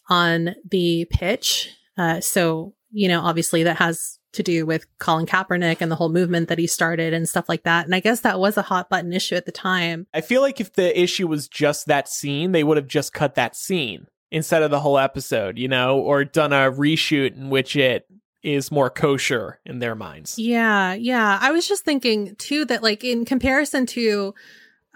on 0.08 0.54
the 0.70 1.06
pitch. 1.10 1.70
Uh, 1.96 2.20
so, 2.20 2.74
you 2.90 3.08
know, 3.08 3.20
obviously 3.20 3.64
that 3.64 3.76
has 3.76 4.18
to 4.32 4.42
do 4.42 4.66
with 4.66 4.86
Colin 4.98 5.26
Kaepernick 5.26 5.78
and 5.80 5.90
the 5.90 5.96
whole 5.96 6.08
movement 6.10 6.48
that 6.48 6.58
he 6.58 6.66
started 6.66 7.12
and 7.12 7.28
stuff 7.28 7.48
like 7.48 7.64
that. 7.64 7.86
And 7.86 7.94
I 7.94 8.00
guess 8.00 8.20
that 8.20 8.38
was 8.38 8.56
a 8.56 8.62
hot 8.62 8.88
button 8.88 9.12
issue 9.12 9.34
at 9.34 9.46
the 9.46 9.52
time. 9.52 10.06
I 10.14 10.20
feel 10.20 10.42
like 10.42 10.60
if 10.60 10.72
the 10.74 10.98
issue 10.98 11.26
was 11.26 11.48
just 11.48 11.86
that 11.86 12.08
scene, 12.08 12.52
they 12.52 12.64
would 12.64 12.76
have 12.76 12.86
just 12.86 13.12
cut 13.12 13.34
that 13.34 13.56
scene 13.56 14.06
instead 14.30 14.62
of 14.62 14.70
the 14.70 14.80
whole 14.80 14.98
episode, 14.98 15.58
you 15.58 15.68
know, 15.68 15.98
or 15.98 16.24
done 16.24 16.52
a 16.52 16.70
reshoot 16.70 17.36
in 17.36 17.50
which 17.50 17.76
it 17.76 18.06
is 18.42 18.70
more 18.70 18.90
kosher 18.90 19.60
in 19.64 19.78
their 19.78 19.94
minds. 19.94 20.38
Yeah, 20.38 20.94
yeah. 20.94 21.38
I 21.40 21.50
was 21.50 21.66
just 21.66 21.84
thinking 21.84 22.36
too 22.36 22.64
that 22.66 22.82
like 22.82 23.04
in 23.04 23.24
comparison 23.24 23.86
to 23.86 24.34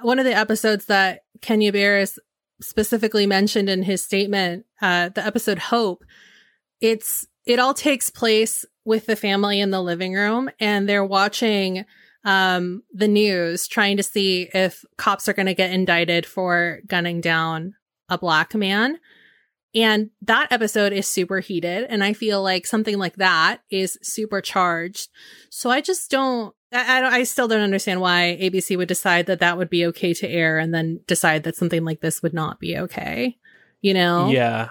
one 0.01 0.18
of 0.18 0.24
the 0.24 0.36
episodes 0.36 0.86
that 0.86 1.24
Kenya 1.40 1.72
Barris 1.72 2.18
specifically 2.61 3.26
mentioned 3.26 3.68
in 3.68 3.82
his 3.82 4.03
statement, 4.03 4.66
uh, 4.80 5.09
the 5.09 5.24
episode 5.24 5.59
Hope, 5.59 6.05
it's 6.80 7.26
it 7.45 7.59
all 7.59 7.74
takes 7.74 8.11
place 8.11 8.64
with 8.84 9.07
the 9.07 9.16
family 9.16 9.61
in 9.61 9.70
the 9.70 9.82
living 9.82 10.14
room 10.14 10.51
and 10.61 10.88
they're 10.88 11.05
watching 11.05 11.84
um, 12.24 12.82
the 12.93 13.09
news 13.09 13.66
trying 13.66 13.97
to 13.97 14.03
see 14.03 14.49
if 14.55 14.84
cops 14.97 15.28
are 15.28 15.32
going 15.32 15.47
to 15.47 15.55
get 15.55 15.72
indicted 15.72 16.24
for 16.24 16.80
gunning 16.86 17.20
down 17.20 17.74
a 18.09 18.18
black 18.18 18.55
man. 18.55 18.99
And 19.74 20.10
that 20.20 20.52
episode 20.52 20.92
is 20.92 21.06
super 21.06 21.40
heated. 21.40 21.86
And 21.88 22.04
I 22.04 22.12
feel 22.12 22.42
like 22.42 22.66
something 22.66 22.98
like 22.98 23.16
that 23.16 23.62
is 23.70 23.98
super 24.02 24.40
charged. 24.40 25.08
So 25.50 25.70
I 25.70 25.80
just 25.80 26.10
don't, 26.10 26.54
I, 26.72 27.00
I, 27.00 27.08
I 27.16 27.22
still 27.22 27.48
don't 27.48 27.62
understand 27.62 28.00
why 28.00 28.38
ABC 28.40 28.76
would 28.76 28.88
decide 28.88 29.26
that 29.26 29.40
that 29.40 29.56
would 29.56 29.70
be 29.70 29.86
okay 29.86 30.12
to 30.14 30.28
air 30.28 30.58
and 30.58 30.74
then 30.74 31.00
decide 31.06 31.44
that 31.44 31.56
something 31.56 31.84
like 31.84 32.00
this 32.00 32.22
would 32.22 32.34
not 32.34 32.60
be 32.60 32.76
okay. 32.76 33.38
You 33.80 33.94
know? 33.94 34.28
Yeah. 34.28 34.70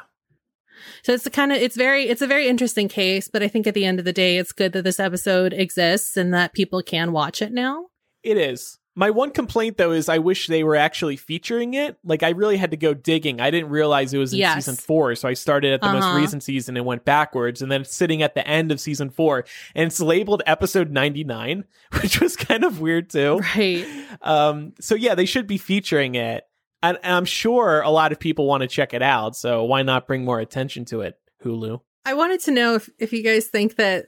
So 1.03 1.13
it's 1.13 1.23
the 1.23 1.29
kind 1.29 1.51
of 1.51 1.59
it's 1.59 1.75
very 1.75 2.07
it's 2.07 2.21
a 2.21 2.27
very 2.27 2.47
interesting 2.47 2.87
case, 2.87 3.27
but 3.27 3.43
I 3.43 3.47
think 3.47 3.67
at 3.67 3.73
the 3.73 3.85
end 3.85 3.99
of 3.99 4.05
the 4.05 4.13
day, 4.13 4.37
it's 4.37 4.51
good 4.51 4.73
that 4.73 4.83
this 4.83 4.99
episode 4.99 5.53
exists 5.53 6.17
and 6.17 6.33
that 6.33 6.53
people 6.53 6.81
can 6.81 7.11
watch 7.11 7.41
it 7.41 7.51
now. 7.51 7.87
It 8.23 8.37
is. 8.37 8.77
My 8.93 9.09
one 9.09 9.31
complaint 9.31 9.77
though 9.77 9.91
is 9.93 10.09
I 10.09 10.17
wish 10.17 10.47
they 10.47 10.63
were 10.63 10.75
actually 10.75 11.15
featuring 11.15 11.75
it. 11.75 11.95
Like 12.03 12.23
I 12.23 12.29
really 12.31 12.57
had 12.57 12.71
to 12.71 12.77
go 12.77 12.93
digging. 12.93 13.39
I 13.39 13.49
didn't 13.49 13.69
realize 13.69 14.13
it 14.13 14.17
was 14.17 14.33
in 14.33 14.39
Yes. 14.39 14.55
season 14.65 14.75
four, 14.75 15.15
so 15.15 15.29
I 15.29 15.33
started 15.33 15.71
at 15.73 15.81
the 15.81 15.91
most 15.93 16.03
Uh-huh. 16.03 16.17
recent 16.17 16.43
season 16.43 16.75
and 16.75 16.85
went 16.85 17.05
backwards, 17.05 17.61
and 17.61 17.71
then 17.71 17.85
sitting 17.85 18.21
at 18.21 18.35
the 18.35 18.45
end 18.45 18.69
of 18.71 18.81
season 18.81 19.09
four, 19.09 19.45
and 19.75 19.87
it's 19.87 20.01
labeled 20.01 20.43
episode 20.45 20.91
ninety 20.91 21.23
nine, 21.23 21.63
which 22.01 22.19
was 22.19 22.35
kind 22.35 22.65
of 22.65 22.81
weird 22.81 23.09
too. 23.09 23.39
Right. 23.55 23.85
Um, 24.21 24.73
so 24.81 24.95
yeah, 24.95 25.15
they 25.15 25.25
should 25.25 25.47
be 25.47 25.57
featuring 25.57 26.15
it, 26.15 26.43
and, 26.83 26.97
and 27.01 27.13
I'm 27.15 27.25
sure 27.25 27.79
a 27.81 27.89
lot 27.91 28.11
of 28.11 28.19
people 28.19 28.45
want 28.45 28.61
to 28.61 28.67
check 28.67 28.93
it 28.93 29.01
out. 29.01 29.37
So 29.37 29.63
why 29.63 29.83
not 29.83 30.05
bring 30.05 30.25
more 30.25 30.41
attention 30.41 30.83
to 30.85 30.99
it, 31.01 31.17
Hulu? 31.45 31.79
I 32.05 32.13
wanted 32.13 32.41
to 32.41 32.51
know 32.51 32.75
if, 32.75 32.89
if 32.99 33.13
you 33.13 33.23
guys 33.23 33.45
think 33.47 33.75
that, 33.77 34.07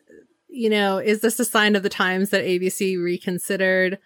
you 0.49 0.69
know, 0.69 0.97
is 0.97 1.21
this 1.21 1.39
a 1.39 1.45
sign 1.45 1.75
of 1.77 1.83
the 1.83 1.89
times 1.89 2.31
that 2.31 2.43
ABC 2.43 3.01
reconsidered? 3.01 3.99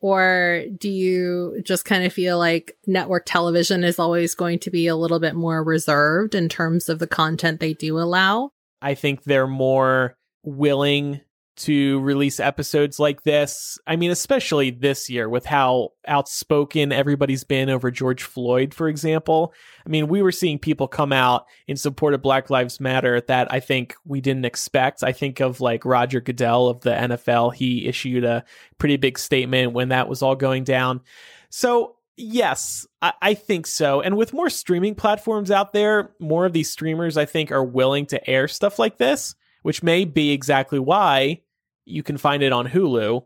Or 0.00 0.64
do 0.78 0.88
you 0.88 1.60
just 1.62 1.84
kind 1.84 2.04
of 2.04 2.12
feel 2.12 2.38
like 2.38 2.76
network 2.86 3.24
television 3.26 3.84
is 3.84 3.98
always 3.98 4.34
going 4.34 4.58
to 4.60 4.70
be 4.70 4.86
a 4.86 4.96
little 4.96 5.20
bit 5.20 5.34
more 5.34 5.62
reserved 5.62 6.34
in 6.34 6.48
terms 6.48 6.88
of 6.88 6.98
the 6.98 7.06
content 7.06 7.60
they 7.60 7.74
do 7.74 7.98
allow? 7.98 8.52
I 8.80 8.94
think 8.94 9.24
they're 9.24 9.46
more 9.46 10.16
willing 10.42 11.20
to 11.60 12.00
release 12.00 12.40
episodes 12.40 12.98
like 12.98 13.22
this. 13.22 13.78
I 13.86 13.96
mean, 13.96 14.10
especially 14.10 14.70
this 14.70 15.10
year 15.10 15.28
with 15.28 15.44
how 15.44 15.90
outspoken 16.08 16.90
everybody's 16.90 17.44
been 17.44 17.68
over 17.68 17.90
George 17.90 18.22
Floyd, 18.22 18.72
for 18.72 18.88
example. 18.88 19.52
I 19.84 19.90
mean, 19.90 20.08
we 20.08 20.22
were 20.22 20.32
seeing 20.32 20.58
people 20.58 20.88
come 20.88 21.12
out 21.12 21.46
in 21.66 21.76
support 21.76 22.14
of 22.14 22.22
Black 22.22 22.48
Lives 22.48 22.80
Matter 22.80 23.20
that 23.22 23.52
I 23.52 23.60
think 23.60 23.94
we 24.06 24.22
didn't 24.22 24.46
expect. 24.46 25.02
I 25.02 25.12
think 25.12 25.40
of 25.40 25.60
like 25.60 25.84
Roger 25.84 26.20
Goodell 26.20 26.68
of 26.68 26.80
the 26.80 26.92
NFL. 26.92 27.54
He 27.54 27.86
issued 27.86 28.24
a 28.24 28.44
pretty 28.78 28.96
big 28.96 29.18
statement 29.18 29.72
when 29.72 29.90
that 29.90 30.08
was 30.08 30.22
all 30.22 30.36
going 30.36 30.64
down. 30.64 31.02
So, 31.50 31.96
yes, 32.16 32.86
I, 33.02 33.12
I 33.20 33.34
think 33.34 33.66
so. 33.66 34.00
And 34.00 34.16
with 34.16 34.32
more 34.32 34.48
streaming 34.48 34.94
platforms 34.94 35.50
out 35.50 35.74
there, 35.74 36.12
more 36.18 36.46
of 36.46 36.54
these 36.54 36.70
streamers, 36.70 37.18
I 37.18 37.26
think, 37.26 37.52
are 37.52 37.64
willing 37.64 38.06
to 38.06 38.30
air 38.30 38.48
stuff 38.48 38.78
like 38.78 38.96
this, 38.96 39.34
which 39.60 39.82
may 39.82 40.06
be 40.06 40.30
exactly 40.30 40.78
why 40.78 41.42
you 41.84 42.02
can 42.02 42.18
find 42.18 42.42
it 42.42 42.52
on 42.52 42.68
Hulu. 42.68 43.24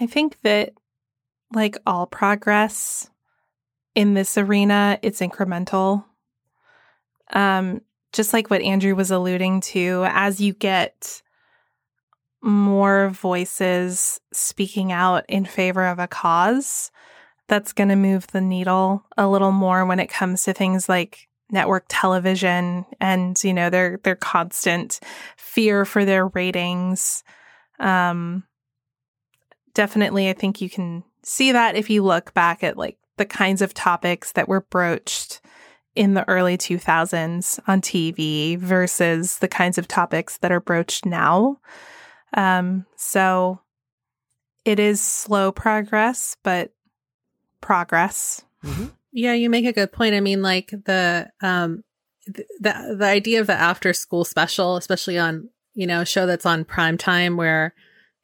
I 0.00 0.06
think 0.06 0.40
that, 0.42 0.72
like 1.52 1.76
all 1.86 2.06
progress 2.06 3.10
in 3.94 4.14
this 4.14 4.36
arena, 4.36 4.98
it's 5.02 5.20
incremental. 5.20 6.04
Um, 7.32 7.80
just 8.12 8.32
like 8.32 8.50
what 8.50 8.62
Andrew 8.62 8.94
was 8.94 9.10
alluding 9.10 9.60
to, 9.60 10.04
as 10.08 10.40
you 10.40 10.52
get 10.52 11.22
more 12.42 13.08
voices 13.08 14.20
speaking 14.32 14.92
out 14.92 15.24
in 15.28 15.44
favor 15.44 15.86
of 15.86 15.98
a 15.98 16.06
cause, 16.06 16.90
that's 17.48 17.72
going 17.72 17.88
to 17.88 17.96
move 17.96 18.26
the 18.28 18.40
needle 18.40 19.04
a 19.16 19.28
little 19.28 19.52
more 19.52 19.84
when 19.84 20.00
it 20.00 20.08
comes 20.08 20.44
to 20.44 20.52
things 20.52 20.88
like 20.88 21.28
network 21.50 21.84
television 21.88 22.86
and 23.00 23.42
you 23.44 23.52
know 23.52 23.68
their 23.68 24.00
their 24.02 24.16
constant 24.16 24.98
fear 25.36 25.84
for 25.84 26.04
their 26.04 26.26
ratings 26.28 27.22
um 27.78 28.44
definitely 29.74 30.28
i 30.28 30.32
think 30.32 30.60
you 30.60 30.70
can 30.70 31.02
see 31.22 31.52
that 31.52 31.76
if 31.76 31.90
you 31.90 32.02
look 32.02 32.32
back 32.34 32.62
at 32.62 32.76
like 32.76 32.98
the 33.16 33.24
kinds 33.24 33.62
of 33.62 33.74
topics 33.74 34.32
that 34.32 34.48
were 34.48 34.62
broached 34.62 35.40
in 35.94 36.14
the 36.14 36.28
early 36.28 36.58
2000s 36.58 37.60
on 37.66 37.80
TV 37.80 38.58
versus 38.58 39.38
the 39.38 39.48
kinds 39.48 39.78
of 39.78 39.86
topics 39.86 40.38
that 40.38 40.50
are 40.50 40.60
broached 40.60 41.06
now. 41.06 41.58
Um, 42.36 42.84
so 42.96 43.60
it 44.64 44.80
is 44.80 45.00
slow 45.00 45.52
progress, 45.52 46.36
but 46.42 46.72
progress. 47.60 48.42
Yeah, 49.12 49.34
you 49.34 49.48
make 49.48 49.66
a 49.66 49.72
good 49.72 49.92
point. 49.92 50.14
I 50.14 50.20
mean, 50.20 50.42
like 50.42 50.70
the 50.70 51.30
um 51.40 51.84
the 52.26 52.96
the 52.98 53.04
idea 53.04 53.40
of 53.40 53.46
the 53.46 53.52
after 53.52 53.92
school 53.92 54.24
special, 54.24 54.76
especially 54.76 55.18
on 55.18 55.50
you 55.74 55.86
know 55.86 56.04
show 56.04 56.26
that's 56.26 56.46
on 56.46 56.64
prime 56.64 56.96
time 56.98 57.36
where 57.36 57.74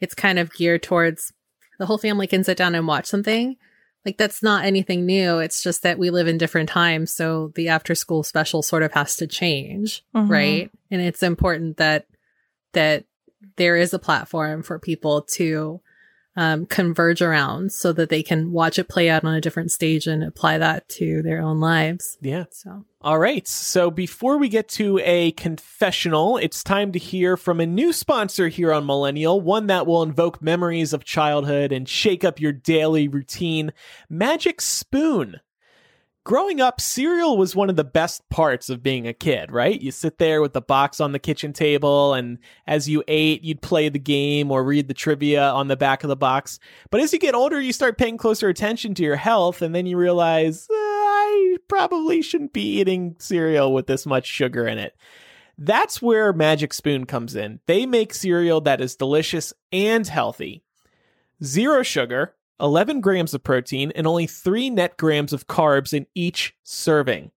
it's 0.01 0.15
kind 0.15 0.39
of 0.39 0.53
geared 0.53 0.83
towards 0.83 1.33
the 1.79 1.87
whole 1.87 1.99
family 1.99 2.27
can 2.27 2.45
sit 2.45 2.57
down 2.59 2.75
and 2.75 2.87
watch 2.87 3.07
something. 3.07 3.57
Like 4.05 4.17
that's 4.17 4.43
not 4.43 4.65
anything 4.65 5.05
new. 5.05 5.39
It's 5.39 5.63
just 5.63 5.83
that 5.83 5.99
we 5.99 6.09
live 6.11 6.27
in 6.29 6.39
different 6.39 6.69
times, 6.71 7.13
so 7.13 7.53
the 7.55 7.69
after 7.69 7.95
school 7.95 8.23
special 8.23 8.63
sort 8.63 8.83
of 8.83 8.93
has 8.93 9.17
to 9.17 9.27
change, 9.27 10.03
Mhm. 10.15 10.29
right? 10.31 10.71
And 10.91 11.01
it's 11.03 11.23
important 11.23 11.77
that 11.79 12.07
that 12.73 13.05
there 13.57 13.77
is 13.77 13.93
a 13.93 13.99
platform 13.99 14.63
for 14.63 14.79
people 14.79 15.23
to 15.23 15.81
um, 16.41 16.65
converge 16.65 17.21
around 17.21 17.71
so 17.71 17.93
that 17.93 18.09
they 18.09 18.23
can 18.23 18.51
watch 18.51 18.79
it 18.79 18.89
play 18.89 19.11
out 19.11 19.25
on 19.25 19.35
a 19.35 19.43
different 19.43 19.71
stage 19.71 20.07
and 20.07 20.25
apply 20.25 20.57
that 20.57 20.89
to 20.89 21.21
their 21.21 21.43
own 21.43 21.61
lives. 21.61 22.17
Yeah. 22.23 22.45
So, 22.51 22.87
All 23.03 23.19
right. 23.19 23.47
So 23.47 23.91
before 23.91 24.39
we 24.39 24.49
get 24.49 24.67
to 24.71 24.99
a 25.05 25.33
confessional, 25.33 26.39
it's 26.39 26.65
time 26.65 26.93
to 26.93 26.99
hear 26.99 27.37
from 27.37 27.61
a 27.61 27.67
new 27.67 27.93
sponsor 27.93 28.49
here 28.49 28.73
on 28.73 28.87
Millennial, 28.87 29.39
one 29.39 29.67
that 29.67 29.87
will 29.87 30.03
invoke 30.03 30.41
memories 30.41 30.95
of 30.95 31.05
childhood 31.05 31.73
and 31.73 31.87
shake 31.87 32.25
up 32.25 32.41
your 32.41 32.53
daily 32.53 33.07
routine 33.07 33.75
Magic 34.09 34.63
Spoon. 34.63 35.41
Growing 36.23 36.61
up, 36.61 36.83
cereal 36.83 37.39
was 37.39 37.57
one 37.57 37.71
of 37.71 37.77
the 37.77 37.85
best 37.85 38.29
parts 38.29 38.69
of 38.69 38.83
being 38.83 39.09
a 39.09 39.15
kid, 39.15 39.51
right? 39.51 39.81
You 39.81 39.91
sit 39.91 40.19
there 40.19 40.43
with 40.43 40.53
the 40.53 40.61
box 40.61 41.01
on 41.01 41.13
the 41.13 41.19
kitchen 41.19 41.55
table, 41.55 42.13
and 42.13 42.39
as 42.67 42.89
you 42.89 43.03
ate, 43.09 43.43
you'd 43.43 43.63
play 43.63 43.89
the 43.89 43.99
game 43.99 44.51
or 44.51 44.63
read 44.63 44.89
the 44.89 44.95
trivia 44.95 45.49
on 45.49 45.69
the 45.69 45.79
back 45.79 46.05
of 46.05 46.09
the 46.09 46.17
box. 46.17 46.59
But 46.91 47.01
as 47.01 47.13
you 47.15 47.19
get 47.19 47.35
older, 47.35 47.59
you 47.59 47.73
start 47.73 47.97
paying 47.97 48.19
closer 48.19 48.49
attention 48.49 48.95
to 48.95 49.03
your 49.03 49.17
health, 49.17 49.63
and 49.63 49.75
then 49.75 49.87
you 49.87 49.97
realize, 49.97 50.69
"Uh, 50.71 50.75
I 51.23 51.57
probably 51.69 52.21
shouldn't 52.21 52.53
be 52.53 52.81
eating 52.81 53.17
cereal 53.19 53.73
with 53.73 53.87
this 53.87 54.05
much 54.05 54.27
sugar 54.27 54.67
in 54.67 54.79
it. 54.79 54.95
That's 55.57 56.03
where 56.03 56.33
Magic 56.33 56.73
Spoon 56.75 57.07
comes 57.07 57.35
in. 57.35 57.61
They 57.67 57.87
make 57.87 58.15
cereal 58.15 58.61
that 58.63 58.81
is 58.81 58.97
delicious 58.97 59.53
and 59.73 60.07
healthy. 60.07 60.63
Zero 61.43 61.83
sugar, 61.83 62.35
11 62.61 63.01
grams 63.01 63.35
of 63.35 63.43
protein, 63.43 63.93
and 63.95 64.07
only 64.07 64.27
3 64.27 64.71
net 64.71 64.97
grams 64.97 65.33
of 65.33 65.47
carbs 65.47 65.93
in 65.93 66.07
each 66.15 66.55
serving. 66.63 67.31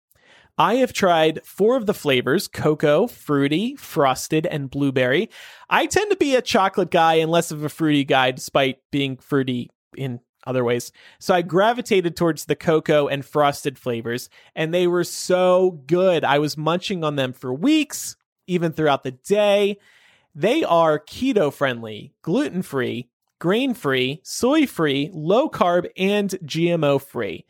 I 0.58 0.76
have 0.76 0.94
tried 0.94 1.44
four 1.44 1.76
of 1.78 1.88
the 1.88 1.96
flavors 1.96 2.48
cocoa, 2.48 3.08
fruity, 3.08 3.76
frosted, 3.76 4.46
and 4.46 4.70
blueberry. 4.70 5.30
I 5.70 5.88
tend 5.88 6.12
to 6.12 6.18
be 6.18 6.36
a 6.36 6.44
chocolate 6.44 6.92
guy 6.92 7.16
and 7.16 7.32
less 7.32 7.50
of 7.50 7.64
a 7.64 7.70
fruity 7.70 8.04
guy, 8.04 8.32
despite 8.32 8.80
being 8.92 9.18
fruity 9.18 9.72
in 9.98 10.20
other 10.46 10.64
ways. 10.64 10.92
So 11.20 11.34
I 11.34 11.42
gravitated 11.42 12.16
towards 12.16 12.46
the 12.46 12.56
cocoa 12.56 13.08
and 13.08 13.26
frosted 13.26 13.80
flavors, 13.80 14.30
and 14.56 14.74
they 14.74 14.86
were 14.86 15.04
so 15.04 15.82
good. 15.88 16.24
I 16.24 16.38
was 16.38 16.58
munching 16.58 17.04
on 17.04 17.16
them 17.16 17.34
for 17.34 17.54
weeks, 17.54 18.16
even 18.46 18.74
throughout 18.74 19.04
the 19.04 19.12
day. 19.12 19.80
They 20.36 20.64
are 20.64 21.00
keto 21.00 21.52
friendly, 21.52 22.14
gluten 22.22 22.62
free, 22.62 23.10
grain 23.44 23.74
free, 23.74 24.22
soy 24.24 24.66
free, 24.66 25.10
low 25.12 25.50
carb, 25.50 25.86
and 25.98 26.30
GMO 26.46 27.02
free. 27.02 27.46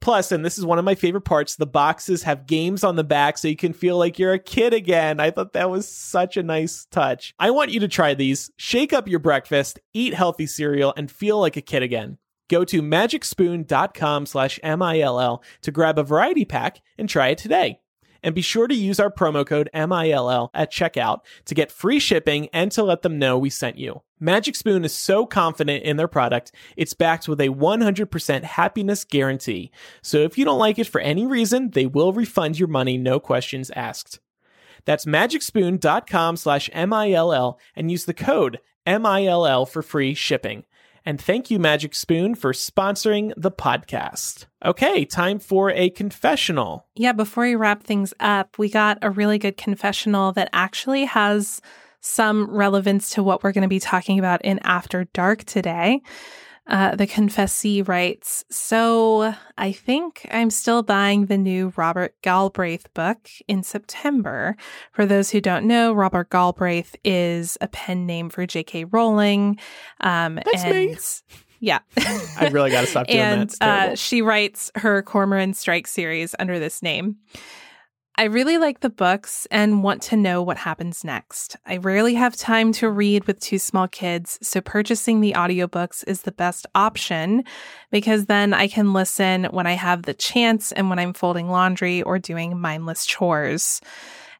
Plus, 0.00 0.32
and 0.32 0.44
this 0.44 0.58
is 0.58 0.66
one 0.66 0.80
of 0.80 0.84
my 0.84 0.96
favorite 0.96 1.24
parts, 1.24 1.54
the 1.54 1.64
boxes 1.64 2.24
have 2.24 2.48
games 2.48 2.82
on 2.82 2.96
the 2.96 3.04
back 3.04 3.38
so 3.38 3.46
you 3.46 3.54
can 3.54 3.72
feel 3.72 3.96
like 3.96 4.18
you're 4.18 4.32
a 4.32 4.40
kid 4.40 4.74
again. 4.74 5.20
I 5.20 5.30
thought 5.30 5.52
that 5.52 5.70
was 5.70 5.86
such 5.86 6.36
a 6.36 6.42
nice 6.42 6.86
touch. 6.90 7.36
I 7.38 7.52
want 7.52 7.70
you 7.70 7.78
to 7.78 7.86
try 7.86 8.14
these. 8.14 8.50
Shake 8.56 8.92
up 8.92 9.06
your 9.06 9.20
breakfast, 9.20 9.78
eat 9.94 10.12
healthy 10.12 10.48
cereal, 10.48 10.92
and 10.96 11.08
feel 11.08 11.38
like 11.38 11.56
a 11.56 11.62
kid 11.62 11.84
again. 11.84 12.18
Go 12.48 12.64
to 12.64 12.82
magicspoon.com 12.82 14.26
slash 14.26 14.58
M-I-L-L 14.64 15.44
to 15.62 15.70
grab 15.70 16.00
a 16.00 16.02
variety 16.02 16.46
pack 16.46 16.80
and 16.98 17.08
try 17.08 17.28
it 17.28 17.38
today. 17.38 17.78
And 18.22 18.34
be 18.34 18.42
sure 18.42 18.66
to 18.66 18.74
use 18.74 18.98
our 18.98 19.10
promo 19.10 19.46
code 19.46 19.70
MILL 19.72 20.50
at 20.54 20.72
checkout 20.72 21.20
to 21.44 21.54
get 21.54 21.70
free 21.70 21.98
shipping 21.98 22.48
and 22.52 22.72
to 22.72 22.82
let 22.82 23.02
them 23.02 23.18
know 23.18 23.38
we 23.38 23.50
sent 23.50 23.78
you. 23.78 24.02
Magic 24.20 24.56
Spoon 24.56 24.84
is 24.84 24.92
so 24.92 25.26
confident 25.26 25.84
in 25.84 25.96
their 25.96 26.08
product, 26.08 26.50
it's 26.76 26.94
backed 26.94 27.28
with 27.28 27.40
a 27.40 27.48
100% 27.48 28.42
happiness 28.42 29.04
guarantee. 29.04 29.70
So 30.02 30.18
if 30.18 30.36
you 30.36 30.44
don't 30.44 30.58
like 30.58 30.78
it 30.78 30.88
for 30.88 31.00
any 31.00 31.26
reason, 31.26 31.70
they 31.70 31.86
will 31.86 32.12
refund 32.12 32.58
your 32.58 32.68
money, 32.68 32.98
no 32.98 33.20
questions 33.20 33.70
asked. 33.76 34.18
That's 34.84 35.04
magicspoon.com 35.04 36.36
slash 36.36 36.70
MILL 36.74 37.58
and 37.76 37.90
use 37.90 38.06
the 38.06 38.14
code 38.14 38.58
MILL 38.86 39.66
for 39.66 39.82
free 39.82 40.14
shipping. 40.14 40.64
And 41.08 41.18
thank 41.18 41.50
you, 41.50 41.58
Magic 41.58 41.94
Spoon, 41.94 42.34
for 42.34 42.52
sponsoring 42.52 43.32
the 43.34 43.50
podcast. 43.50 44.44
Okay, 44.62 45.06
time 45.06 45.38
for 45.38 45.70
a 45.70 45.88
confessional. 45.88 46.86
Yeah, 46.96 47.12
before 47.12 47.44
we 47.44 47.54
wrap 47.54 47.82
things 47.82 48.12
up, 48.20 48.58
we 48.58 48.68
got 48.68 48.98
a 49.00 49.08
really 49.08 49.38
good 49.38 49.56
confessional 49.56 50.32
that 50.32 50.50
actually 50.52 51.06
has 51.06 51.62
some 52.02 52.50
relevance 52.50 53.08
to 53.12 53.22
what 53.22 53.42
we're 53.42 53.52
going 53.52 53.62
to 53.62 53.68
be 53.68 53.80
talking 53.80 54.18
about 54.18 54.44
in 54.44 54.58
After 54.64 55.04
Dark 55.14 55.44
today. 55.44 56.02
Uh, 56.68 56.94
the 56.94 57.06
confessee 57.06 57.80
writes, 57.80 58.44
So 58.50 59.34
I 59.56 59.72
think 59.72 60.28
I'm 60.30 60.50
still 60.50 60.82
buying 60.82 61.26
the 61.26 61.38
new 61.38 61.72
Robert 61.76 62.14
Galbraith 62.20 62.92
book 62.92 63.30
in 63.48 63.62
September. 63.62 64.54
For 64.92 65.06
those 65.06 65.30
who 65.30 65.40
don't 65.40 65.66
know, 65.66 65.94
Robert 65.94 66.28
Galbraith 66.28 66.94
is 67.04 67.56
a 67.62 67.68
pen 67.68 68.04
name 68.04 68.28
for 68.28 68.46
J.K. 68.46 68.84
Rowling. 68.84 69.58
Um, 70.00 70.34
That's 70.34 70.64
and 70.64 70.74
me. 70.74 70.96
Yeah. 71.60 71.78
I 72.38 72.50
really 72.52 72.70
got 72.70 72.82
to 72.82 72.86
stop 72.86 73.06
doing 73.06 73.18
and 73.20 73.50
that. 73.60 73.90
Uh, 73.90 73.96
she 73.96 74.20
writes 74.20 74.70
her 74.74 75.02
Cormoran 75.02 75.54
Strike 75.54 75.86
series 75.86 76.34
under 76.38 76.58
this 76.58 76.82
name. 76.82 77.16
I 78.18 78.24
really 78.24 78.58
like 78.58 78.80
the 78.80 78.90
books 78.90 79.46
and 79.48 79.84
want 79.84 80.02
to 80.02 80.16
know 80.16 80.42
what 80.42 80.56
happens 80.56 81.04
next. 81.04 81.56
I 81.64 81.76
rarely 81.76 82.14
have 82.14 82.34
time 82.34 82.72
to 82.72 82.90
read 82.90 83.24
with 83.28 83.38
two 83.38 83.60
small 83.60 83.86
kids, 83.86 84.40
so 84.42 84.60
purchasing 84.60 85.20
the 85.20 85.34
audiobooks 85.34 86.02
is 86.04 86.22
the 86.22 86.32
best 86.32 86.66
option 86.74 87.44
because 87.92 88.26
then 88.26 88.52
I 88.52 88.66
can 88.66 88.92
listen 88.92 89.44
when 89.44 89.68
I 89.68 89.74
have 89.74 90.02
the 90.02 90.14
chance 90.14 90.72
and 90.72 90.90
when 90.90 90.98
I'm 90.98 91.12
folding 91.12 91.48
laundry 91.48 92.02
or 92.02 92.18
doing 92.18 92.58
mindless 92.58 93.06
chores. 93.06 93.80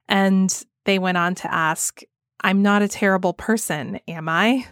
And 0.09 0.53
they 0.85 0.99
went 0.99 1.19
on 1.19 1.37
to 1.37 1.55
ask, 1.55 2.01
I'm 2.41 2.63
not 2.63 2.83
a 2.83 2.89
terrible 2.89 3.33
person, 3.33 4.01
am 4.09 4.29
I? 4.29 4.67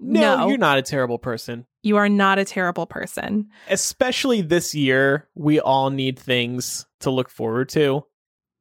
no, 0.00 0.46
you're 0.46 0.58
not 0.58 0.78
a 0.78 0.82
terrible 0.82 1.18
person. 1.18 1.66
You 1.82 1.96
are 1.96 2.08
not 2.08 2.38
a 2.38 2.44
terrible 2.44 2.86
person. 2.86 3.48
especially 3.68 4.40
this 4.40 4.72
year, 4.72 5.28
we 5.34 5.58
all 5.58 5.90
need 5.90 6.16
things 6.16 6.86
to 7.00 7.10
look 7.10 7.30
forward 7.30 7.68
to. 7.70 8.04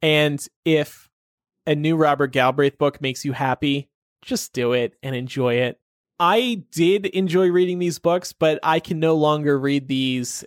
And 0.01 0.45
if 0.65 1.09
a 1.65 1.75
new 1.75 1.95
Robert 1.95 2.31
Galbraith 2.31 2.77
book 2.77 3.01
makes 3.01 3.25
you 3.25 3.33
happy, 3.33 3.89
just 4.21 4.53
do 4.53 4.73
it 4.73 4.93
and 5.03 5.15
enjoy 5.15 5.55
it. 5.55 5.79
I 6.19 6.63
did 6.71 7.05
enjoy 7.07 7.49
reading 7.49 7.79
these 7.79 7.99
books, 7.99 8.33
but 8.33 8.59
I 8.63 8.79
can 8.79 8.99
no 8.99 9.15
longer 9.15 9.59
read 9.59 9.87
these. 9.87 10.43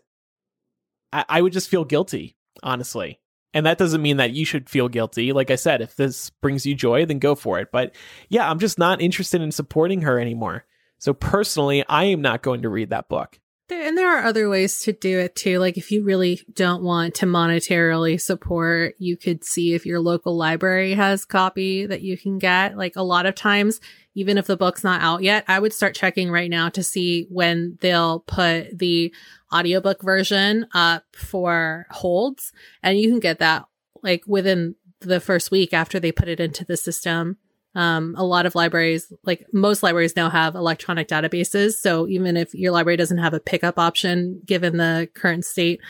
I, 1.13 1.25
I 1.29 1.43
would 1.43 1.53
just 1.53 1.69
feel 1.69 1.85
guilty, 1.85 2.37
honestly. 2.63 3.21
And 3.53 3.67
that 3.67 3.79
doesn't 3.79 4.03
mean 4.03 4.19
that 4.19 4.33
you 4.33 4.45
should 4.45 4.71
feel 4.71 4.89
guilty. 4.89 5.33
Like 5.33 5.51
I 5.51 5.57
said, 5.57 5.81
if 5.81 5.97
this 5.97 6.31
brings 6.31 6.67
you 6.67 6.75
joy, 6.75 7.05
then 7.05 7.19
go 7.19 7.35
for 7.35 7.59
it. 7.59 7.69
But 7.73 7.95
yeah, 8.29 8.49
I'm 8.49 8.61
just 8.61 8.79
not 8.79 9.01
interested 9.01 9.41
in 9.43 9.51
supporting 9.51 10.03
her 10.03 10.19
anymore. 10.19 10.65
So 10.99 11.13
personally, 11.13 11.85
I 11.89 12.05
am 12.05 12.21
not 12.21 12.43
going 12.43 12.63
to 12.63 12.69
read 12.69 12.91
that 12.91 13.09
book. 13.09 13.41
And 13.71 13.97
there 13.97 14.11
are 14.11 14.25
other 14.25 14.49
ways 14.49 14.81
to 14.81 14.93
do 14.93 15.19
it 15.19 15.35
too. 15.35 15.59
Like 15.59 15.77
if 15.77 15.91
you 15.91 16.03
really 16.05 16.41
don't 16.53 16.83
want 16.83 17.15
to 17.17 17.27
monetarily 17.27 18.21
support, 18.21 18.95
you 18.99 19.17
could 19.17 19.45
see 19.45 19.75
if 19.75 19.87
your 19.87 20.01
local 20.01 20.37
library 20.37 20.95
has 20.95 21.25
copy 21.25 21.87
that 21.87 22.03
you 22.03 22.19
can 22.19 22.39
get. 22.39 22.77
Like 22.77 22.97
a 22.97 23.03
lot 23.03 23.27
of 23.27 23.35
times, 23.35 23.81
even 24.15 24.39
if 24.39 24.47
the 24.47 24.57
book's 24.57 24.85
not 24.85 25.03
out 25.03 25.23
yet, 25.23 25.45
I 25.47 25.59
would 25.59 25.73
start 25.73 25.95
checking 25.95 26.31
right 26.31 26.51
now 26.51 26.69
to 26.71 26.83
see 26.83 27.27
when 27.31 27.79
they'll 27.81 28.21
put 28.21 28.79
the 28.79 29.15
audiobook 29.55 30.03
version 30.03 30.67
up 30.75 31.05
for 31.13 31.87
holds. 31.91 32.53
And 32.83 32.99
you 32.99 33.09
can 33.09 33.21
get 33.21 33.39
that 33.39 33.67
like 34.03 34.25
within 34.27 34.75
the 35.01 35.21
first 35.21 35.51
week 35.51 35.73
after 35.73 35.99
they 36.01 36.13
put 36.13 36.29
it 36.29 36.41
into 36.41 36.65
the 36.65 36.77
system. 36.77 37.39
Um, 37.75 38.15
a 38.19 38.25
lot 38.25 38.47
of 38.47 38.57
libraries, 38.57 39.13
like 39.25 39.47
most 39.53 39.83
libraries 39.83 40.17
now 40.17 40.29
have 40.29 40.57
electronic 40.57 41.07
databases. 41.07 41.75
So 41.75 42.09
even 42.09 42.37
if 42.37 42.53
your 42.53 42.73
library 42.73 42.97
doesn't 42.97 43.19
have 43.19 43.33
a 43.33 43.41
pickup 43.41 43.79
option, 43.79 44.43
given 44.45 44.77
the 44.77 45.09
current 45.15 45.45
state 45.45 45.81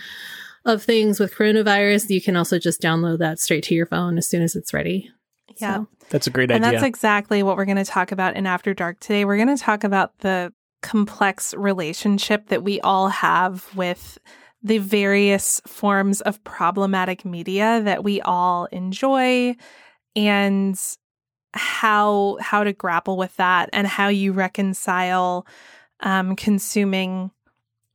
of 0.67 0.83
things 0.83 1.19
with 1.19 1.35
coronavirus, 1.35 2.11
you 2.11 2.21
can 2.21 2.37
also 2.37 2.59
just 2.59 2.83
download 2.83 3.19
that 3.21 3.39
straight 3.39 3.65
to 3.65 3.75
your 3.75 3.87
phone 3.87 4.19
as 4.19 4.29
soon 4.29 4.43
as 4.43 4.55
it's 4.57 4.75
ready. 4.75 5.11
Yeah. 5.59 5.77
So, 5.77 5.89
That's 6.11 6.27
a 6.27 6.31
great 6.31 6.51
And 6.51 6.65
idea. 6.65 6.69
And 6.69 6.77
that's 6.77 6.87
exactly 6.87 7.43
what 7.43 7.57
we're 7.57 7.65
going 7.65 7.77
to 7.79 7.85
talk 7.85 8.13
about 8.13 8.37
in 8.37 8.47
After 8.47 8.75
Dark 8.75 9.01
today. 9.01 9.25
We're 9.25 9.37
going 9.37 9.57
to 9.57 9.63
talk 9.63 9.85
about 9.85 10.19
the 10.19 10.53
complex 10.83 11.55
relationship 11.55 12.49
that 12.49 12.63
we 12.63 12.81
all 12.81 13.09
have 13.09 13.69
with 13.75 14.19
the 14.63 14.79
various 14.79 15.61
forms 15.67 16.21
of 16.21 16.43
problematic 16.45 17.25
media 17.25 17.81
that 17.83 18.05
we 18.05 18.21
all 18.21 18.67
enjoy 18.67 19.55
and 20.15 20.79
how 21.55 22.39
how 22.41 22.65
to 22.65 22.73
grapple 22.73 23.17
with 23.17 23.37
that 23.37 23.69
and 23.73 23.87
how 23.87 24.09
you 24.09 24.33
reconcile 24.33 25.47
um, 26.01 26.37
consuming 26.37 27.31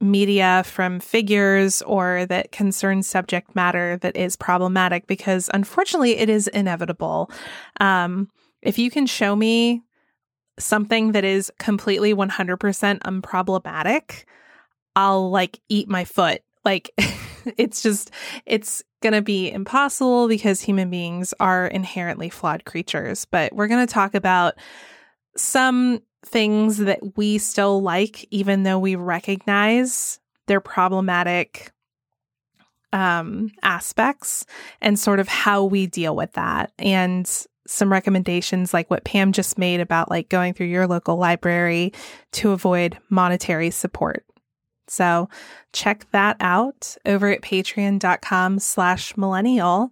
media 0.01 0.63
from 0.65 0.99
figures 0.99 1.81
or 1.83 2.25
that 2.25 2.51
concerns 2.51 3.07
subject 3.07 3.55
matter 3.55 3.97
that 3.97 4.15
is 4.15 4.35
problematic 4.35 5.07
because 5.07 5.49
unfortunately 5.53 6.17
it 6.17 6.29
is 6.29 6.47
inevitable. 6.49 7.31
Um, 7.79 8.29
if 8.61 8.77
you 8.77 8.91
can 8.91 9.05
show 9.05 9.35
me 9.35 9.81
something 10.59 11.13
that 11.13 11.23
is 11.23 11.51
completely 11.59 12.13
100% 12.13 12.99
unproblematic, 12.99 14.25
I'll 14.95 15.29
like 15.29 15.59
eat 15.69 15.87
my 15.87 16.05
foot. 16.05 16.41
Like 16.63 16.91
it's 17.57 17.81
just, 17.81 18.11
it's 18.45 18.83
going 19.05 19.13
to 19.13 19.21
be 19.21 19.51
impossible 19.51 20.27
because 20.27 20.61
human 20.61 20.89
beings 20.89 21.31
are 21.39 21.67
inherently 21.67 22.27
flawed 22.27 22.65
creatures. 22.65 23.25
But 23.25 23.53
we're 23.53 23.67
going 23.67 23.85
to 23.85 23.93
talk 23.93 24.15
about 24.15 24.55
some 25.37 26.01
things 26.25 26.77
that 26.77 27.15
we 27.15 27.37
still 27.37 27.83
like, 27.83 28.25
even 28.31 28.63
though 28.63 28.79
we 28.79 28.95
recognize 28.95 30.19
their 30.47 30.59
problematic 30.59 31.71
um, 32.93 33.51
aspects 33.61 34.47
and 34.81 34.97
sort 34.97 35.19
of 35.19 35.27
how 35.27 35.63
we 35.63 35.85
deal 35.85 36.15
with 36.15 36.31
that. 36.33 36.71
And 36.79 37.29
some 37.67 37.91
recommendations 37.91 38.73
like 38.73 38.89
what 38.89 39.03
Pam 39.03 39.33
just 39.33 39.59
made 39.59 39.81
about 39.81 40.09
like 40.09 40.29
going 40.29 40.55
through 40.55 40.67
your 40.67 40.87
local 40.87 41.17
library 41.17 41.93
to 42.31 42.51
avoid 42.51 42.97
monetary 43.11 43.69
support. 43.69 44.25
So 44.87 45.29
check 45.73 46.09
that 46.11 46.37
out 46.39 46.95
over 47.05 47.29
at 47.31 47.41
patreon.com 47.41 48.59
slash 48.59 49.17
millennial 49.17 49.91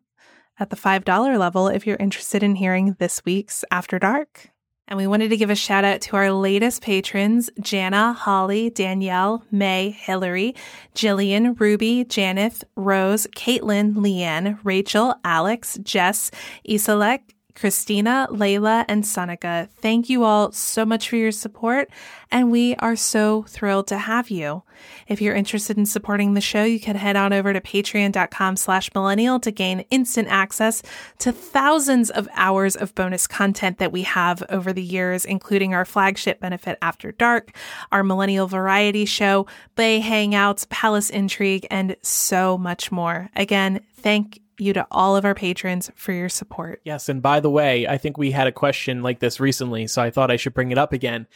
at 0.60 0.70
the 0.70 0.76
$5 0.76 1.40
level 1.40 1.68
if 1.68 1.88
you're 1.88 1.98
interested 1.98 2.44
in 2.44 2.56
hearing 2.56 2.96
this 3.00 3.24
week's 3.26 3.66
After 3.72 4.00
Dark. 4.00 4.50
And 4.88 4.98
we 4.98 5.08
wanted 5.08 5.30
to 5.30 5.38
give 5.38 5.50
a 5.50 5.56
shout 5.56 5.86
out 5.86 6.02
to 6.02 6.18
our 6.18 6.32
latest 6.32 6.82
patrons 6.82 7.50
Jana, 7.60 8.14
Holly, 8.14 8.70
Danielle, 8.70 9.46
May, 9.50 9.92
Hillary, 9.92 10.56
Jillian, 10.94 11.58
Ruby, 11.60 12.04
Janeth, 12.04 12.64
Rose, 12.76 13.26
Caitlin, 13.36 13.94
Leanne, 13.96 14.60
Rachel, 14.64 15.16
Alex, 15.24 15.80
Jess, 15.84 16.32
Isalek, 16.68 17.33
Christina, 17.56 18.28
Layla, 18.32 18.86
and 18.88 19.04
Sonica. 19.04 19.70
Thank 19.70 20.10
you 20.10 20.24
all 20.24 20.52
so 20.52 20.86
much 20.86 21.10
for 21.10 21.16
your 21.16 21.32
support, 21.32 21.90
and 22.32 22.52
we 22.52 22.76
are 22.76 22.96
so 22.96 23.44
thrilled 23.44 23.88
to 23.88 23.98
have 23.98 24.30
you. 24.30 24.64
If 25.08 25.22
you're 25.22 25.36
interested 25.36 25.78
in 25.78 25.86
supporting 25.86 26.34
the 26.34 26.42
show, 26.42 26.64
you 26.64 26.80
can 26.80 26.96
head 26.96 27.16
on 27.16 27.32
over 27.32 27.54
to 27.54 27.62
patreon.com 27.62 28.58
slash 28.58 28.90
millennial 28.94 29.40
to 29.42 29.52
gain 29.52 29.82
instant 29.92 30.28
access 30.30 30.82
to 31.20 31.32
thousands 31.32 32.10
of 32.10 32.28
hours 32.34 32.76
of 32.76 32.96
bonus 32.96 33.28
content 33.28 33.78
that 33.78 33.92
we 33.92 34.04
have 34.04 34.44
over 34.50 34.74
the 34.74 34.84
years, 34.84 35.26
including 35.26 35.74
our 35.74 35.86
flagship 35.86 36.40
benefit 36.40 36.78
After 36.82 37.12
Dark, 37.12 37.56
our 37.92 38.04
millennial 38.04 38.48
variety 38.48 39.06
show, 39.06 39.46
Bay 39.76 40.02
Hangouts, 40.02 40.68
Palace 40.70 41.10
Intrigue, 41.10 41.68
and 41.70 41.96
so 42.02 42.58
much 42.58 42.92
more. 42.92 43.30
Again, 43.36 43.82
thank 43.96 44.40
you 44.58 44.74
to 44.74 44.88
all 44.92 45.16
of 45.16 45.26
our 45.26 45.36
patrons 45.36 45.92
for 45.96 46.12
your 46.12 46.30
support. 46.30 46.82
Yes, 46.84 47.10
and 47.10 47.22
by 47.22 47.40
the 47.40 47.50
way, 47.50 47.88
I 47.88 47.98
think 47.98 48.18
we 48.18 48.32
had 48.32 48.48
a 48.48 48.52
question 48.52 49.02
like 49.02 49.20
this 49.20 49.40
recently, 49.40 49.88
so 49.88 50.02
I 50.02 50.10
thought 50.10 50.32
I 50.32 50.36
should 50.36 50.54
bring 50.54 50.72
it 50.72 50.78
up 50.78 50.94
again. 50.94 51.28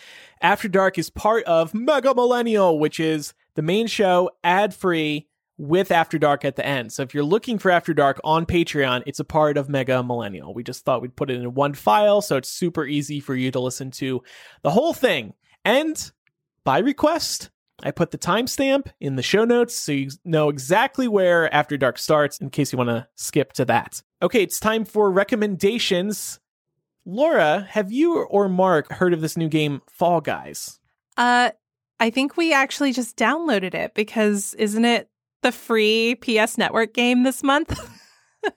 After 0.42 0.68
Dark 0.68 0.98
is 0.98 1.10
part 1.10 1.44
of 1.46 1.74
Mega 1.74 2.14
Millennial, 2.14 2.80
which 2.80 3.00
is 3.00 3.34
the 3.56 3.62
main 3.62 3.88
show 3.88 4.32
ad 4.44 4.74
free 4.74 5.28
with 5.58 5.92
After 5.92 6.20
Dark 6.20 6.46
at 6.46 6.56
the 6.56 6.66
end. 6.66 6.94
So 6.94 7.02
if 7.02 7.14
you're 7.14 7.24
looking 7.24 7.58
for 7.58 7.72
After 7.72 7.94
Dark 7.94 8.22
on 8.24 8.46
Patreon, 8.46 9.04
it's 9.08 9.20
a 9.20 9.26
part 9.26 9.58
of 9.58 9.70
Mega 9.70 10.04
Millennial. 10.04 10.54
We 10.54 10.64
just 10.64 10.86
thought 10.86 11.02
we'd 11.02 11.16
put 11.16 11.32
it 11.32 11.42
in 11.42 11.54
one 11.54 11.74
file 11.74 12.22
so 12.22 12.38
it's 12.38 12.50
super 12.50 12.86
easy 12.86 13.20
for 13.20 13.36
you 13.36 13.52
to 13.52 13.60
listen 13.60 13.92
to 13.92 14.22
the 14.62 14.70
whole 14.70 14.94
thing. 14.94 15.34
And 15.66 16.12
by 16.64 16.80
request, 16.80 17.50
I 17.84 17.92
put 17.92 18.12
the 18.12 18.18
timestamp 18.18 18.88
in 19.00 19.16
the 19.16 19.24
show 19.24 19.46
notes 19.46 19.76
so 19.76 19.92
you 19.92 20.10
know 20.26 20.50
exactly 20.50 21.08
where 21.08 21.54
After 21.54 21.78
Dark 21.78 22.00
starts 22.00 22.40
in 22.40 22.50
case 22.50 22.72
you 22.72 22.78
want 22.78 22.90
to 22.90 23.08
skip 23.16 23.54
to 23.54 23.66
that. 23.66 24.02
Okay, 24.22 24.42
it's 24.42 24.60
time 24.60 24.84
for 24.84 25.12
recommendations. 25.12 26.40
Laura, 27.06 27.68
have 27.70 27.92
you 27.92 28.18
or 28.18 28.50
Mark 28.50 28.92
heard 28.92 29.14
of 29.14 29.22
this 29.22 29.38
new 29.38 29.48
game, 29.48 29.82
Fall 29.88 30.22
Guys? 30.22 30.80
Uh, 31.16 31.52
I 32.00 32.10
think 32.10 32.36
we 32.36 32.54
actually 32.54 32.94
just 32.94 33.16
downloaded 33.16 33.74
it 33.74 33.94
because 33.94 34.54
isn't 34.56 34.86
it 34.86 35.10
the 35.42 35.52
free 35.52 36.16
PS 36.16 36.58
Network 36.58 36.94
game 36.94 37.24
this 37.24 37.44
month? 37.44 37.80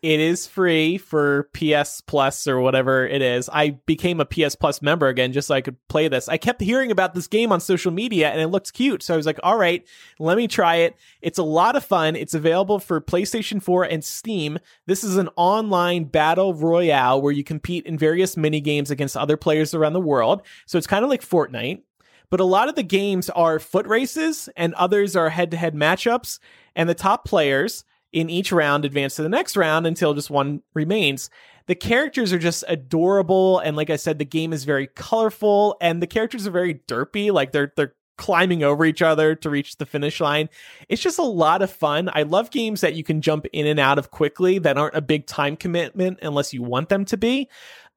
it 0.03 0.21
is 0.21 0.47
free 0.47 0.99
for 0.99 1.49
PS 1.53 2.01
Plus 2.01 2.47
or 2.47 2.61
whatever 2.61 3.07
it 3.07 3.23
is. 3.23 3.49
I 3.53 3.71
became 3.87 4.21
a 4.21 4.25
PS 4.25 4.55
Plus 4.55 4.83
member 4.83 5.09
again 5.09 5.33
just 5.33 5.49
so 5.49 5.55
I 5.55 5.61
could 5.61 5.77
play 5.89 6.09
this. 6.09 6.29
I 6.29 6.37
kept 6.37 6.61
hearing 6.61 6.91
about 6.91 7.15
this 7.15 7.27
game 7.27 7.53
on 7.53 7.61
social 7.61 7.93
media 7.93 8.31
and 8.31 8.41
it 8.41 8.49
looked 8.49 8.73
cute. 8.73 9.03
So 9.03 9.15
I 9.15 9.17
was 9.17 9.27
like, 9.27 9.41
all 9.43 9.57
right, 9.57 9.87
let 10.19 10.37
me 10.37 10.49
try 10.49 10.77
it. 10.77 10.97
It's 11.23 11.39
a 11.39 11.43
lot 11.43 11.77
of 11.77 11.85
fun. 11.85 12.17
It's 12.17 12.35
available 12.35 12.79
for 12.79 13.01
PlayStation 13.01 13.63
4 13.63 13.85
and 13.85 14.05
Steam. 14.05 14.59
This 14.87 15.05
is 15.05 15.17
an 15.17 15.29
online 15.37 16.05
battle 16.05 16.55
royale 16.55 17.21
where 17.21 17.33
you 17.33 17.45
compete 17.45 17.87
in 17.87 17.99
various 17.99 18.37
mini 18.37 18.61
games 18.61 18.91
against 18.91 19.17
other 19.17 19.37
players 19.37 19.75
around 19.75 19.93
the 19.93 20.01
world. 20.01 20.43
So 20.67 20.79
it's 20.79 20.87
kind 20.87 21.05
of 21.05 21.11
like 21.11 21.23
Fortnite. 21.23 21.83
But 22.31 22.41
a 22.41 22.45
lot 22.45 22.69
of 22.69 22.77
the 22.77 22.85
games 22.85 23.29
are 23.31 23.59
foot 23.59 23.87
races 23.87 24.49
and 24.57 24.73
others 24.75 25.17
are 25.17 25.31
head 25.31 25.51
to 25.51 25.57
head 25.57 25.75
matchups. 25.75 26.39
And 26.77 26.89
the 26.89 26.95
top 26.95 27.25
players 27.25 27.85
in 28.13 28.31
each 28.31 28.53
round 28.53 28.85
advance 28.85 29.17
to 29.17 29.23
the 29.23 29.29
next 29.29 29.57
round 29.57 29.87
until 29.87 30.15
just 30.15 30.31
one 30.31 30.63
remains. 30.75 31.31
The 31.67 31.75
characters 31.75 32.33
are 32.33 32.39
just 32.39 32.65
adorable 32.67 33.61
and 33.61 33.77
like 33.77 33.91
I 33.91 33.97
said 33.97 34.19
the 34.19 34.25
game 34.25 34.53
is 34.53 34.65
very 34.65 34.89
colorful 34.89 35.77
and 35.81 36.03
the 36.03 36.07
characters 36.07 36.47
are 36.47 36.51
very 36.51 36.75
derpy 36.75 37.33
like 37.33 37.53
they're 37.53 37.73
they're 37.77 37.95
climbing 38.21 38.63
over 38.63 38.85
each 38.85 39.01
other 39.01 39.35
to 39.35 39.49
reach 39.49 39.79
the 39.79 39.87
finish 39.87 40.21
line. 40.21 40.51
It's 40.91 41.01
just 41.01 41.19
a 41.19 41.23
lot 41.23 41.63
of 41.63 41.71
fun. 41.71 42.11
I 42.13 42.25
love 42.25 42.51
games 42.51 42.83
that 42.83 42.95
you 42.95 43.03
can 43.03 43.23
jump 43.23 43.47
in 43.51 43.67
and 43.67 43.81
out 43.81 43.99
of 43.99 44.11
quickly 44.11 44.59
that 44.59 44.77
aren't 44.77 44.95
a 44.95 45.01
big 45.01 45.27
time 45.27 45.57
commitment 45.57 46.19
unless 46.21 46.53
you 46.53 46.63
want 46.63 46.91
them 46.91 47.07
to 47.07 47.17
be. 47.17 47.49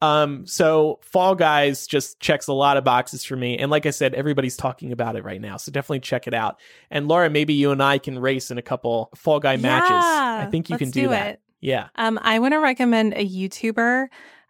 Um, 0.03 0.45
so 0.45 0.99
Fall 1.01 1.33
Guys 1.33 1.87
just 1.87 2.19
checks 2.19 2.47
a 2.47 2.53
lot 2.53 2.75
of 2.75 2.83
boxes 2.83 3.23
for 3.23 3.37
me. 3.37 3.57
And 3.57 3.71
like 3.71 3.85
I 3.85 3.91
said, 3.91 4.13
everybody's 4.13 4.57
talking 4.57 4.91
about 4.91 5.15
it 5.15 5.23
right 5.23 5.39
now. 5.39 5.55
So 5.55 5.71
definitely 5.71 6.01
check 6.01 6.27
it 6.27 6.33
out. 6.33 6.59
And 6.91 7.07
Laura, 7.07 7.29
maybe 7.29 7.53
you 7.53 7.71
and 7.71 7.81
I 7.81 7.99
can 7.99 8.19
race 8.19 8.51
in 8.51 8.57
a 8.57 8.61
couple 8.61 9.09
Fall 9.15 9.39
Guy 9.39 9.55
matches. 9.55 9.91
I 9.91 10.49
think 10.51 10.69
you 10.69 10.77
can 10.77 10.89
do, 10.89 11.03
do 11.03 11.09
that. 11.09 11.27
It. 11.35 11.41
Yeah. 11.61 11.87
Um, 11.95 12.19
I 12.21 12.39
want 12.39 12.53
to 12.53 12.59
recommend 12.59 13.13
a 13.13 13.25
YouTuber 13.25 14.07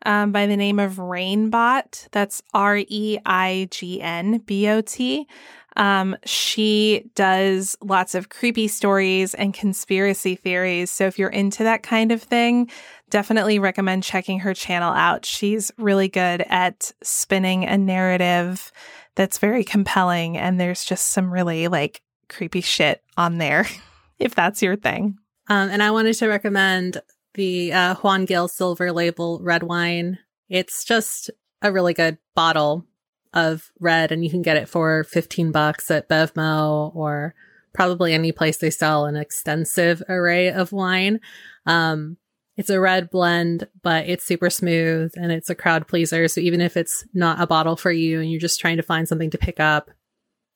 um, 0.07 0.31
by 0.31 0.47
the 0.47 0.57
name 0.57 0.80
of 0.80 0.93
ReignBot. 0.93 2.07
That's 2.11 2.41
R 2.55 2.77
E 2.88 3.19
I 3.23 3.67
G 3.69 4.01
N 4.01 4.39
B 4.39 4.67
O 4.69 4.81
T. 4.81 5.27
Um, 5.75 6.15
she 6.25 7.09
does 7.15 7.75
lots 7.81 8.13
of 8.15 8.30
creepy 8.30 8.67
stories 8.67 9.34
and 9.34 9.53
conspiracy 9.53 10.35
theories. 10.35 10.91
So 10.91 11.05
if 11.05 11.17
you're 11.17 11.30
into 11.30 11.63
that 11.63 11.84
kind 11.84 12.11
of 12.11 12.21
thing, 12.21 12.69
definitely 13.14 13.60
recommend 13.60 14.02
checking 14.02 14.40
her 14.40 14.56
channel 14.56 14.91
out. 14.91 15.23
She's 15.23 15.72
really 15.77 16.07
good 16.07 16.44
at 16.49 16.91
spinning 17.03 17.64
a 17.64 17.77
narrative 17.77 18.72
that's 19.14 19.38
very 19.38 19.64
compelling. 19.64 20.35
And 20.35 20.60
there's 20.60 20.84
just 20.84 21.10
some 21.10 21.31
really 21.31 21.68
like 21.68 22.02
creepy 22.27 22.61
shit 22.61 23.03
on 23.15 23.38
there, 23.38 23.68
if 24.19 24.34
that's 24.34 24.64
your 24.64 24.76
thing. 24.76 25.19
Um, 25.48 25.69
and 25.69 25.84
I 25.84 25.91
wanted 25.91 26.15
to 26.15 26.27
recommend 26.27 27.03
the 27.35 27.72
uh, 27.72 27.95
Juan 27.95 28.26
Gil 28.26 28.48
Silver 28.48 28.91
Label 28.91 29.40
red 29.44 29.61
wine. 29.61 30.18
It's 30.49 30.84
just 30.84 31.30
a 31.61 31.72
really 31.72 31.94
good 31.94 32.18
bottle 32.34 32.84
of 33.31 33.72
red 33.80 34.11
and 34.11 34.23
you 34.23 34.31
can 34.31 34.41
get 34.41 34.57
it 34.57 34.68
for 34.68 35.03
15 35.03 35.52
bucks 35.52 35.91
at 35.91 36.10
Bevmo 36.10 36.95
or 36.95 37.35
probably 37.76 38.14
any 38.14 38.31
place 38.31 38.57
they 38.57 38.72
sell 38.72 39.06
an 39.06 39.15
extensive 39.15 40.02
array 40.10 40.52
of 40.52 40.72
wine. 40.72 41.19
Um, 41.68 42.18
it's 42.55 42.69
a 42.69 42.80
red 42.80 43.09
blend, 43.09 43.67
but 43.81 44.07
it's 44.07 44.23
super 44.23 44.49
smooth 44.49 45.11
and 45.15 45.31
it's 45.31 45.49
a 45.49 45.55
crowd 45.55 45.88
pleaser. 45.88 46.27
So 46.27 46.39
even 46.41 46.61
if 46.61 46.77
it's 46.77 47.05
not 47.13 47.41
a 47.41 47.47
bottle 47.47 47.75
for 47.75 47.91
you 47.91 48.21
and 48.21 48.30
you're 48.30 48.39
just 48.39 48.59
trying 48.59 48.77
to 48.77 48.84
find 48.84 49.07
something 49.07 49.31
to 49.31 49.38
pick 49.38 49.59
up, 49.59 49.89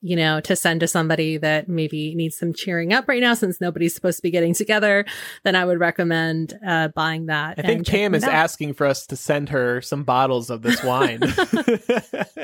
you 0.01 0.15
know, 0.15 0.39
to 0.41 0.55
send 0.55 0.81
to 0.81 0.87
somebody 0.87 1.37
that 1.37 1.67
maybe 1.67 2.13
needs 2.13 2.37
some 2.37 2.53
cheering 2.53 2.93
up 2.93 3.07
right 3.07 3.21
now 3.21 3.33
since 3.33 3.59
nobody's 3.59 3.95
supposed 3.95 4.17
to 4.17 4.21
be 4.21 4.29
getting 4.29 4.53
together, 4.53 5.05
then 5.43 5.55
I 5.55 5.65
would 5.65 5.79
recommend 5.79 6.57
uh, 6.65 6.89
buying 6.89 7.27
that. 7.27 7.57
I 7.57 7.63
think 7.63 7.87
Cam 7.87 8.13
is 8.13 8.23
asking 8.23 8.73
for 8.75 8.85
us 8.85 9.07
to 9.07 9.15
send 9.15 9.49
her 9.49 9.81
some 9.81 10.03
bottles 10.03 10.51
of 10.51 10.61
this 10.61 10.83
wine. 10.83 11.21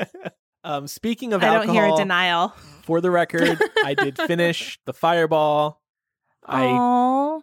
um, 0.64 0.88
speaking 0.88 1.32
of 1.32 1.44
I 1.44 1.46
alcohol, 1.46 1.66
don't 1.66 1.74
hear 1.74 1.94
a 1.94 1.96
denial. 1.96 2.48
For 2.82 3.00
the 3.00 3.10
record, 3.10 3.58
I 3.84 3.94
did 3.94 4.18
finish 4.26 4.80
the 4.84 4.92
Fireball. 4.92 5.80
Aww. 6.48 7.38
I 7.38 7.42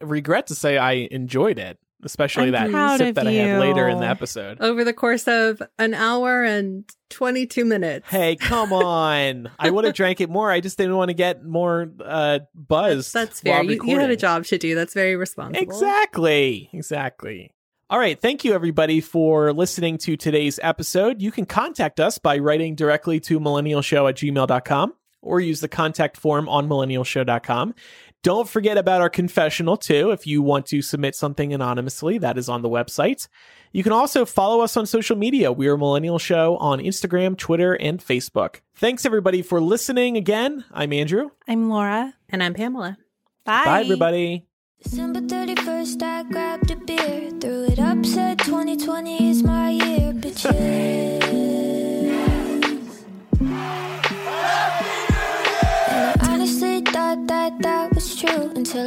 regret 0.00 0.48
to 0.48 0.54
say 0.54 0.78
I 0.78 0.92
enjoyed 1.10 1.58
it, 1.58 1.78
especially 2.02 2.46
I'm 2.46 2.52
that 2.52 2.70
proud 2.70 2.98
sip 2.98 3.08
of 3.10 3.14
that 3.16 3.26
I 3.26 3.32
had 3.32 3.60
later 3.60 3.88
in 3.88 3.98
the 3.98 4.06
episode. 4.06 4.60
Over 4.60 4.84
the 4.84 4.92
course 4.92 5.26
of 5.28 5.62
an 5.78 5.94
hour 5.94 6.44
and 6.44 6.84
22 7.10 7.64
minutes. 7.64 8.08
Hey, 8.08 8.36
come 8.36 8.72
on! 8.72 9.50
I 9.58 9.70
would 9.70 9.84
have 9.84 9.94
drank 9.94 10.20
it 10.20 10.30
more. 10.30 10.50
I 10.50 10.60
just 10.60 10.78
didn't 10.78 10.96
want 10.96 11.08
to 11.08 11.14
get 11.14 11.44
more 11.44 11.90
uh, 12.04 12.40
buzz. 12.54 13.12
That's 13.12 13.40
fair. 13.40 13.62
You, 13.62 13.80
you 13.84 13.98
had 13.98 14.10
a 14.10 14.16
job 14.16 14.44
to 14.46 14.58
do. 14.58 14.74
That's 14.74 14.94
very 14.94 15.16
responsible. 15.16 15.62
Exactly. 15.62 16.70
Exactly. 16.72 17.52
All 17.90 17.98
right. 17.98 18.18
Thank 18.18 18.42
you, 18.42 18.54
everybody, 18.54 19.02
for 19.02 19.52
listening 19.52 19.98
to 19.98 20.16
today's 20.16 20.58
episode. 20.62 21.20
You 21.20 21.30
can 21.30 21.44
contact 21.44 22.00
us 22.00 22.16
by 22.16 22.38
writing 22.38 22.74
directly 22.74 23.20
to 23.20 23.38
millennialshow 23.38 24.08
at 24.08 24.16
gmail.com 24.16 24.94
or 25.20 25.40
use 25.40 25.60
the 25.60 25.68
contact 25.68 26.16
form 26.16 26.48
on 26.48 26.68
millennialshow.com. 26.68 27.74
Don't 28.22 28.48
forget 28.48 28.78
about 28.78 29.00
our 29.00 29.10
confessional, 29.10 29.76
too. 29.76 30.12
If 30.12 30.28
you 30.28 30.42
want 30.42 30.66
to 30.66 30.80
submit 30.80 31.16
something 31.16 31.52
anonymously, 31.52 32.18
that 32.18 32.38
is 32.38 32.48
on 32.48 32.62
the 32.62 32.68
website. 32.68 33.26
You 33.72 33.82
can 33.82 33.90
also 33.90 34.24
follow 34.24 34.60
us 34.60 34.76
on 34.76 34.86
social 34.86 35.16
media. 35.16 35.50
We 35.50 35.66
are 35.66 35.76
Millennial 35.76 36.20
Show 36.20 36.56
on 36.58 36.78
Instagram, 36.78 37.36
Twitter, 37.36 37.74
and 37.74 37.98
Facebook. 37.98 38.60
Thanks, 38.76 39.04
everybody, 39.04 39.42
for 39.42 39.60
listening 39.60 40.16
again. 40.16 40.64
I'm 40.70 40.92
Andrew. 40.92 41.30
I'm 41.48 41.68
Laura. 41.68 42.14
And 42.28 42.44
I'm 42.44 42.54
Pamela. 42.54 42.96
Bye. 43.44 43.64
Bye, 43.64 43.80
everybody. 43.80 44.46
December 44.84 45.20
31st, 45.20 46.02
I 46.02 46.22
grabbed 46.22 46.70
a 46.70 46.76
beer, 46.76 47.30
threw 47.40 47.64
it 47.64 47.80
up, 47.80 48.06
said 48.06 48.38
2020 48.40 49.30
is 49.30 49.42
my 49.42 49.70
year, 49.70 50.12
bitches. 50.12 51.21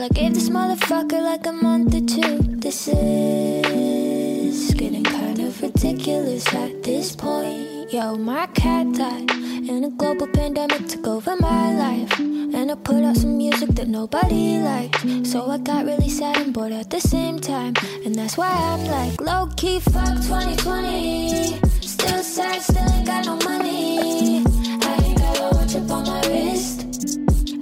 I 0.06 0.10
gave 0.10 0.36
this 0.36 0.50
motherfucker 0.50 1.20
like 1.20 1.48
a 1.48 1.52
month 1.52 1.96
or 1.96 2.06
two. 2.06 2.38
This 2.60 2.88
is 2.88 4.72
getting 4.76 5.04
kind 5.04 5.40
of 5.40 5.60
ridiculous 5.60 6.46
at 6.54 6.84
this 6.84 7.16
point. 7.16 7.92
Yo, 7.92 8.16
my 8.16 8.46
cat 8.54 8.94
died, 8.94 9.32
and 9.32 9.84
a 9.84 9.90
global 9.90 10.28
pandemic 10.28 10.88
took 10.88 11.08
over 11.08 11.36
my 11.38 11.76
life. 11.76 12.20
And 12.20 12.70
I 12.70 12.76
put 12.76 13.04
out 13.04 13.18
some 13.18 13.36
music 13.36 13.70
that 13.70 13.88
nobody 13.88 14.60
liked. 14.60 15.26
So 15.26 15.50
I 15.50 15.58
got 15.58 15.86
really 15.86 16.10
sad 16.10 16.38
and 16.38 16.54
bored 16.54 16.72
at 16.72 16.92
the 16.92 17.02
same 17.02 17.40
time. 17.40 17.74
And 18.06 18.14
that's 18.14 18.38
why 18.38 18.52
I'm 18.52 18.86
like, 18.86 19.20
low 19.20 19.50
key, 19.58 19.80
fuck 19.80 20.22
2020. 20.22 21.60
Still 21.82 22.22
sad, 22.22 22.62
still 22.62 22.88
ain't 22.94 23.08
got 23.08 23.26
no 23.26 23.38
money. 23.38 24.44
I 24.46 25.00
ain't 25.04 25.18
got 25.18 25.40
a 25.40 25.56
watch 25.56 25.76
up 25.76 25.90
on 25.90 26.06
my 26.06 26.22
wrist. 26.28 26.86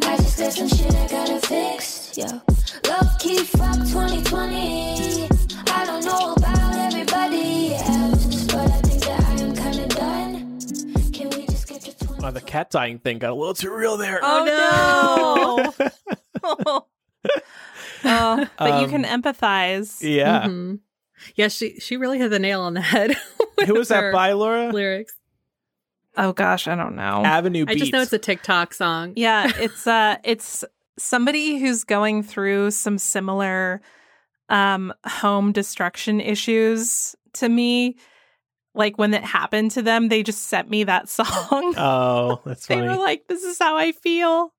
I 0.04 0.18
just 0.18 0.38
got 0.38 0.52
some 0.52 0.68
shit 0.68 0.94
I 0.94 1.08
gotta 1.08 1.40
fix. 1.40 1.93
Yo, 2.16 2.26
low 2.26 3.00
key, 3.20 3.40
fuck 3.44 3.74
2020. 3.76 5.28
I 5.68 5.86
don't 5.86 6.06
know 6.06 6.34
about 6.34 6.76
everybody 6.76 7.74
else, 7.76 8.46
but 8.46 8.70
I 8.70 8.82
think 8.82 9.04
that 9.04 9.20
I 9.20 9.32
am 9.42 9.56
kinda 9.56 9.88
done. 9.88 11.12
Can 11.12 11.30
we 11.32 11.48
just 11.48 11.68
get 11.68 11.82
to 11.82 12.06
20? 12.06 12.24
Oh, 12.26 12.32
the 12.32 12.42
cat 12.42 12.70
dying 12.70 13.00
thing 13.00 13.18
got 13.18 13.32
a 13.32 13.36
little 13.36 13.56
too 13.56 13.74
real 13.74 13.98
there. 13.98 14.20
Oh, 14.22 15.74
no. 15.84 15.90
oh, 16.44 16.86
but 18.04 18.80
you 18.82 18.86
Um, 18.86 18.90
can 18.90 19.04
empathize. 19.06 19.98
Yeah. 20.02 20.44
Mhm. 20.48 20.80
Yeah, 21.36 21.48
she 21.48 21.80
she 21.80 21.98
really 21.98 22.20
hit 22.20 22.30
the 22.30 22.40
nail 22.40 22.62
on 22.62 22.74
the 22.76 22.82
head. 22.82 23.16
with 23.58 23.68
Who 23.68 23.74
was 23.76 23.88
that 23.88 24.12
by, 24.14 24.34
Laura? 24.34 24.72
Lyrics. 24.72 25.16
Oh 26.16 26.32
gosh, 26.34 26.68
I 26.68 26.76
don't 26.76 26.96
know. 26.96 27.24
Avenue 27.26 27.66
I 27.68 27.74
just 27.76 27.92
know 27.92 28.02
it's 28.02 28.14
a 28.14 28.20
TikTok 28.20 28.74
song. 28.76 29.14
yeah, 29.16 29.52
it's 29.56 29.88
uh 29.88 30.18
it's 30.24 30.64
somebody 30.98 31.58
who's 31.60 31.84
going 31.84 32.24
through 32.24 32.72
some 32.72 32.98
similar 32.98 33.82
um 34.50 34.94
home 35.06 35.52
destruction 35.52 36.20
issues 36.22 37.16
to 37.34 37.50
me. 37.50 37.98
Like 38.76 38.98
when 38.98 39.14
it 39.14 39.24
happened 39.24 39.72
to 39.72 39.82
them, 39.82 40.10
they 40.10 40.24
just 40.24 40.46
sent 40.46 40.70
me 40.70 40.84
that 40.86 41.08
song. 41.18 41.76
Oh, 41.78 42.42
that's 42.46 42.66
they 42.68 42.82
were 42.82 42.98
like, 42.98 43.28
"This 43.28 43.44
is 43.44 43.60
how 43.60 43.78
I 43.78 43.92
feel." 43.92 44.54